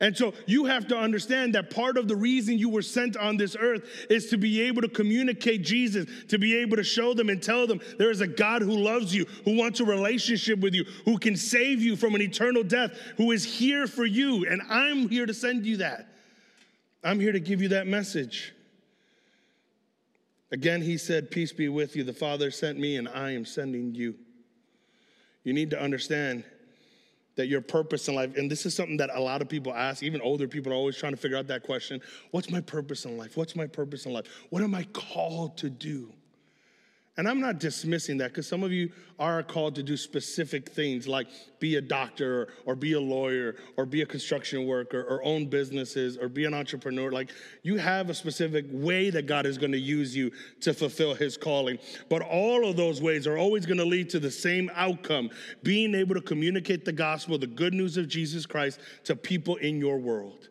And 0.00 0.16
so 0.16 0.34
you 0.46 0.64
have 0.64 0.88
to 0.88 0.96
understand 0.96 1.54
that 1.54 1.70
part 1.70 1.96
of 1.96 2.08
the 2.08 2.16
reason 2.16 2.58
you 2.58 2.68
were 2.68 2.82
sent 2.82 3.16
on 3.16 3.36
this 3.36 3.56
earth 3.58 3.88
is 4.10 4.28
to 4.30 4.36
be 4.36 4.62
able 4.62 4.82
to 4.82 4.88
communicate 4.88 5.62
Jesus, 5.62 6.06
to 6.28 6.38
be 6.38 6.56
able 6.56 6.76
to 6.76 6.82
show 6.82 7.14
them 7.14 7.28
and 7.28 7.42
tell 7.42 7.66
them 7.66 7.80
there 7.98 8.10
is 8.10 8.20
a 8.20 8.26
God 8.26 8.62
who 8.62 8.76
loves 8.76 9.14
you, 9.14 9.24
who 9.44 9.56
wants 9.56 9.80
a 9.80 9.84
relationship 9.84 10.58
with 10.58 10.74
you, 10.74 10.84
who 11.04 11.16
can 11.18 11.36
save 11.36 11.80
you 11.80 11.96
from 11.96 12.14
an 12.14 12.22
eternal 12.22 12.64
death, 12.64 12.92
who 13.16 13.30
is 13.30 13.44
here 13.44 13.86
for 13.86 14.04
you. 14.04 14.46
And 14.46 14.62
I'm 14.68 15.08
here 15.08 15.26
to 15.26 15.34
send 15.34 15.64
you 15.64 15.76
that. 15.76 16.08
I'm 17.04 17.20
here 17.20 17.32
to 17.32 17.40
give 17.40 17.62
you 17.62 17.68
that 17.68 17.86
message. 17.86 18.52
Again, 20.52 20.82
he 20.82 20.98
said, 20.98 21.30
Peace 21.30 21.52
be 21.52 21.68
with 21.68 21.96
you. 21.96 22.04
The 22.04 22.12
Father 22.12 22.50
sent 22.50 22.78
me, 22.78 22.96
and 22.96 23.08
I 23.08 23.30
am 23.32 23.44
sending 23.44 23.94
you. 23.94 24.14
You 25.42 25.52
need 25.52 25.70
to 25.70 25.80
understand 25.80 26.44
that 27.36 27.48
your 27.48 27.60
purpose 27.60 28.08
in 28.08 28.14
life, 28.14 28.36
and 28.36 28.50
this 28.50 28.64
is 28.64 28.74
something 28.74 28.96
that 28.98 29.10
a 29.12 29.20
lot 29.20 29.42
of 29.42 29.48
people 29.48 29.74
ask, 29.74 30.02
even 30.02 30.20
older 30.20 30.46
people 30.46 30.72
are 30.72 30.76
always 30.76 30.96
trying 30.96 31.12
to 31.12 31.16
figure 31.16 31.36
out 31.36 31.48
that 31.48 31.62
question 31.62 32.00
What's 32.30 32.50
my 32.50 32.60
purpose 32.60 33.04
in 33.04 33.18
life? 33.18 33.36
What's 33.36 33.56
my 33.56 33.66
purpose 33.66 34.06
in 34.06 34.12
life? 34.12 34.26
What 34.50 34.62
am 34.62 34.74
I 34.74 34.84
called 34.92 35.58
to 35.58 35.70
do? 35.70 36.13
And 37.16 37.28
I'm 37.28 37.40
not 37.40 37.60
dismissing 37.60 38.18
that 38.18 38.32
because 38.32 38.48
some 38.48 38.64
of 38.64 38.72
you 38.72 38.90
are 39.20 39.44
called 39.44 39.76
to 39.76 39.84
do 39.84 39.96
specific 39.96 40.70
things 40.70 41.06
like 41.06 41.28
be 41.60 41.76
a 41.76 41.80
doctor 41.80 42.42
or, 42.42 42.48
or, 42.66 42.74
be 42.74 42.94
a 42.94 43.00
lawyer 43.00 43.54
or 43.76 43.86
be 43.86 44.02
a 44.02 44.06
construction 44.06 44.66
worker 44.66 45.06
or 45.08 45.24
own 45.24 45.46
businesses 45.46 46.16
or 46.16 46.28
be 46.28 46.44
an 46.44 46.52
entrepreneur. 46.52 47.12
Like 47.12 47.30
you 47.62 47.76
have 47.76 48.10
a 48.10 48.14
specific 48.14 48.66
way 48.68 49.10
that 49.10 49.26
God 49.26 49.46
is 49.46 49.58
going 49.58 49.70
to 49.70 49.78
use 49.78 50.16
you 50.16 50.32
to 50.62 50.74
fulfill 50.74 51.14
his 51.14 51.36
calling. 51.36 51.78
But 52.08 52.22
all 52.22 52.68
of 52.68 52.76
those 52.76 53.00
ways 53.00 53.28
are 53.28 53.38
always 53.38 53.64
going 53.64 53.78
to 53.78 53.84
lead 53.84 54.10
to 54.10 54.18
the 54.18 54.30
same 54.30 54.68
outcome 54.74 55.30
being 55.62 55.94
able 55.94 56.16
to 56.16 56.20
communicate 56.20 56.84
the 56.84 56.92
gospel, 56.92 57.38
the 57.38 57.46
good 57.46 57.74
news 57.74 57.96
of 57.96 58.08
Jesus 58.08 58.44
Christ 58.44 58.80
to 59.04 59.14
people 59.14 59.54
in 59.56 59.78
your 59.78 59.98
world. 59.98 60.48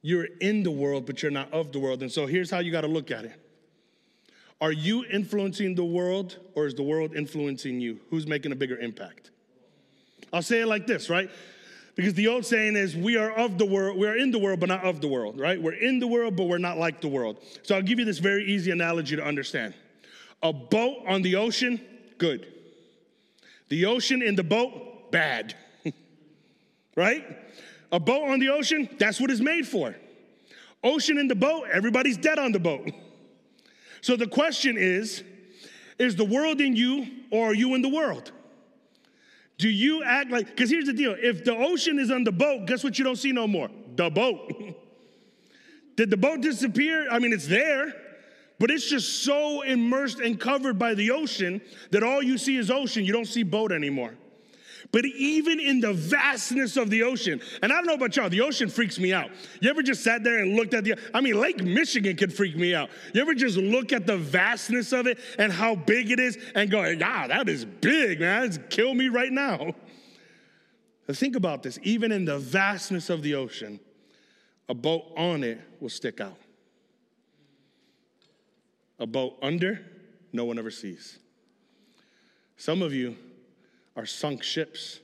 You're 0.00 0.28
in 0.40 0.62
the 0.62 0.70
world, 0.70 1.06
but 1.06 1.22
you're 1.22 1.32
not 1.32 1.52
of 1.52 1.72
the 1.72 1.80
world. 1.80 2.02
And 2.02 2.10
so 2.10 2.26
here's 2.26 2.52
how 2.52 2.60
you 2.60 2.70
got 2.70 2.82
to 2.82 2.88
look 2.88 3.10
at 3.10 3.24
it 3.24 3.41
are 4.62 4.70
you 4.70 5.04
influencing 5.06 5.74
the 5.74 5.84
world 5.84 6.38
or 6.54 6.66
is 6.66 6.74
the 6.76 6.84
world 6.84 7.16
influencing 7.16 7.80
you? 7.80 7.98
Who's 8.10 8.28
making 8.28 8.52
a 8.52 8.54
bigger 8.54 8.78
impact? 8.78 9.32
I'll 10.32 10.40
say 10.40 10.60
it 10.60 10.68
like 10.68 10.86
this, 10.86 11.10
right? 11.10 11.28
Because 11.96 12.14
the 12.14 12.28
old 12.28 12.46
saying 12.46 12.76
is, 12.76 12.96
we 12.96 13.16
are 13.16 13.32
of 13.32 13.58
the 13.58 13.66
world, 13.66 13.98
we 13.98 14.06
are 14.06 14.16
in 14.16 14.30
the 14.30 14.38
world, 14.38 14.60
but 14.60 14.68
not 14.68 14.84
of 14.84 15.00
the 15.00 15.08
world, 15.08 15.38
right? 15.40 15.60
We're 15.60 15.72
in 15.72 15.98
the 15.98 16.06
world, 16.06 16.36
but 16.36 16.44
we're 16.44 16.58
not 16.58 16.78
like 16.78 17.00
the 17.00 17.08
world. 17.08 17.38
So 17.64 17.74
I'll 17.74 17.82
give 17.82 17.98
you 17.98 18.04
this 18.04 18.20
very 18.20 18.44
easy 18.44 18.70
analogy 18.70 19.16
to 19.16 19.24
understand. 19.24 19.74
A 20.44 20.52
boat 20.52 20.98
on 21.08 21.22
the 21.22 21.34
ocean, 21.36 21.80
good. 22.18 22.46
The 23.68 23.86
ocean 23.86 24.22
in 24.22 24.36
the 24.36 24.44
boat, 24.44 25.10
bad. 25.10 25.56
right? 26.96 27.24
A 27.90 27.98
boat 27.98 28.28
on 28.28 28.38
the 28.38 28.50
ocean, 28.50 28.88
that's 28.96 29.20
what 29.20 29.28
it's 29.28 29.40
made 29.40 29.66
for. 29.66 29.96
Ocean 30.84 31.18
in 31.18 31.26
the 31.26 31.34
boat, 31.34 31.66
everybody's 31.72 32.16
dead 32.16 32.38
on 32.38 32.52
the 32.52 32.60
boat. 32.60 32.88
So 34.02 34.16
the 34.16 34.26
question 34.26 34.76
is 34.76 35.24
is 35.98 36.16
the 36.16 36.24
world 36.24 36.60
in 36.60 36.76
you 36.76 37.06
or 37.30 37.50
are 37.50 37.54
you 37.54 37.74
in 37.74 37.82
the 37.82 37.88
world? 37.88 38.32
Do 39.58 39.68
you 39.68 40.02
act 40.02 40.30
like, 40.30 40.46
because 40.46 40.70
here's 40.70 40.86
the 40.86 40.92
deal 40.92 41.14
if 41.16 41.44
the 41.44 41.56
ocean 41.56 41.98
is 41.98 42.10
on 42.10 42.24
the 42.24 42.32
boat, 42.32 42.66
guess 42.66 42.82
what 42.82 42.98
you 42.98 43.04
don't 43.04 43.16
see 43.16 43.32
no 43.32 43.46
more? 43.46 43.70
The 43.94 44.10
boat. 44.10 44.52
Did 45.96 46.10
the 46.10 46.16
boat 46.16 46.40
disappear? 46.40 47.08
I 47.10 47.18
mean, 47.18 47.32
it's 47.32 47.46
there, 47.46 47.94
but 48.58 48.70
it's 48.70 48.88
just 48.88 49.22
so 49.22 49.62
immersed 49.62 50.18
and 50.18 50.40
covered 50.40 50.78
by 50.78 50.94
the 50.94 51.10
ocean 51.12 51.60
that 51.90 52.02
all 52.02 52.22
you 52.22 52.38
see 52.38 52.56
is 52.56 52.70
ocean. 52.70 53.04
You 53.04 53.12
don't 53.12 53.26
see 53.26 53.42
boat 53.44 53.70
anymore. 53.70 54.14
But 54.92 55.06
even 55.06 55.58
in 55.58 55.80
the 55.80 55.94
vastness 55.94 56.76
of 56.76 56.90
the 56.90 57.02
ocean, 57.02 57.40
and 57.62 57.72
I 57.72 57.76
don't 57.76 57.86
know 57.86 57.94
about 57.94 58.14
y'all, 58.14 58.28
the 58.28 58.42
ocean 58.42 58.68
freaks 58.68 58.98
me 58.98 59.14
out. 59.14 59.30
You 59.60 59.70
ever 59.70 59.82
just 59.82 60.04
sat 60.04 60.22
there 60.22 60.40
and 60.40 60.54
looked 60.54 60.74
at 60.74 60.84
the, 60.84 60.96
I 61.14 61.22
mean, 61.22 61.40
Lake 61.40 61.64
Michigan 61.64 62.14
could 62.14 62.30
freak 62.32 62.56
me 62.56 62.74
out. 62.74 62.90
You 63.14 63.22
ever 63.22 63.34
just 63.34 63.56
look 63.56 63.90
at 63.92 64.06
the 64.06 64.18
vastness 64.18 64.92
of 64.92 65.06
it 65.06 65.18
and 65.38 65.50
how 65.50 65.74
big 65.74 66.10
it 66.10 66.20
is 66.20 66.36
and 66.54 66.70
go, 66.70 66.84
yeah, 66.84 67.26
that 67.26 67.48
is 67.48 67.64
big, 67.64 68.20
man. 68.20 68.44
It's 68.44 68.58
kill 68.68 68.92
me 68.92 69.08
right 69.08 69.32
now. 69.32 69.74
But 71.06 71.16
think 71.16 71.36
about 71.36 71.62
this. 71.62 71.78
Even 71.82 72.12
in 72.12 72.26
the 72.26 72.38
vastness 72.38 73.08
of 73.08 73.22
the 73.22 73.34
ocean, 73.34 73.80
a 74.68 74.74
boat 74.74 75.04
on 75.16 75.42
it 75.42 75.58
will 75.80 75.88
stick 75.88 76.20
out. 76.20 76.36
A 78.98 79.06
boat 79.06 79.38
under, 79.40 79.80
no 80.34 80.44
one 80.44 80.58
ever 80.58 80.70
sees. 80.70 81.18
Some 82.58 82.82
of 82.82 82.92
you, 82.92 83.16
are 83.96 84.06
sunk 84.06 84.42
ships. 84.42 85.00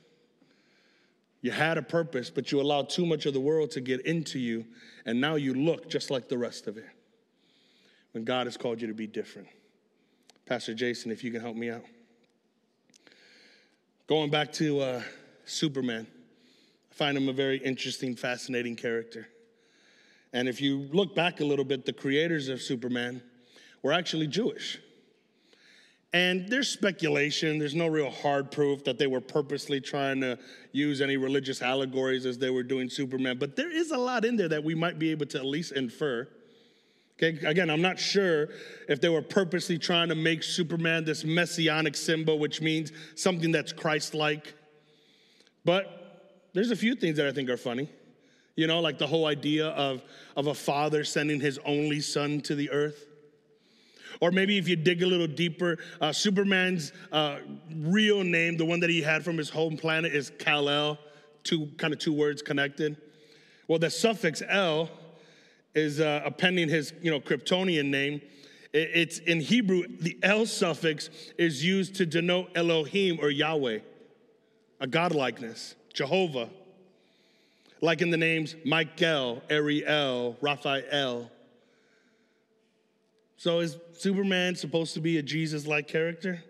You 1.41 1.51
had 1.51 1.77
a 1.77 1.81
purpose, 1.81 2.29
but 2.29 2.51
you 2.51 2.59
allowed 2.59 2.89
too 2.89 3.05
much 3.05 3.25
of 3.25 3.33
the 3.33 3.39
world 3.39 3.71
to 3.71 3.81
get 3.81 4.05
into 4.05 4.39
you, 4.39 4.65
and 5.05 5.21
now 5.21 5.35
you 5.35 5.53
look 5.53 5.89
just 5.89 6.11
like 6.11 6.27
the 6.27 6.37
rest 6.37 6.67
of 6.67 6.77
it. 6.77 6.87
When 8.11 8.23
God 8.23 8.47
has 8.47 8.57
called 8.57 8.81
you 8.81 8.87
to 8.87 8.93
be 8.93 9.07
different. 9.07 9.47
Pastor 10.45 10.73
Jason, 10.73 11.11
if 11.11 11.23
you 11.23 11.31
can 11.31 11.41
help 11.41 11.55
me 11.55 11.69
out. 11.69 11.83
Going 14.07 14.31
back 14.31 14.51
to 14.53 14.81
uh, 14.81 15.01
Superman, 15.45 16.07
I 16.91 16.95
find 16.95 17.15
him 17.15 17.29
a 17.29 17.33
very 17.33 17.57
interesting, 17.59 18.15
fascinating 18.15 18.75
character. 18.75 19.27
And 20.33 20.49
if 20.49 20.59
you 20.59 20.89
look 20.91 21.15
back 21.15 21.39
a 21.39 21.45
little 21.45 21.65
bit, 21.65 21.85
the 21.85 21.93
creators 21.93 22.49
of 22.49 22.61
Superman 22.61 23.21
were 23.83 23.93
actually 23.93 24.27
Jewish. 24.27 24.79
And 26.11 26.49
there's 26.49 26.67
speculation, 26.67 27.59
there's 27.59 27.75
no 27.75 27.85
real 27.85 28.09
hard 28.09 28.51
proof 28.51 28.83
that 28.85 28.97
they 28.97 29.05
were 29.05 29.21
purposely 29.21 29.79
trying 29.79 30.21
to 30.21 30.39
use 30.71 31.01
any 31.01 31.17
religious 31.17 31.61
allegories 31.61 32.25
as 32.25 32.39
they 32.39 32.49
were 32.49 32.63
doing 32.63 32.89
Superman, 32.89 33.37
but 33.37 33.55
there 33.55 33.71
is 33.71 33.91
a 33.91 33.97
lot 33.97 34.25
in 34.25 34.35
there 34.35 34.47
that 34.49 34.63
we 34.63 34.73
might 34.73 34.97
be 34.97 35.11
able 35.11 35.27
to 35.27 35.37
at 35.37 35.45
least 35.45 35.73
infer. 35.73 36.27
Okay, 37.21 37.45
again, 37.45 37.69
I'm 37.69 37.81
not 37.81 37.99
sure 37.99 38.47
if 38.87 39.01
they 39.01 39.09
were 39.09 39.21
purposely 39.21 39.77
trying 39.77 40.07
to 40.09 40.15
make 40.15 40.41
Superman 40.41 41.03
this 41.03 41.25
messianic 41.25 41.95
symbol, 41.95 42.39
which 42.39 42.61
means 42.61 42.91
something 43.15 43.51
that's 43.51 43.73
Christ 43.73 44.15
like. 44.15 44.53
But 45.65 46.49
there's 46.53 46.71
a 46.71 46.77
few 46.77 46.95
things 46.95 47.17
that 47.17 47.27
I 47.27 47.33
think 47.33 47.49
are 47.49 47.57
funny. 47.57 47.89
You 48.55 48.67
know, 48.67 48.79
like 48.79 48.97
the 48.97 49.07
whole 49.07 49.25
idea 49.25 49.67
of, 49.67 50.01
of 50.37 50.47
a 50.47 50.53
father 50.53 51.03
sending 51.03 51.41
his 51.41 51.59
only 51.65 51.99
son 51.99 52.41
to 52.41 52.55
the 52.55 52.71
earth. 52.71 53.05
Or 54.21 54.31
maybe 54.31 54.57
if 54.57 54.67
you 54.67 54.75
dig 54.75 55.01
a 55.01 55.05
little 55.05 55.27
deeper, 55.27 55.77
uh, 56.01 56.11
Superman's 56.11 56.91
uh, 57.11 57.37
real 57.73 58.23
name, 58.23 58.57
the 58.57 58.65
one 58.65 58.81
that 58.81 58.89
he 58.89 59.01
had 59.01 59.23
from 59.23 59.37
his 59.37 59.49
home 59.49 59.77
planet, 59.77 60.13
is 60.13 60.31
Kal 60.39 60.69
El, 60.69 60.99
two 61.43 61.69
kind 61.77 61.93
of 61.93 61.99
two 61.99 62.13
words 62.13 62.41
connected. 62.41 62.97
Well, 63.67 63.79
the 63.79 63.89
suffix 63.89 64.41
El 64.47 64.89
is 65.73 65.99
uh, 65.99 66.21
appending 66.25 66.69
his 66.69 66.93
you 67.01 67.11
know 67.11 67.19
Kryptonian 67.19 67.85
name. 67.85 68.21
It's 68.71 69.17
in 69.19 69.39
Hebrew, 69.39 69.83
the 69.87 70.17
El 70.21 70.45
suffix 70.45 71.09
is 71.39 71.65
used 71.65 71.95
to 71.95 72.05
denote 72.05 72.51
Elohim 72.53 73.17
or 73.19 73.31
Yahweh, 73.31 73.79
a 74.79 74.87
godlikeness, 74.87 75.73
Jehovah. 75.93 76.49
Like 77.81 78.01
in 78.01 78.11
the 78.11 78.17
names 78.17 78.55
Michael, 78.65 79.41
Ariel, 79.49 80.37
Raphael. 80.41 81.31
So 83.39 83.61
is 83.61 83.77
Superman 83.93 84.53
supposed 84.55 84.95
to 84.95 84.99
be 84.99 85.17
a 85.17 85.21
Jesus 85.21 85.65
like 85.65 85.87
character? 85.87 86.43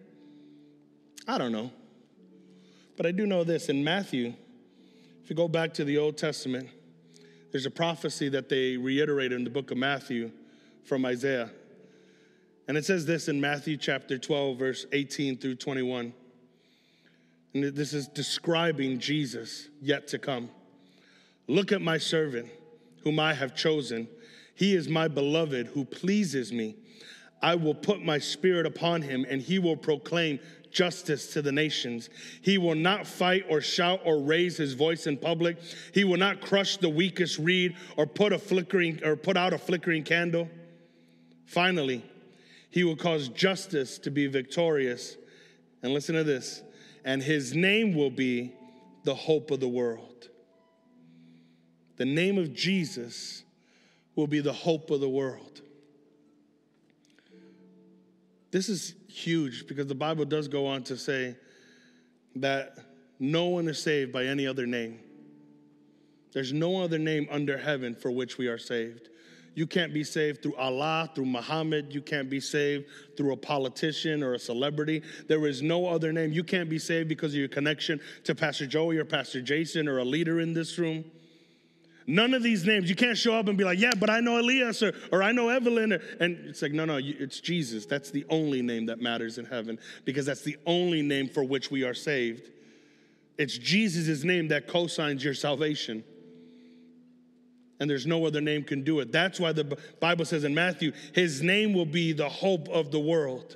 I 1.27 1.37
don't 1.37 1.51
know. 1.51 1.69
But 2.97 3.05
I 3.05 3.11
do 3.11 3.27
know 3.27 3.43
this 3.43 3.69
in 3.69 3.83
Matthew, 3.83 4.33
if 5.23 5.29
you 5.29 5.35
go 5.35 5.47
back 5.47 5.71
to 5.75 5.83
the 5.83 5.99
Old 5.99 6.17
Testament, 6.17 6.67
there's 7.51 7.67
a 7.67 7.71
prophecy 7.71 8.27
that 8.29 8.49
they 8.49 8.75
reiterate 8.75 9.31
in 9.31 9.43
the 9.43 9.51
book 9.51 9.69
of 9.69 9.77
Matthew 9.77 10.31
from 10.83 11.05
Isaiah. 11.05 11.51
And 12.67 12.75
it 12.75 12.85
says 12.85 13.05
this 13.05 13.27
in 13.27 13.39
Matthew 13.39 13.77
chapter 13.77 14.17
12, 14.17 14.57
verse 14.57 14.85
18 14.91 15.37
through 15.37 15.57
21. 15.57 16.11
And 17.53 17.63
this 17.65 17.93
is 17.93 18.07
describing 18.07 18.97
Jesus 18.97 19.69
yet 19.79 20.07
to 20.07 20.17
come. 20.17 20.49
Look 21.47 21.71
at 21.71 21.83
my 21.83 21.99
servant, 21.99 22.49
whom 23.03 23.19
I 23.19 23.35
have 23.35 23.55
chosen 23.55 24.07
he 24.59 24.75
is 24.75 24.89
my 24.89 25.07
beloved 25.07 25.67
who 25.67 25.85
pleases 25.85 26.51
me. 26.51 26.75
I 27.41 27.55
will 27.55 27.73
put 27.73 28.03
my 28.03 28.19
spirit 28.19 28.65
upon 28.65 29.01
him, 29.01 29.25
and 29.29 29.41
he 29.41 29.57
will 29.57 29.77
proclaim 29.77 30.37
justice 30.69 31.31
to 31.31 31.41
the 31.41 31.53
nations. 31.53 32.09
He 32.41 32.57
will 32.57 32.75
not 32.75 33.07
fight 33.07 33.45
or 33.47 33.61
shout 33.61 34.01
or 34.03 34.21
raise 34.21 34.57
his 34.57 34.73
voice 34.73 35.07
in 35.07 35.15
public. 35.15 35.59
He 35.93 36.03
will 36.03 36.17
not 36.17 36.41
crush 36.41 36.75
the 36.75 36.89
weakest 36.89 37.39
reed 37.39 37.77
or 37.95 38.05
put 38.05 38.33
a 38.33 38.37
flickering 38.37 38.99
or 39.01 39.15
put 39.15 39.37
out 39.37 39.53
a 39.53 39.57
flickering 39.57 40.03
candle. 40.03 40.49
Finally, 41.45 42.03
he 42.69 42.83
will 42.83 42.97
cause 42.97 43.29
justice 43.29 43.97
to 43.99 44.11
be 44.11 44.27
victorious. 44.27 45.15
And 45.81 45.93
listen 45.93 46.15
to 46.15 46.25
this, 46.25 46.63
and 47.05 47.23
his 47.23 47.55
name 47.55 47.95
will 47.95 48.11
be 48.11 48.51
the 49.05 49.15
hope 49.15 49.51
of 49.51 49.61
the 49.61 49.69
world. 49.69 50.27
The 51.95 52.03
name 52.03 52.37
of 52.37 52.53
Jesus 52.53 53.45
will 54.19 54.27
be 54.27 54.41
the 54.41 54.53
hope 54.53 54.91
of 54.91 54.99
the 54.99 55.09
world. 55.09 55.61
This 58.51 58.67
is 58.67 58.93
huge 59.07 59.65
because 59.67 59.87
the 59.87 59.95
Bible 59.95 60.25
does 60.25 60.47
go 60.47 60.67
on 60.67 60.83
to 60.83 60.97
say 60.97 61.37
that 62.35 62.77
no 63.19 63.45
one 63.45 63.67
is 63.67 63.81
saved 63.81 64.11
by 64.11 64.25
any 64.25 64.45
other 64.45 64.65
name. 64.65 64.99
There's 66.33 66.51
no 66.51 66.81
other 66.81 66.99
name 66.99 67.27
under 67.31 67.57
heaven 67.57 67.95
for 67.95 68.11
which 68.11 68.37
we 68.37 68.47
are 68.47 68.57
saved. 68.57 69.09
You 69.55 69.65
can't 69.65 69.93
be 69.93 70.03
saved 70.03 70.43
through 70.43 70.55
Allah, 70.55 71.09
through 71.15 71.25
Muhammad. 71.25 71.93
You 71.93 72.01
can't 72.01 72.29
be 72.29 72.39
saved 72.39 72.85
through 73.17 73.33
a 73.33 73.37
politician 73.37 74.21
or 74.21 74.33
a 74.33 74.39
celebrity. 74.39 75.01
There 75.27 75.45
is 75.47 75.61
no 75.61 75.87
other 75.87 76.11
name. 76.11 76.31
You 76.31 76.43
can't 76.43 76.69
be 76.69 76.79
saved 76.79 77.09
because 77.09 77.33
of 77.33 77.39
your 77.39 77.47
connection 77.47 77.99
to 78.25 78.35
Pastor 78.35 78.67
Joey 78.67 78.97
or 78.97 79.05
Pastor 79.05 79.41
Jason 79.41 79.87
or 79.87 79.99
a 79.99 80.05
leader 80.05 80.39
in 80.39 80.53
this 80.53 80.77
room. 80.77 81.05
None 82.09 82.33
of 82.33 82.41
these 82.41 82.65
names. 82.65 82.89
You 82.89 82.95
can't 82.95 83.15
show 83.15 83.35
up 83.35 83.49
and 83.49 83.57
be 83.57 83.63
like, 83.63 83.79
yeah, 83.79 83.91
but 83.95 84.09
I 84.09 84.19
know 84.19 84.39
Elias 84.39 84.81
or, 84.81 84.95
or 85.11 85.21
I 85.21 85.31
know 85.31 85.49
Evelyn. 85.49 85.91
And 86.19 86.37
it's 86.47 86.59
like, 86.59 86.71
no, 86.71 86.83
no, 86.83 86.99
it's 86.99 87.39
Jesus. 87.39 87.85
That's 87.85 88.09
the 88.09 88.25
only 88.31 88.63
name 88.63 88.87
that 88.87 88.99
matters 88.99 89.37
in 89.37 89.45
heaven 89.45 89.77
because 90.05 90.25
that's 90.25 90.41
the 90.41 90.57
only 90.65 91.03
name 91.03 91.29
for 91.29 91.43
which 91.43 91.69
we 91.69 91.83
are 91.83 91.93
saved. 91.93 92.49
It's 93.37 93.55
Jesus' 93.55 94.23
name 94.23 94.47
that 94.47 94.67
co-signs 94.67 95.23
your 95.23 95.35
salvation. 95.35 96.03
And 97.79 97.87
there's 97.87 98.07
no 98.07 98.25
other 98.25 98.41
name 98.41 98.63
can 98.63 98.83
do 98.83 99.01
it. 99.01 99.11
That's 99.11 99.39
why 99.39 99.51
the 99.51 99.77
Bible 99.99 100.25
says 100.25 100.43
in 100.43 100.55
Matthew, 100.55 100.93
his 101.13 101.43
name 101.43 101.73
will 101.73 101.85
be 101.85 102.11
the 102.11 102.27
hope 102.27 102.69
of 102.69 102.89
the 102.89 102.99
world. 102.99 103.55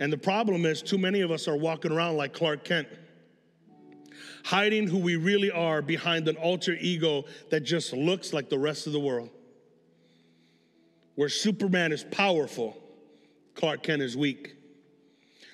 And 0.00 0.10
the 0.10 0.18
problem 0.18 0.64
is, 0.64 0.80
too 0.80 0.98
many 0.98 1.20
of 1.20 1.30
us 1.30 1.48
are 1.48 1.56
walking 1.56 1.92
around 1.92 2.16
like 2.16 2.32
Clark 2.32 2.64
Kent 2.64 2.88
hiding 4.44 4.86
who 4.86 4.98
we 4.98 5.16
really 5.16 5.50
are 5.50 5.80
behind 5.80 6.28
an 6.28 6.36
alter 6.36 6.76
ego 6.78 7.24
that 7.50 7.60
just 7.60 7.92
looks 7.92 8.32
like 8.32 8.50
the 8.50 8.58
rest 8.58 8.86
of 8.86 8.92
the 8.92 9.00
world. 9.00 9.30
Where 11.14 11.30
Superman 11.30 11.92
is 11.92 12.04
powerful, 12.04 12.76
Clark 13.54 13.82
Kent 13.82 14.02
is 14.02 14.16
weak. 14.16 14.56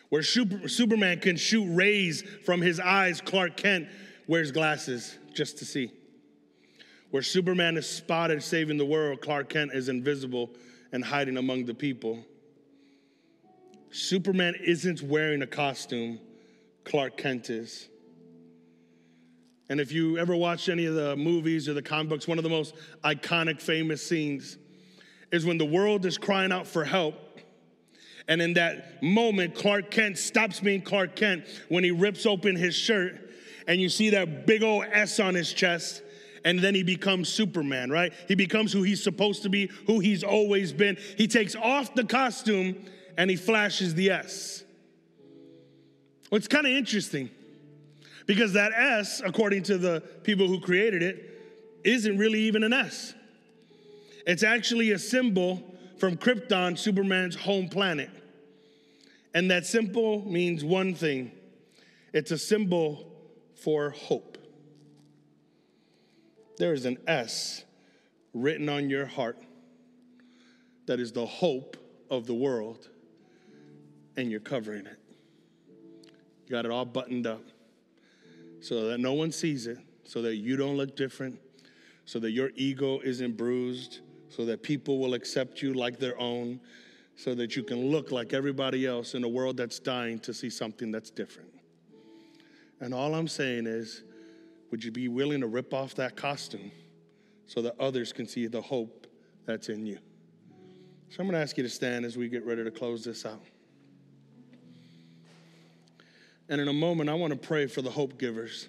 Where 0.09 0.24
Super, 0.24 0.68
Superman 0.68 1.20
can 1.20 1.36
shoot 1.36 1.66
rays 1.72 2.22
from 2.45 2.61
his 2.61 2.80
eyes, 2.80 3.20
Clark 3.20 3.57
Kent 3.57 3.88
wears 4.26 4.51
glasses 4.51 5.16
just 5.32 5.59
to 5.59 5.64
see. 5.64 5.93
Where 7.11 7.22
Superman 7.22 7.76
is 7.76 7.88
spotted 7.88 8.43
saving 8.43 8.76
the 8.76 8.84
world, 8.84 9.20
Clark 9.20 9.51
Kent 9.51 9.72
is 9.72 9.88
invisible 9.88 10.51
and 10.91 11.05
hiding 11.05 11.36
among 11.36 11.66
the 11.66 11.74
people. 11.74 12.24
Superman 13.93 14.55
isn't 14.64 15.03
wearing 15.03 15.43
a 15.43 15.47
costume, 15.47 16.18
Clark 16.84 17.16
Kent 17.16 17.51
is. 17.51 17.89
And 19.70 19.78
if 19.78 19.92
you 19.92 20.18
ever 20.18 20.34
watch 20.34 20.68
any 20.68 20.84
of 20.86 20.96
the 20.96 21.16
movies 21.16 21.68
or 21.68 21.74
the 21.74 21.80
comic 21.80 22.08
books, 22.08 22.26
one 22.26 22.38
of 22.38 22.44
the 22.44 22.50
most 22.50 22.74
iconic, 23.04 23.62
famous 23.62 24.04
scenes 24.04 24.58
is 25.30 25.46
when 25.46 25.58
the 25.58 25.64
world 25.64 26.04
is 26.04 26.18
crying 26.18 26.50
out 26.50 26.66
for 26.66 26.84
help. 26.84 27.14
And 28.26 28.42
in 28.42 28.54
that 28.54 29.00
moment, 29.00 29.54
Clark 29.54 29.92
Kent 29.92 30.18
stops 30.18 30.58
being 30.58 30.82
Clark 30.82 31.14
Kent 31.14 31.44
when 31.68 31.84
he 31.84 31.92
rips 31.92 32.26
open 32.26 32.56
his 32.56 32.74
shirt 32.74 33.30
and 33.68 33.80
you 33.80 33.88
see 33.88 34.10
that 34.10 34.44
big 34.44 34.64
old 34.64 34.86
S 34.90 35.20
on 35.20 35.36
his 35.36 35.52
chest. 35.52 36.02
And 36.44 36.58
then 36.58 36.74
he 36.74 36.82
becomes 36.82 37.28
Superman, 37.28 37.90
right? 37.90 38.12
He 38.26 38.34
becomes 38.34 38.72
who 38.72 38.82
he's 38.82 39.02
supposed 39.02 39.44
to 39.44 39.50
be, 39.50 39.70
who 39.86 40.00
he's 40.00 40.24
always 40.24 40.72
been. 40.72 40.96
He 41.16 41.28
takes 41.28 41.54
off 41.54 41.94
the 41.94 42.04
costume 42.04 42.76
and 43.16 43.30
he 43.30 43.36
flashes 43.36 43.94
the 43.94 44.10
S. 44.10 44.64
It's 46.32 46.48
kind 46.48 46.66
of 46.66 46.72
interesting 46.72 47.30
because 48.30 48.52
that 48.52 48.70
S, 48.72 49.20
according 49.24 49.64
to 49.64 49.76
the 49.76 50.00
people 50.22 50.46
who 50.46 50.60
created 50.60 51.02
it, 51.02 51.82
isn't 51.82 52.16
really 52.16 52.38
even 52.42 52.62
an 52.62 52.72
S. 52.72 53.12
It's 54.24 54.44
actually 54.44 54.92
a 54.92 55.00
symbol 55.00 55.74
from 55.98 56.16
Krypton, 56.16 56.78
Superman's 56.78 57.34
home 57.34 57.68
planet. 57.68 58.08
And 59.34 59.50
that 59.50 59.66
symbol 59.66 60.24
means 60.30 60.62
one 60.62 60.94
thing 60.94 61.32
it's 62.12 62.30
a 62.30 62.38
symbol 62.38 63.12
for 63.64 63.90
hope. 63.90 64.38
There 66.56 66.72
is 66.72 66.84
an 66.84 66.98
S 67.08 67.64
written 68.32 68.68
on 68.68 68.88
your 68.88 69.06
heart 69.06 69.38
that 70.86 71.00
is 71.00 71.10
the 71.10 71.26
hope 71.26 71.76
of 72.08 72.26
the 72.26 72.34
world, 72.34 72.90
and 74.16 74.30
you're 74.30 74.38
covering 74.38 74.86
it. 74.86 75.00
You 76.46 76.52
got 76.52 76.64
it 76.64 76.70
all 76.70 76.84
buttoned 76.84 77.26
up 77.26 77.42
so 78.61 78.88
that 78.88 78.98
no 78.98 79.12
one 79.12 79.32
sees 79.32 79.66
it, 79.66 79.78
so 80.04 80.22
that 80.22 80.36
you 80.36 80.56
don't 80.56 80.76
look 80.76 80.96
different, 80.96 81.38
so 82.04 82.18
that 82.18 82.30
your 82.32 82.50
ego 82.54 83.00
isn't 83.00 83.36
bruised, 83.36 84.00
so 84.28 84.44
that 84.44 84.62
people 84.62 84.98
will 84.98 85.14
accept 85.14 85.62
you 85.62 85.74
like 85.74 85.98
their 85.98 86.18
own, 86.20 86.61
so 87.16 87.34
that 87.34 87.56
you 87.56 87.62
can 87.62 87.90
look 87.90 88.11
like 88.11 88.32
everybody 88.32 88.86
else 88.86 89.14
in 89.14 89.24
a 89.24 89.28
world 89.28 89.56
that's 89.56 89.78
dying 89.78 90.18
to 90.20 90.32
see 90.32 90.50
something 90.50 90.90
that's 90.90 91.11
different. 91.11 91.50
And 92.80 92.94
all 92.94 93.14
I'm 93.14 93.28
saying 93.28 93.66
is, 93.66 94.02
would 94.70 94.82
you 94.82 94.90
be 94.90 95.08
willing 95.08 95.40
to 95.40 95.46
rip 95.46 95.74
off 95.74 95.94
that 95.96 96.16
costume 96.16 96.70
so 97.46 97.61
that 97.62 97.78
others 97.78 98.12
can 98.12 98.26
see 98.26 98.46
the 98.46 98.62
hope 98.62 99.06
that's 99.44 99.68
in 99.68 99.84
you? 99.84 99.98
So 101.11 101.16
I'm 101.18 101.26
going 101.26 101.34
to 101.34 101.42
ask 101.42 101.56
you 101.56 101.64
to 101.64 101.68
stand 101.68 102.04
as 102.04 102.16
we 102.16 102.28
get 102.28 102.46
ready 102.46 102.62
to 102.62 102.70
close 102.70 103.04
this 103.04 103.26
out. 103.26 103.42
And 106.51 106.61
in 106.61 106.68
a 106.68 106.72
moment, 106.72 107.09
I 107.09 107.14
want 107.14 107.32
to 107.32 107.38
pray 107.38 107.66
for 107.66 107.80
the 107.80 107.90
hope 107.90 108.18
givers 108.18 108.68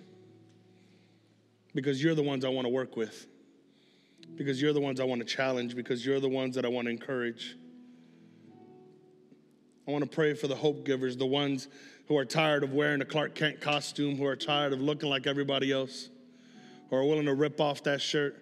because 1.76 2.02
you're 2.02 2.16
the 2.16 2.24
ones 2.24 2.46
I 2.46 2.50
want 2.50 2.66
to 2.66 2.70
work 2.70 2.96
with. 2.96 3.28
because 4.36 4.62
you're 4.62 4.74
the 4.74 4.82
ones 4.82 5.00
I 5.00 5.04
want 5.04 5.20
to 5.22 5.28
challenge, 5.28 5.76
because 5.76 6.06
you're 6.06 6.20
the 6.20 6.30
ones 6.30 6.56
that 6.56 6.66
I 6.66 6.68
want 6.68 6.86
to 6.86 6.92
encourage. 6.92 7.58
I 9.88 9.92
want 9.92 10.04
to 10.04 10.10
pray 10.10 10.34
for 10.34 10.48
the 10.48 10.56
hope 10.56 10.86
givers, 10.86 11.18
the 11.18 11.26
ones 11.26 11.68
who 12.08 12.18
are 12.18 12.26
tired 12.26 12.64
of 12.64 12.74
wearing 12.74 13.02
a 13.02 13.06
Clark 13.06 13.36
Kent 13.36 13.62
costume, 13.62 14.16
who 14.16 14.26
are 14.26 14.36
tired 14.36 14.74
of 14.74 14.82
looking 14.82 15.10
like 15.10 15.28
everybody 15.28 15.72
else, 15.72 16.10
who 16.90 16.96
are 16.96 17.04
willing 17.04 17.26
to 17.26 17.34
rip 17.34 17.60
off 17.60 17.84
that 17.84 18.02
shirt 18.02 18.38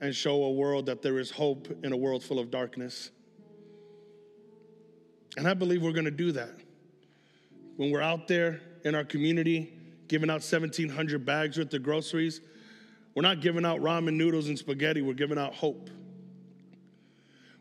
and 0.00 0.14
show 0.14 0.44
a 0.44 0.50
world 0.50 0.86
that 0.86 1.02
there 1.02 1.18
is 1.18 1.30
hope 1.30 1.68
in 1.82 1.92
a 1.92 1.96
world 1.96 2.22
full 2.22 2.38
of 2.38 2.50
darkness. 2.50 3.10
And 5.36 5.48
I 5.48 5.54
believe 5.54 5.82
we're 5.82 5.92
going 5.92 6.04
to 6.04 6.10
do 6.10 6.32
that. 6.32 6.60
When 7.78 7.92
we're 7.92 8.02
out 8.02 8.26
there 8.26 8.60
in 8.84 8.96
our 8.96 9.04
community 9.04 9.72
giving 10.08 10.30
out 10.30 10.42
1,700 10.42 11.24
bags 11.24 11.58
worth 11.58 11.72
of 11.72 11.82
groceries, 11.84 12.40
we're 13.14 13.22
not 13.22 13.40
giving 13.40 13.64
out 13.64 13.78
ramen 13.78 14.14
noodles 14.14 14.48
and 14.48 14.58
spaghetti, 14.58 15.00
we're 15.00 15.14
giving 15.14 15.38
out 15.38 15.54
hope. 15.54 15.88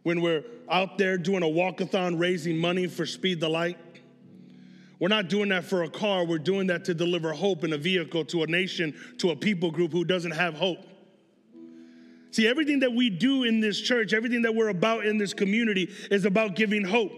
When 0.01 0.22
we're 0.22 0.43
out 0.72 0.97
there 0.97 1.20
doing 1.20 1.43
a 1.43 1.45
walkathon 1.45 2.20
raising 2.20 2.57
money 2.57 2.88
for 2.88 3.05
Speed 3.05 3.39
the 3.39 3.47
Light, 3.47 3.78
we're 4.97 5.07
not 5.07 5.30
doing 5.30 5.49
that 5.49 5.65
for 5.65 5.84
a 5.84 5.89
car, 5.89 6.26
we're 6.26 6.39
doing 6.39 6.65
that 6.65 6.86
to 6.86 6.95
deliver 6.95 7.32
hope 7.32 7.63
in 7.63 7.72
a 7.74 7.78
vehicle 7.78 8.26
to 8.26 8.41
a 8.41 8.47
nation, 8.47 8.95
to 9.20 9.30
a 9.30 9.36
people 9.36 9.70
group 9.70 9.91
who 9.91 10.03
doesn't 10.03 10.32
have 10.32 10.55
hope. 10.55 10.84
See, 12.32 12.47
everything 12.47 12.80
that 12.80 12.91
we 12.91 13.11
do 13.11 13.43
in 13.43 13.59
this 13.59 13.80
church, 13.80 14.13
everything 14.13 14.41
that 14.41 14.55
we're 14.55 14.70
about 14.70 15.05
in 15.05 15.20
this 15.20 15.36
community 15.36 15.91
is 16.09 16.26
about 16.26 16.55
giving 16.55 16.84
hope. 16.84 17.11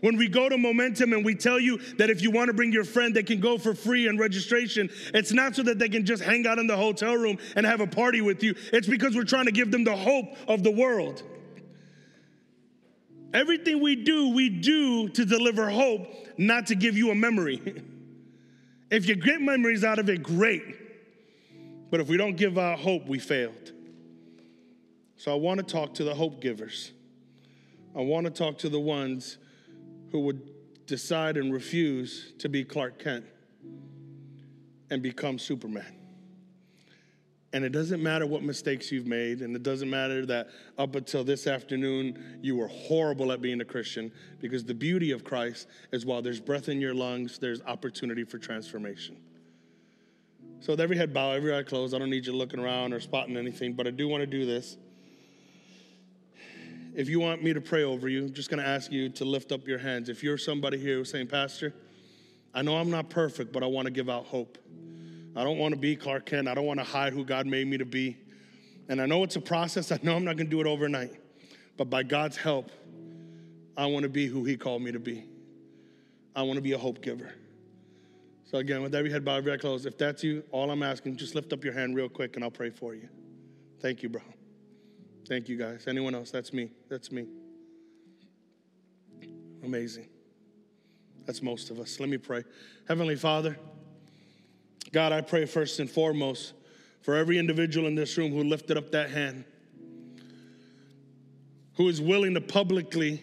When 0.00 0.16
we 0.16 0.28
go 0.28 0.48
to 0.48 0.56
Momentum 0.56 1.12
and 1.12 1.24
we 1.24 1.34
tell 1.34 1.60
you 1.60 1.78
that 1.98 2.10
if 2.10 2.22
you 2.22 2.30
want 2.30 2.48
to 2.48 2.54
bring 2.54 2.72
your 2.72 2.84
friend, 2.84 3.14
they 3.14 3.22
can 3.22 3.40
go 3.40 3.58
for 3.58 3.74
free 3.74 4.08
on 4.08 4.16
registration, 4.16 4.90
it's 5.12 5.32
not 5.32 5.54
so 5.54 5.62
that 5.64 5.78
they 5.78 5.88
can 5.88 6.06
just 6.06 6.22
hang 6.22 6.46
out 6.46 6.58
in 6.58 6.66
the 6.66 6.76
hotel 6.76 7.14
room 7.14 7.38
and 7.54 7.66
have 7.66 7.80
a 7.80 7.86
party 7.86 8.20
with 8.20 8.42
you. 8.42 8.54
It's 8.72 8.88
because 8.88 9.14
we're 9.14 9.24
trying 9.24 9.46
to 9.46 9.52
give 9.52 9.70
them 9.70 9.84
the 9.84 9.96
hope 9.96 10.36
of 10.48 10.62
the 10.62 10.70
world. 10.70 11.22
Everything 13.32 13.80
we 13.80 13.94
do, 13.94 14.30
we 14.30 14.48
do 14.48 15.08
to 15.10 15.24
deliver 15.24 15.70
hope, 15.70 16.08
not 16.36 16.66
to 16.68 16.74
give 16.74 16.96
you 16.96 17.10
a 17.10 17.14
memory. 17.14 17.60
if 18.90 19.06
you 19.06 19.14
get 19.14 19.40
memories 19.40 19.84
out 19.84 19.98
of 19.98 20.08
it, 20.08 20.22
great. 20.22 20.64
But 21.90 22.00
if 22.00 22.08
we 22.08 22.16
don't 22.16 22.36
give 22.36 22.58
out 22.58 22.78
hope, 22.78 23.06
we 23.06 23.18
failed. 23.18 23.72
So 25.16 25.32
I 25.32 25.34
want 25.34 25.58
to 25.58 25.64
talk 25.64 25.94
to 25.94 26.04
the 26.04 26.14
hope 26.14 26.40
givers. 26.40 26.92
I 27.94 28.00
want 28.00 28.24
to 28.24 28.30
talk 28.30 28.58
to 28.58 28.68
the 28.68 28.80
ones 28.80 29.38
who 30.10 30.20
would 30.20 30.86
decide 30.86 31.36
and 31.36 31.52
refuse 31.52 32.32
to 32.38 32.48
be 32.48 32.64
Clark 32.64 32.98
Kent 32.98 33.24
and 34.90 35.02
become 35.02 35.38
Superman. 35.38 35.96
And 37.52 37.64
it 37.64 37.70
doesn't 37.70 38.00
matter 38.00 38.26
what 38.26 38.42
mistakes 38.42 38.92
you've 38.92 39.06
made, 39.06 39.40
and 39.40 39.56
it 39.56 39.64
doesn't 39.64 39.90
matter 39.90 40.24
that 40.26 40.50
up 40.78 40.94
until 40.94 41.24
this 41.24 41.48
afternoon 41.48 42.38
you 42.42 42.54
were 42.54 42.68
horrible 42.68 43.32
at 43.32 43.40
being 43.40 43.60
a 43.60 43.64
Christian, 43.64 44.12
because 44.40 44.64
the 44.64 44.74
beauty 44.74 45.10
of 45.10 45.24
Christ 45.24 45.66
is 45.90 46.06
while 46.06 46.22
there's 46.22 46.40
breath 46.40 46.68
in 46.68 46.80
your 46.80 46.94
lungs, 46.94 47.38
there's 47.38 47.60
opportunity 47.62 48.22
for 48.22 48.38
transformation. 48.38 49.16
So, 50.60 50.74
with 50.74 50.80
every 50.80 50.96
head 50.96 51.12
bow, 51.12 51.32
every 51.32 51.56
eye 51.56 51.62
closed, 51.62 51.94
I 51.94 51.98
don't 51.98 52.10
need 52.10 52.26
you 52.26 52.34
looking 52.34 52.60
around 52.60 52.92
or 52.92 53.00
spotting 53.00 53.36
anything, 53.36 53.72
but 53.72 53.86
I 53.86 53.90
do 53.90 54.06
want 54.06 54.20
to 54.20 54.26
do 54.26 54.44
this. 54.44 54.76
If 56.94 57.08
you 57.08 57.20
want 57.20 57.42
me 57.42 57.52
to 57.52 57.60
pray 57.60 57.84
over 57.84 58.08
you, 58.08 58.24
I'm 58.24 58.32
just 58.32 58.50
going 58.50 58.62
to 58.62 58.68
ask 58.68 58.90
you 58.90 59.08
to 59.10 59.24
lift 59.24 59.52
up 59.52 59.66
your 59.66 59.78
hands. 59.78 60.08
If 60.08 60.22
you're 60.22 60.38
somebody 60.38 60.78
here 60.78 60.96
who's 60.96 61.10
saying, 61.10 61.28
Pastor, 61.28 61.72
I 62.52 62.62
know 62.62 62.76
I'm 62.76 62.90
not 62.90 63.10
perfect, 63.10 63.52
but 63.52 63.62
I 63.62 63.66
want 63.66 63.86
to 63.86 63.92
give 63.92 64.08
out 64.08 64.26
hope. 64.26 64.58
I 65.36 65.44
don't 65.44 65.58
want 65.58 65.72
to 65.74 65.80
be 65.80 65.94
Clark 65.94 66.26
Kent. 66.26 66.48
I 66.48 66.54
don't 66.54 66.66
want 66.66 66.80
to 66.80 66.84
hide 66.84 67.12
who 67.12 67.24
God 67.24 67.46
made 67.46 67.66
me 67.66 67.78
to 67.78 67.84
be. 67.84 68.16
And 68.88 69.00
I 69.00 69.06
know 69.06 69.22
it's 69.22 69.36
a 69.36 69.40
process. 69.40 69.92
I 69.92 70.00
know 70.02 70.16
I'm 70.16 70.24
not 70.24 70.36
going 70.36 70.48
to 70.48 70.50
do 70.50 70.60
it 70.60 70.66
overnight. 70.66 71.12
But 71.76 71.88
by 71.88 72.02
God's 72.02 72.36
help, 72.36 72.70
I 73.76 73.86
want 73.86 74.02
to 74.02 74.08
be 74.08 74.26
who 74.26 74.44
He 74.44 74.56
called 74.56 74.82
me 74.82 74.90
to 74.90 74.98
be. 74.98 75.24
I 76.34 76.42
want 76.42 76.56
to 76.56 76.62
be 76.62 76.72
a 76.72 76.78
hope 76.78 77.00
giver. 77.02 77.32
So, 78.50 78.58
again, 78.58 78.82
with 78.82 78.96
every 78.96 79.12
head 79.12 79.24
bowed, 79.24 79.36
every 79.36 79.52
eye 79.52 79.56
closed, 79.56 79.86
if 79.86 79.96
that's 79.96 80.24
you, 80.24 80.42
all 80.50 80.72
I'm 80.72 80.82
asking, 80.82 81.16
just 81.16 81.36
lift 81.36 81.52
up 81.52 81.62
your 81.62 81.72
hand 81.72 81.94
real 81.94 82.08
quick 82.08 82.34
and 82.34 82.44
I'll 82.44 82.50
pray 82.50 82.70
for 82.70 82.96
you. 82.96 83.08
Thank 83.80 84.02
you, 84.02 84.08
bro. 84.08 84.22
Thank 85.30 85.48
you, 85.48 85.56
guys. 85.56 85.84
Anyone 85.86 86.16
else? 86.16 86.32
That's 86.32 86.52
me. 86.52 86.70
That's 86.88 87.12
me. 87.12 87.24
Amazing. 89.62 90.08
That's 91.24 91.40
most 91.40 91.70
of 91.70 91.78
us. 91.78 92.00
Let 92.00 92.08
me 92.08 92.18
pray. 92.18 92.42
Heavenly 92.88 93.14
Father, 93.14 93.56
God, 94.90 95.12
I 95.12 95.20
pray 95.20 95.46
first 95.46 95.78
and 95.78 95.88
foremost 95.88 96.54
for 97.02 97.14
every 97.14 97.38
individual 97.38 97.86
in 97.86 97.94
this 97.94 98.18
room 98.18 98.32
who 98.32 98.42
lifted 98.42 98.76
up 98.76 98.90
that 98.90 99.10
hand, 99.10 99.44
who 101.74 101.86
is 101.86 102.00
willing 102.00 102.34
to 102.34 102.40
publicly 102.40 103.22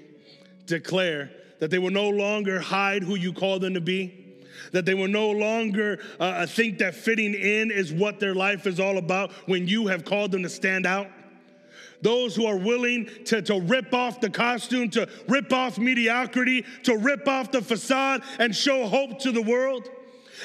declare 0.64 1.30
that 1.60 1.72
they 1.72 1.78
will 1.78 1.92
no 1.92 2.08
longer 2.08 2.62
hide 2.62 3.04
who 3.04 3.16
you 3.16 3.34
call 3.34 3.60
them 3.60 3.74
to 3.74 3.82
be, 3.82 4.46
that 4.72 4.86
they 4.86 4.94
will 4.94 5.10
no 5.10 5.30
longer 5.30 6.00
uh, 6.22 6.46
think 6.46 6.78
that 6.78 6.96
fitting 6.96 7.34
in 7.34 7.70
is 7.70 7.92
what 7.92 8.22
their 8.22 8.34
life 8.34 8.66
is 8.66 8.80
all 8.80 8.98
about 8.98 9.34
when 9.46 9.68
you 9.68 9.88
have 9.88 10.06
called 10.06 10.32
them 10.32 10.44
to 10.44 10.50
stand 10.50 10.86
out. 10.86 11.08
Those 12.02 12.36
who 12.36 12.46
are 12.46 12.58
willing 12.58 13.10
to, 13.26 13.42
to 13.44 13.60
rip 13.60 13.94
off 13.94 14.22
the 14.22 14.30
costume, 14.30 14.90
to 14.92 15.10
rip 15.28 15.52
off 15.52 15.80
mediocrity, 15.80 16.66
to 16.84 16.96
rip 16.96 17.28
off 17.28 17.52
the 17.52 17.62
facade 17.62 18.22
and 18.40 18.56
show 18.56 18.88
hope 18.88 19.20
to 19.20 19.32
the 19.32 19.42
world. 19.42 19.90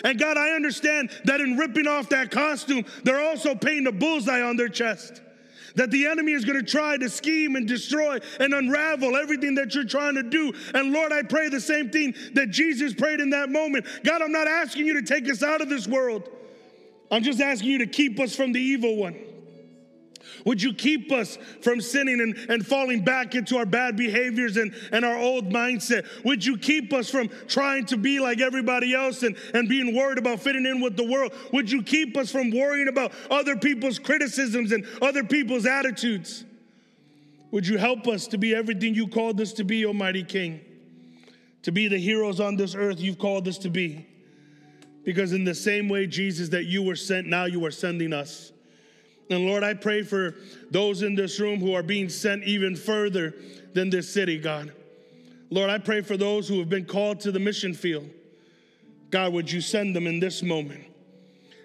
And 0.05 0.19
God, 0.19 0.37
I 0.37 0.51
understand 0.51 1.11
that 1.25 1.41
in 1.41 1.59
ripping 1.59 1.87
off 1.87 2.09
that 2.09 2.31
costume, 2.31 2.85
they're 3.05 3.21
also 3.21 3.55
painting 3.55 3.87
a 3.87 3.93
bullseye 3.93 4.41
on 4.41 4.57
their 4.57 4.69
chest. 4.69 5.21
That 5.75 5.91
the 5.91 6.07
enemy 6.07 6.33
is 6.33 6.45
going 6.45 6.59
to 6.59 6.71
try 6.71 6.99
to 6.99 7.09
scheme 7.09 7.57
and 7.57 7.67
destroy 7.67 8.19
and 8.39 8.53
unravel 8.53 9.17
everything 9.17 9.55
that 9.55 9.75
you're 9.75 9.85
trying 9.85 10.17
to 10.17 10.23
do. 10.23 10.53
And 10.75 10.93
Lord, 10.93 11.13
I 11.13 11.23
pray 11.23 11.49
the 11.49 11.61
same 11.61 11.91
thing 11.91 12.15
that 12.35 12.51
Jesus 12.51 12.93
prayed 12.93 13.21
in 13.21 13.31
that 13.31 13.49
moment. 13.49 13.87
God, 14.05 14.21
I'm 14.21 14.33
not 14.33 14.47
asking 14.47 14.87
you 14.87 14.95
to 14.95 15.03
take 15.03 15.31
us 15.31 15.43
out 15.43 15.63
of 15.63 15.69
this 15.69 15.87
world, 15.87 16.29
I'm 17.11 17.23
just 17.23 17.41
asking 17.41 17.71
you 17.71 17.79
to 17.79 17.87
keep 17.87 18.19
us 18.21 18.35
from 18.35 18.53
the 18.53 18.61
evil 18.61 18.97
one. 18.97 19.17
Would 20.45 20.63
you 20.63 20.75
keep 20.75 21.13
us 21.13 21.39
from 21.61 21.81
sinning 21.81 22.21
and, 22.21 22.37
and 22.51 22.67
falling 22.67 23.05
back 23.05 23.35
into 23.35 23.57
our 23.57 23.67
bad 23.67 23.97
behaviors 23.97 24.57
and, 24.57 24.75
and 24.91 25.05
our 25.05 25.17
old 25.17 25.51
mindset? 25.51 26.07
Would 26.25 26.45
you 26.45 26.57
keep 26.57 26.93
us 26.93 27.11
from 27.11 27.29
trying 27.49 27.87
to 27.87 27.97
be 27.97 28.21
like 28.21 28.41
everybody 28.41 28.95
else 28.95 29.23
and, 29.23 29.37
and 29.55 29.69
being 29.69 29.95
worried 29.95 30.19
about 30.19 30.41
fitting 30.41 30.67
in 30.67 30.81
with 30.81 30.97
the 30.97 31.09
world? 31.09 31.33
Would 31.53 31.71
you 31.71 31.83
keep 31.83 32.17
us 32.17 32.31
from 32.31 32.51
worrying 32.51 32.89
about 32.89 33.13
other 33.31 33.57
people's 33.57 33.99
criticisms 33.99 34.73
and 34.73 34.87
other 35.01 35.25
people's 35.25 35.67
attitudes? 35.67 36.45
Would 37.51 37.67
you 37.67 37.79
help 37.79 38.09
us 38.09 38.27
to 38.29 38.39
be 38.39 38.55
everything 38.55 38.95
you 38.95 39.07
called 39.07 39.41
us 39.41 39.53
to 39.55 39.65
be, 39.65 39.85
Almighty 39.85 40.25
King? 40.25 40.61
To 41.65 41.73
be 41.73 41.87
the 41.87 41.99
heroes 41.99 42.41
on 42.41 42.57
this 42.57 42.75
earth 42.75 42.99
you've 42.99 43.19
called 43.19 43.47
us 43.47 43.59
to 43.59 43.71
be. 43.71 44.07
Because 45.05 45.33
in 45.33 45.45
the 45.45 45.55
same 45.55 45.89
way, 45.89 46.07
Jesus, 46.07 46.49
that 46.51 46.65
you 46.65 46.83
were 46.83 46.97
sent, 46.97 47.27
now 47.27 47.45
you 47.45 47.65
are 47.67 47.71
sending 47.71 48.13
us. 48.13 48.53
And 49.33 49.47
Lord, 49.47 49.65
I 49.65 49.75
pray 49.75 50.03
for 50.03 50.35
those 50.71 51.03
in 51.03 51.15
this 51.15 51.41
room 51.41 51.59
who 51.59 51.75
are 51.75 51.83
being 51.83 52.09
sent 52.09 52.45
even 52.45 52.77
further 52.77 53.35
than 53.73 53.91
this 53.91 54.13
city, 54.13 54.39
God. 54.39 54.73
Lord, 55.51 55.71
I 55.71 55.79
pray 55.79 56.03
for 56.03 56.17
those 56.17 56.49
who 56.49 56.59
have 56.59 56.69
been 56.69 56.85
called 56.85 57.21
to 57.21 57.33
the 57.33 57.39
mission 57.39 57.75
field. 57.75 58.09
God, 59.11 59.33
would 59.33 59.51
you 59.51 59.61
send 59.61 59.95
them 59.97 60.07
in 60.07 60.21
this 60.21 60.43
moment? 60.43 60.85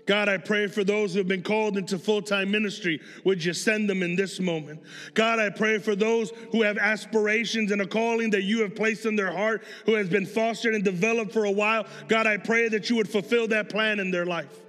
God, 0.06 0.30
I 0.30 0.38
pray 0.38 0.68
for 0.68 0.86
those 0.86 1.12
who 1.12 1.18
have 1.20 1.28
been 1.28 1.44
called 1.44 1.78
into 1.78 2.00
full 2.00 2.22
time 2.22 2.50
ministry. 2.50 3.02
Would 3.26 3.44
you 3.44 3.54
send 3.54 3.90
them 3.90 4.02
in 4.02 4.16
this 4.16 4.40
moment? 4.40 4.82
God, 5.14 5.40
I 5.40 5.50
pray 5.50 5.80
for 5.80 5.96
those 5.96 6.32
who 6.52 6.62
have 6.62 6.78
aspirations 6.78 7.72
and 7.72 7.82
a 7.82 7.88
calling 7.88 8.30
that 8.30 8.44
you 8.44 8.62
have 8.62 8.76
placed 8.76 9.06
in 9.06 9.18
their 9.18 9.32
heart, 9.32 9.66
who 9.86 9.96
has 9.96 10.08
been 10.08 10.26
fostered 10.26 10.76
and 10.76 10.84
developed 10.84 11.34
for 11.34 11.44
a 11.44 11.52
while. 11.52 11.86
God, 12.08 12.26
I 12.26 12.38
pray 12.38 12.70
that 12.70 12.90
you 12.90 12.96
would 12.96 13.10
fulfill 13.10 13.50
that 13.50 13.68
plan 13.68 14.00
in 14.00 14.12
their 14.12 14.26
life. 14.26 14.67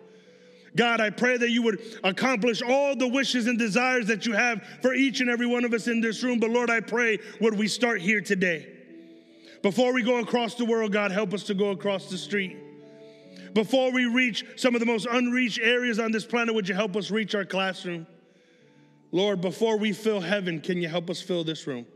God, 0.77 1.01
I 1.01 1.11
pray 1.11 1.37
that 1.37 1.51
you 1.51 1.63
would 1.63 1.81
accomplish 2.05 2.63
all 2.63 2.95
the 2.95 3.09
wishes 3.09 3.47
and 3.47 3.59
desires 3.59 4.07
that 4.07 4.27
you 4.27 4.33
have 4.33 4.63
for 4.83 4.95
each 4.95 5.21
and 5.21 5.31
every 5.31 5.47
one 5.47 5.65
of 5.65 5.73
us 5.73 5.89
in 5.89 6.01
this 6.01 6.23
room. 6.23 6.39
But 6.39 6.51
Lord, 6.51 6.71
I 6.71 6.81
pray, 6.81 7.19
would 7.41 7.59
we 7.59 7.69
start 7.69 8.01
here 8.01 8.21
today? 8.21 8.69
Before 9.63 9.93
we 9.93 10.03
go 10.03 10.19
across 10.19 10.55
the 10.55 10.65
world, 10.65 10.93
God, 10.93 11.11
help 11.11 11.35
us 11.35 11.45
to 11.45 11.55
go 11.55 11.71
across 11.71 12.11
the 12.11 12.19
street. 12.19 12.57
Before 13.55 13.91
we 13.91 14.05
reach 14.05 14.45
some 14.57 14.75
of 14.75 14.81
the 14.81 14.87
most 14.87 15.07
unreached 15.11 15.59
areas 15.61 15.99
on 15.99 16.13
this 16.13 16.25
planet, 16.25 16.55
would 16.55 16.69
you 16.69 16.75
help 16.75 16.97
us 16.97 17.11
reach 17.11 17.35
our 17.35 17.45
classroom? 17.45 18.07
Lord, 19.11 19.41
before 19.41 19.79
we 19.79 19.93
fill 19.93 20.21
heaven, 20.21 20.61
can 20.61 20.81
you 20.81 20.89
help 20.89 21.09
us 21.09 21.21
fill 21.21 21.45
this 21.45 21.67
room? 21.67 21.87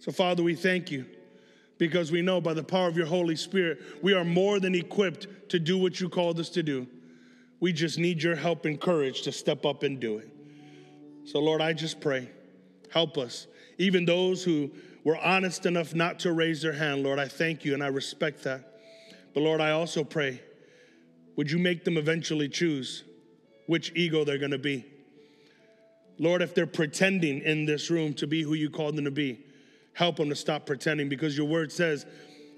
So, 0.00 0.10
Father, 0.12 0.42
we 0.42 0.54
thank 0.54 0.90
you 0.90 1.06
because 1.78 2.10
we 2.10 2.20
know 2.20 2.40
by 2.40 2.52
the 2.52 2.62
power 2.62 2.88
of 2.88 2.96
your 2.96 3.06
Holy 3.06 3.36
Spirit, 3.36 3.80
we 4.02 4.12
are 4.12 4.24
more 4.24 4.60
than 4.60 4.74
equipped 4.74 5.50
to 5.50 5.58
do 5.58 5.78
what 5.78 6.00
you 6.00 6.08
called 6.08 6.40
us 6.40 6.48
to 6.50 6.62
do. 6.62 6.86
We 7.60 7.72
just 7.72 7.98
need 7.98 8.22
your 8.22 8.36
help 8.36 8.64
and 8.64 8.80
courage 8.80 9.22
to 9.22 9.32
step 9.32 9.64
up 9.64 9.82
and 9.82 10.00
do 10.00 10.18
it. 10.18 10.28
So, 11.24 11.38
Lord, 11.38 11.60
I 11.60 11.74
just 11.74 12.00
pray, 12.00 12.28
help 12.90 13.18
us. 13.18 13.46
Even 13.78 14.04
those 14.04 14.42
who 14.42 14.70
were 15.04 15.18
honest 15.18 15.66
enough 15.66 15.94
not 15.94 16.18
to 16.20 16.32
raise 16.32 16.62
their 16.62 16.72
hand, 16.72 17.02
Lord, 17.02 17.18
I 17.18 17.28
thank 17.28 17.64
you 17.64 17.74
and 17.74 17.82
I 17.82 17.88
respect 17.88 18.42
that. 18.44 18.80
But, 19.34 19.42
Lord, 19.42 19.60
I 19.60 19.70
also 19.70 20.02
pray, 20.02 20.40
would 21.36 21.50
you 21.50 21.58
make 21.58 21.84
them 21.84 21.96
eventually 21.96 22.48
choose 22.48 23.04
which 23.66 23.92
ego 23.94 24.24
they're 24.24 24.38
gonna 24.38 24.58
be? 24.58 24.84
Lord, 26.18 26.42
if 26.42 26.54
they're 26.54 26.66
pretending 26.66 27.40
in 27.42 27.64
this 27.64 27.90
room 27.90 28.12
to 28.14 28.26
be 28.26 28.42
who 28.42 28.54
you 28.54 28.68
called 28.68 28.96
them 28.96 29.04
to 29.04 29.10
be, 29.10 29.40
help 29.94 30.16
them 30.16 30.28
to 30.28 30.36
stop 30.36 30.66
pretending 30.66 31.08
because 31.08 31.36
your 31.36 31.46
word 31.46 31.72
says, 31.72 32.04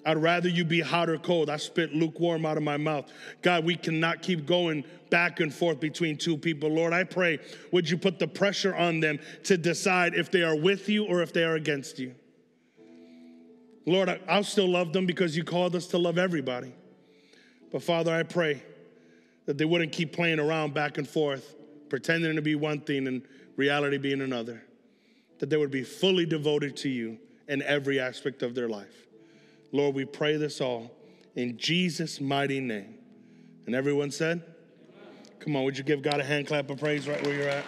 I'd 0.05 0.18
rather 0.18 0.48
you 0.48 0.64
be 0.64 0.80
hot 0.80 1.09
or 1.09 1.18
cold. 1.18 1.48
I 1.48 1.57
spit 1.57 1.94
lukewarm 1.94 2.44
out 2.44 2.57
of 2.57 2.62
my 2.62 2.76
mouth. 2.76 3.11
God, 3.40 3.64
we 3.64 3.76
cannot 3.76 4.22
keep 4.22 4.46
going 4.46 4.84
back 5.11 5.40
and 5.40 5.55
forth 5.55 5.78
between 5.78 6.16
two 6.16 6.36
people. 6.36 6.70
Lord, 6.70 6.92
I 6.92 7.05
pray, 7.05 7.38
would 7.70 7.88
you 7.88 7.96
put 7.96 8.18
the 8.18 8.26
pressure 8.26 8.74
on 8.74 9.00
them 9.00 9.20
to 9.44 9.57
decide 9.57 10.14
if 10.14 10.30
they 10.30 10.42
are 10.42 10.57
with 10.57 10.88
you 10.88 11.05
or 11.05 11.22
if 11.22 11.32
they 11.32 11.44
are 11.44 11.55
against 11.55 11.98
you? 11.98 12.14
Lord, 13.86 14.20
I'll 14.28 14.44
still 14.44 14.68
love 14.68 14.92
them 14.92 15.07
because 15.07 15.36
you 15.36 15.44
called 15.44 15.76
us 15.76 15.86
to 15.88 15.98
love 15.98 16.18
everybody. 16.18 16.72
But 17.70 17.82
Father, 17.82 18.12
I 18.12 18.22
pray 18.22 18.62
that 19.46 19.59
they 19.59 19.64
wouldn't 19.64 19.92
keep 19.92 20.12
playing 20.12 20.38
around 20.38 20.74
back 20.74 20.98
and 20.98 21.09
forth, 21.09 21.55
pretending 21.88 22.36
to 22.36 22.42
be 22.42 22.55
one 22.55 22.80
thing 22.80 23.07
and 23.07 23.22
reality 23.57 23.98
being 23.98 24.20
another. 24.20 24.62
That 25.38 25.50
they 25.50 25.57
would 25.57 25.70
be 25.70 25.82
fully 25.82 26.26
devoted 26.26 26.76
to 26.78 26.88
you 26.88 27.18
in 27.48 27.62
every 27.62 27.98
aspect 27.98 28.42
of 28.42 28.55
their 28.55 28.68
life. 28.68 29.01
Lord, 29.73 29.95
we 29.95 30.05
pray 30.05 30.37
this 30.37 30.61
all 30.61 30.91
in 31.35 31.57
Jesus' 31.57 32.20
mighty 32.20 32.61
name. 32.61 32.95
And 33.66 33.75
everyone 33.75 34.11
said, 34.11 34.43
Come 35.39 35.57
on, 35.57 35.64
would 35.64 35.77
you 35.77 35.83
give 35.83 36.03
God 36.03 36.20
a 36.20 36.25
hand 36.25 36.47
clap 36.47 36.70
of 36.70 36.79
praise 36.79 37.09
right 37.09 37.20
where 37.25 37.35
you're 37.35 37.49
at? 37.49 37.64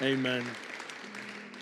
Amen. 0.00 0.44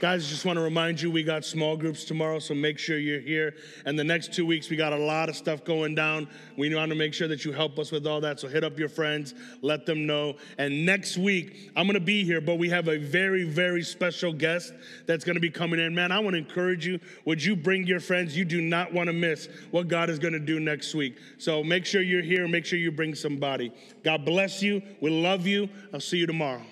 Guys, 0.01 0.27
just 0.27 0.47
want 0.47 0.57
to 0.57 0.63
remind 0.63 0.99
you 0.99 1.11
we 1.11 1.23
got 1.23 1.45
small 1.45 1.77
groups 1.77 2.05
tomorrow, 2.05 2.39
so 2.39 2.55
make 2.55 2.79
sure 2.79 2.97
you're 2.97 3.21
here. 3.21 3.55
And 3.85 3.99
the 3.99 4.05
next 4.05 4.33
two 4.33 4.47
weeks, 4.47 4.71
we 4.71 4.77
got 4.77 4.95
a 4.95 4.97
lot 4.99 5.29
of 5.29 5.37
stuff 5.37 5.63
going 5.63 5.95
down. 5.95 6.27
We 6.57 6.75
want 6.75 6.89
to 6.89 6.97
make 6.97 7.13
sure 7.13 7.29
that 7.29 7.45
you 7.45 7.53
help 7.53 7.79
us 7.79 7.93
with 7.93 8.07
all 8.07 8.19
that. 8.23 8.41
So 8.41 8.49
hit 8.49 8.65
up 8.65 8.79
your 8.79 8.89
friends, 8.89 9.35
let 9.61 9.85
them 9.85 10.07
know. 10.07 10.37
And 10.57 10.87
next 10.87 11.19
week, 11.19 11.71
I'm 11.77 11.87
going 11.87 11.99
to 11.99 12.01
be 12.01 12.25
here, 12.25 12.41
but 12.41 12.59
we 12.59 12.71
have 12.71 12.89
a 12.89 12.97
very, 12.97 13.45
very 13.45 13.83
special 13.83 14.33
guest 14.33 14.73
that's 15.05 15.23
going 15.23 15.37
to 15.37 15.41
be 15.41 15.51
coming 15.51 15.79
in. 15.79 15.95
Man, 15.95 16.13
I 16.13 16.19
want 16.19 16.33
to 16.33 16.39
encourage 16.39 16.87
you. 16.87 16.99
Would 17.27 17.45
you 17.45 17.55
bring 17.55 17.87
your 17.87 18.01
friends? 18.01 18.35
You 18.35 18.47
do 18.47 18.63
not 18.63 18.95
want 18.95 19.09
to 19.09 19.13
miss 19.13 19.51
what 19.71 19.89
God 19.89 20.09
is 20.09 20.19
going 20.19 20.33
to 20.33 20.41
do 20.41 20.61
next 20.61 20.95
week. 20.95 21.19
So 21.37 21.63
make 21.63 21.85
sure 21.85 22.01
you're 22.01 22.23
here. 22.23 22.49
Make 22.49 22.65
sure 22.65 22.79
you 22.79 22.91
bring 22.91 23.15
somebody. 23.15 23.71
God 24.03 24.25
bless 24.25 24.63
you. 24.63 24.81
We 25.03 25.11
love 25.11 25.47
you. 25.47 25.69
I'll 25.93 26.01
see 26.01 26.17
you 26.17 26.27
tomorrow. 26.27 26.63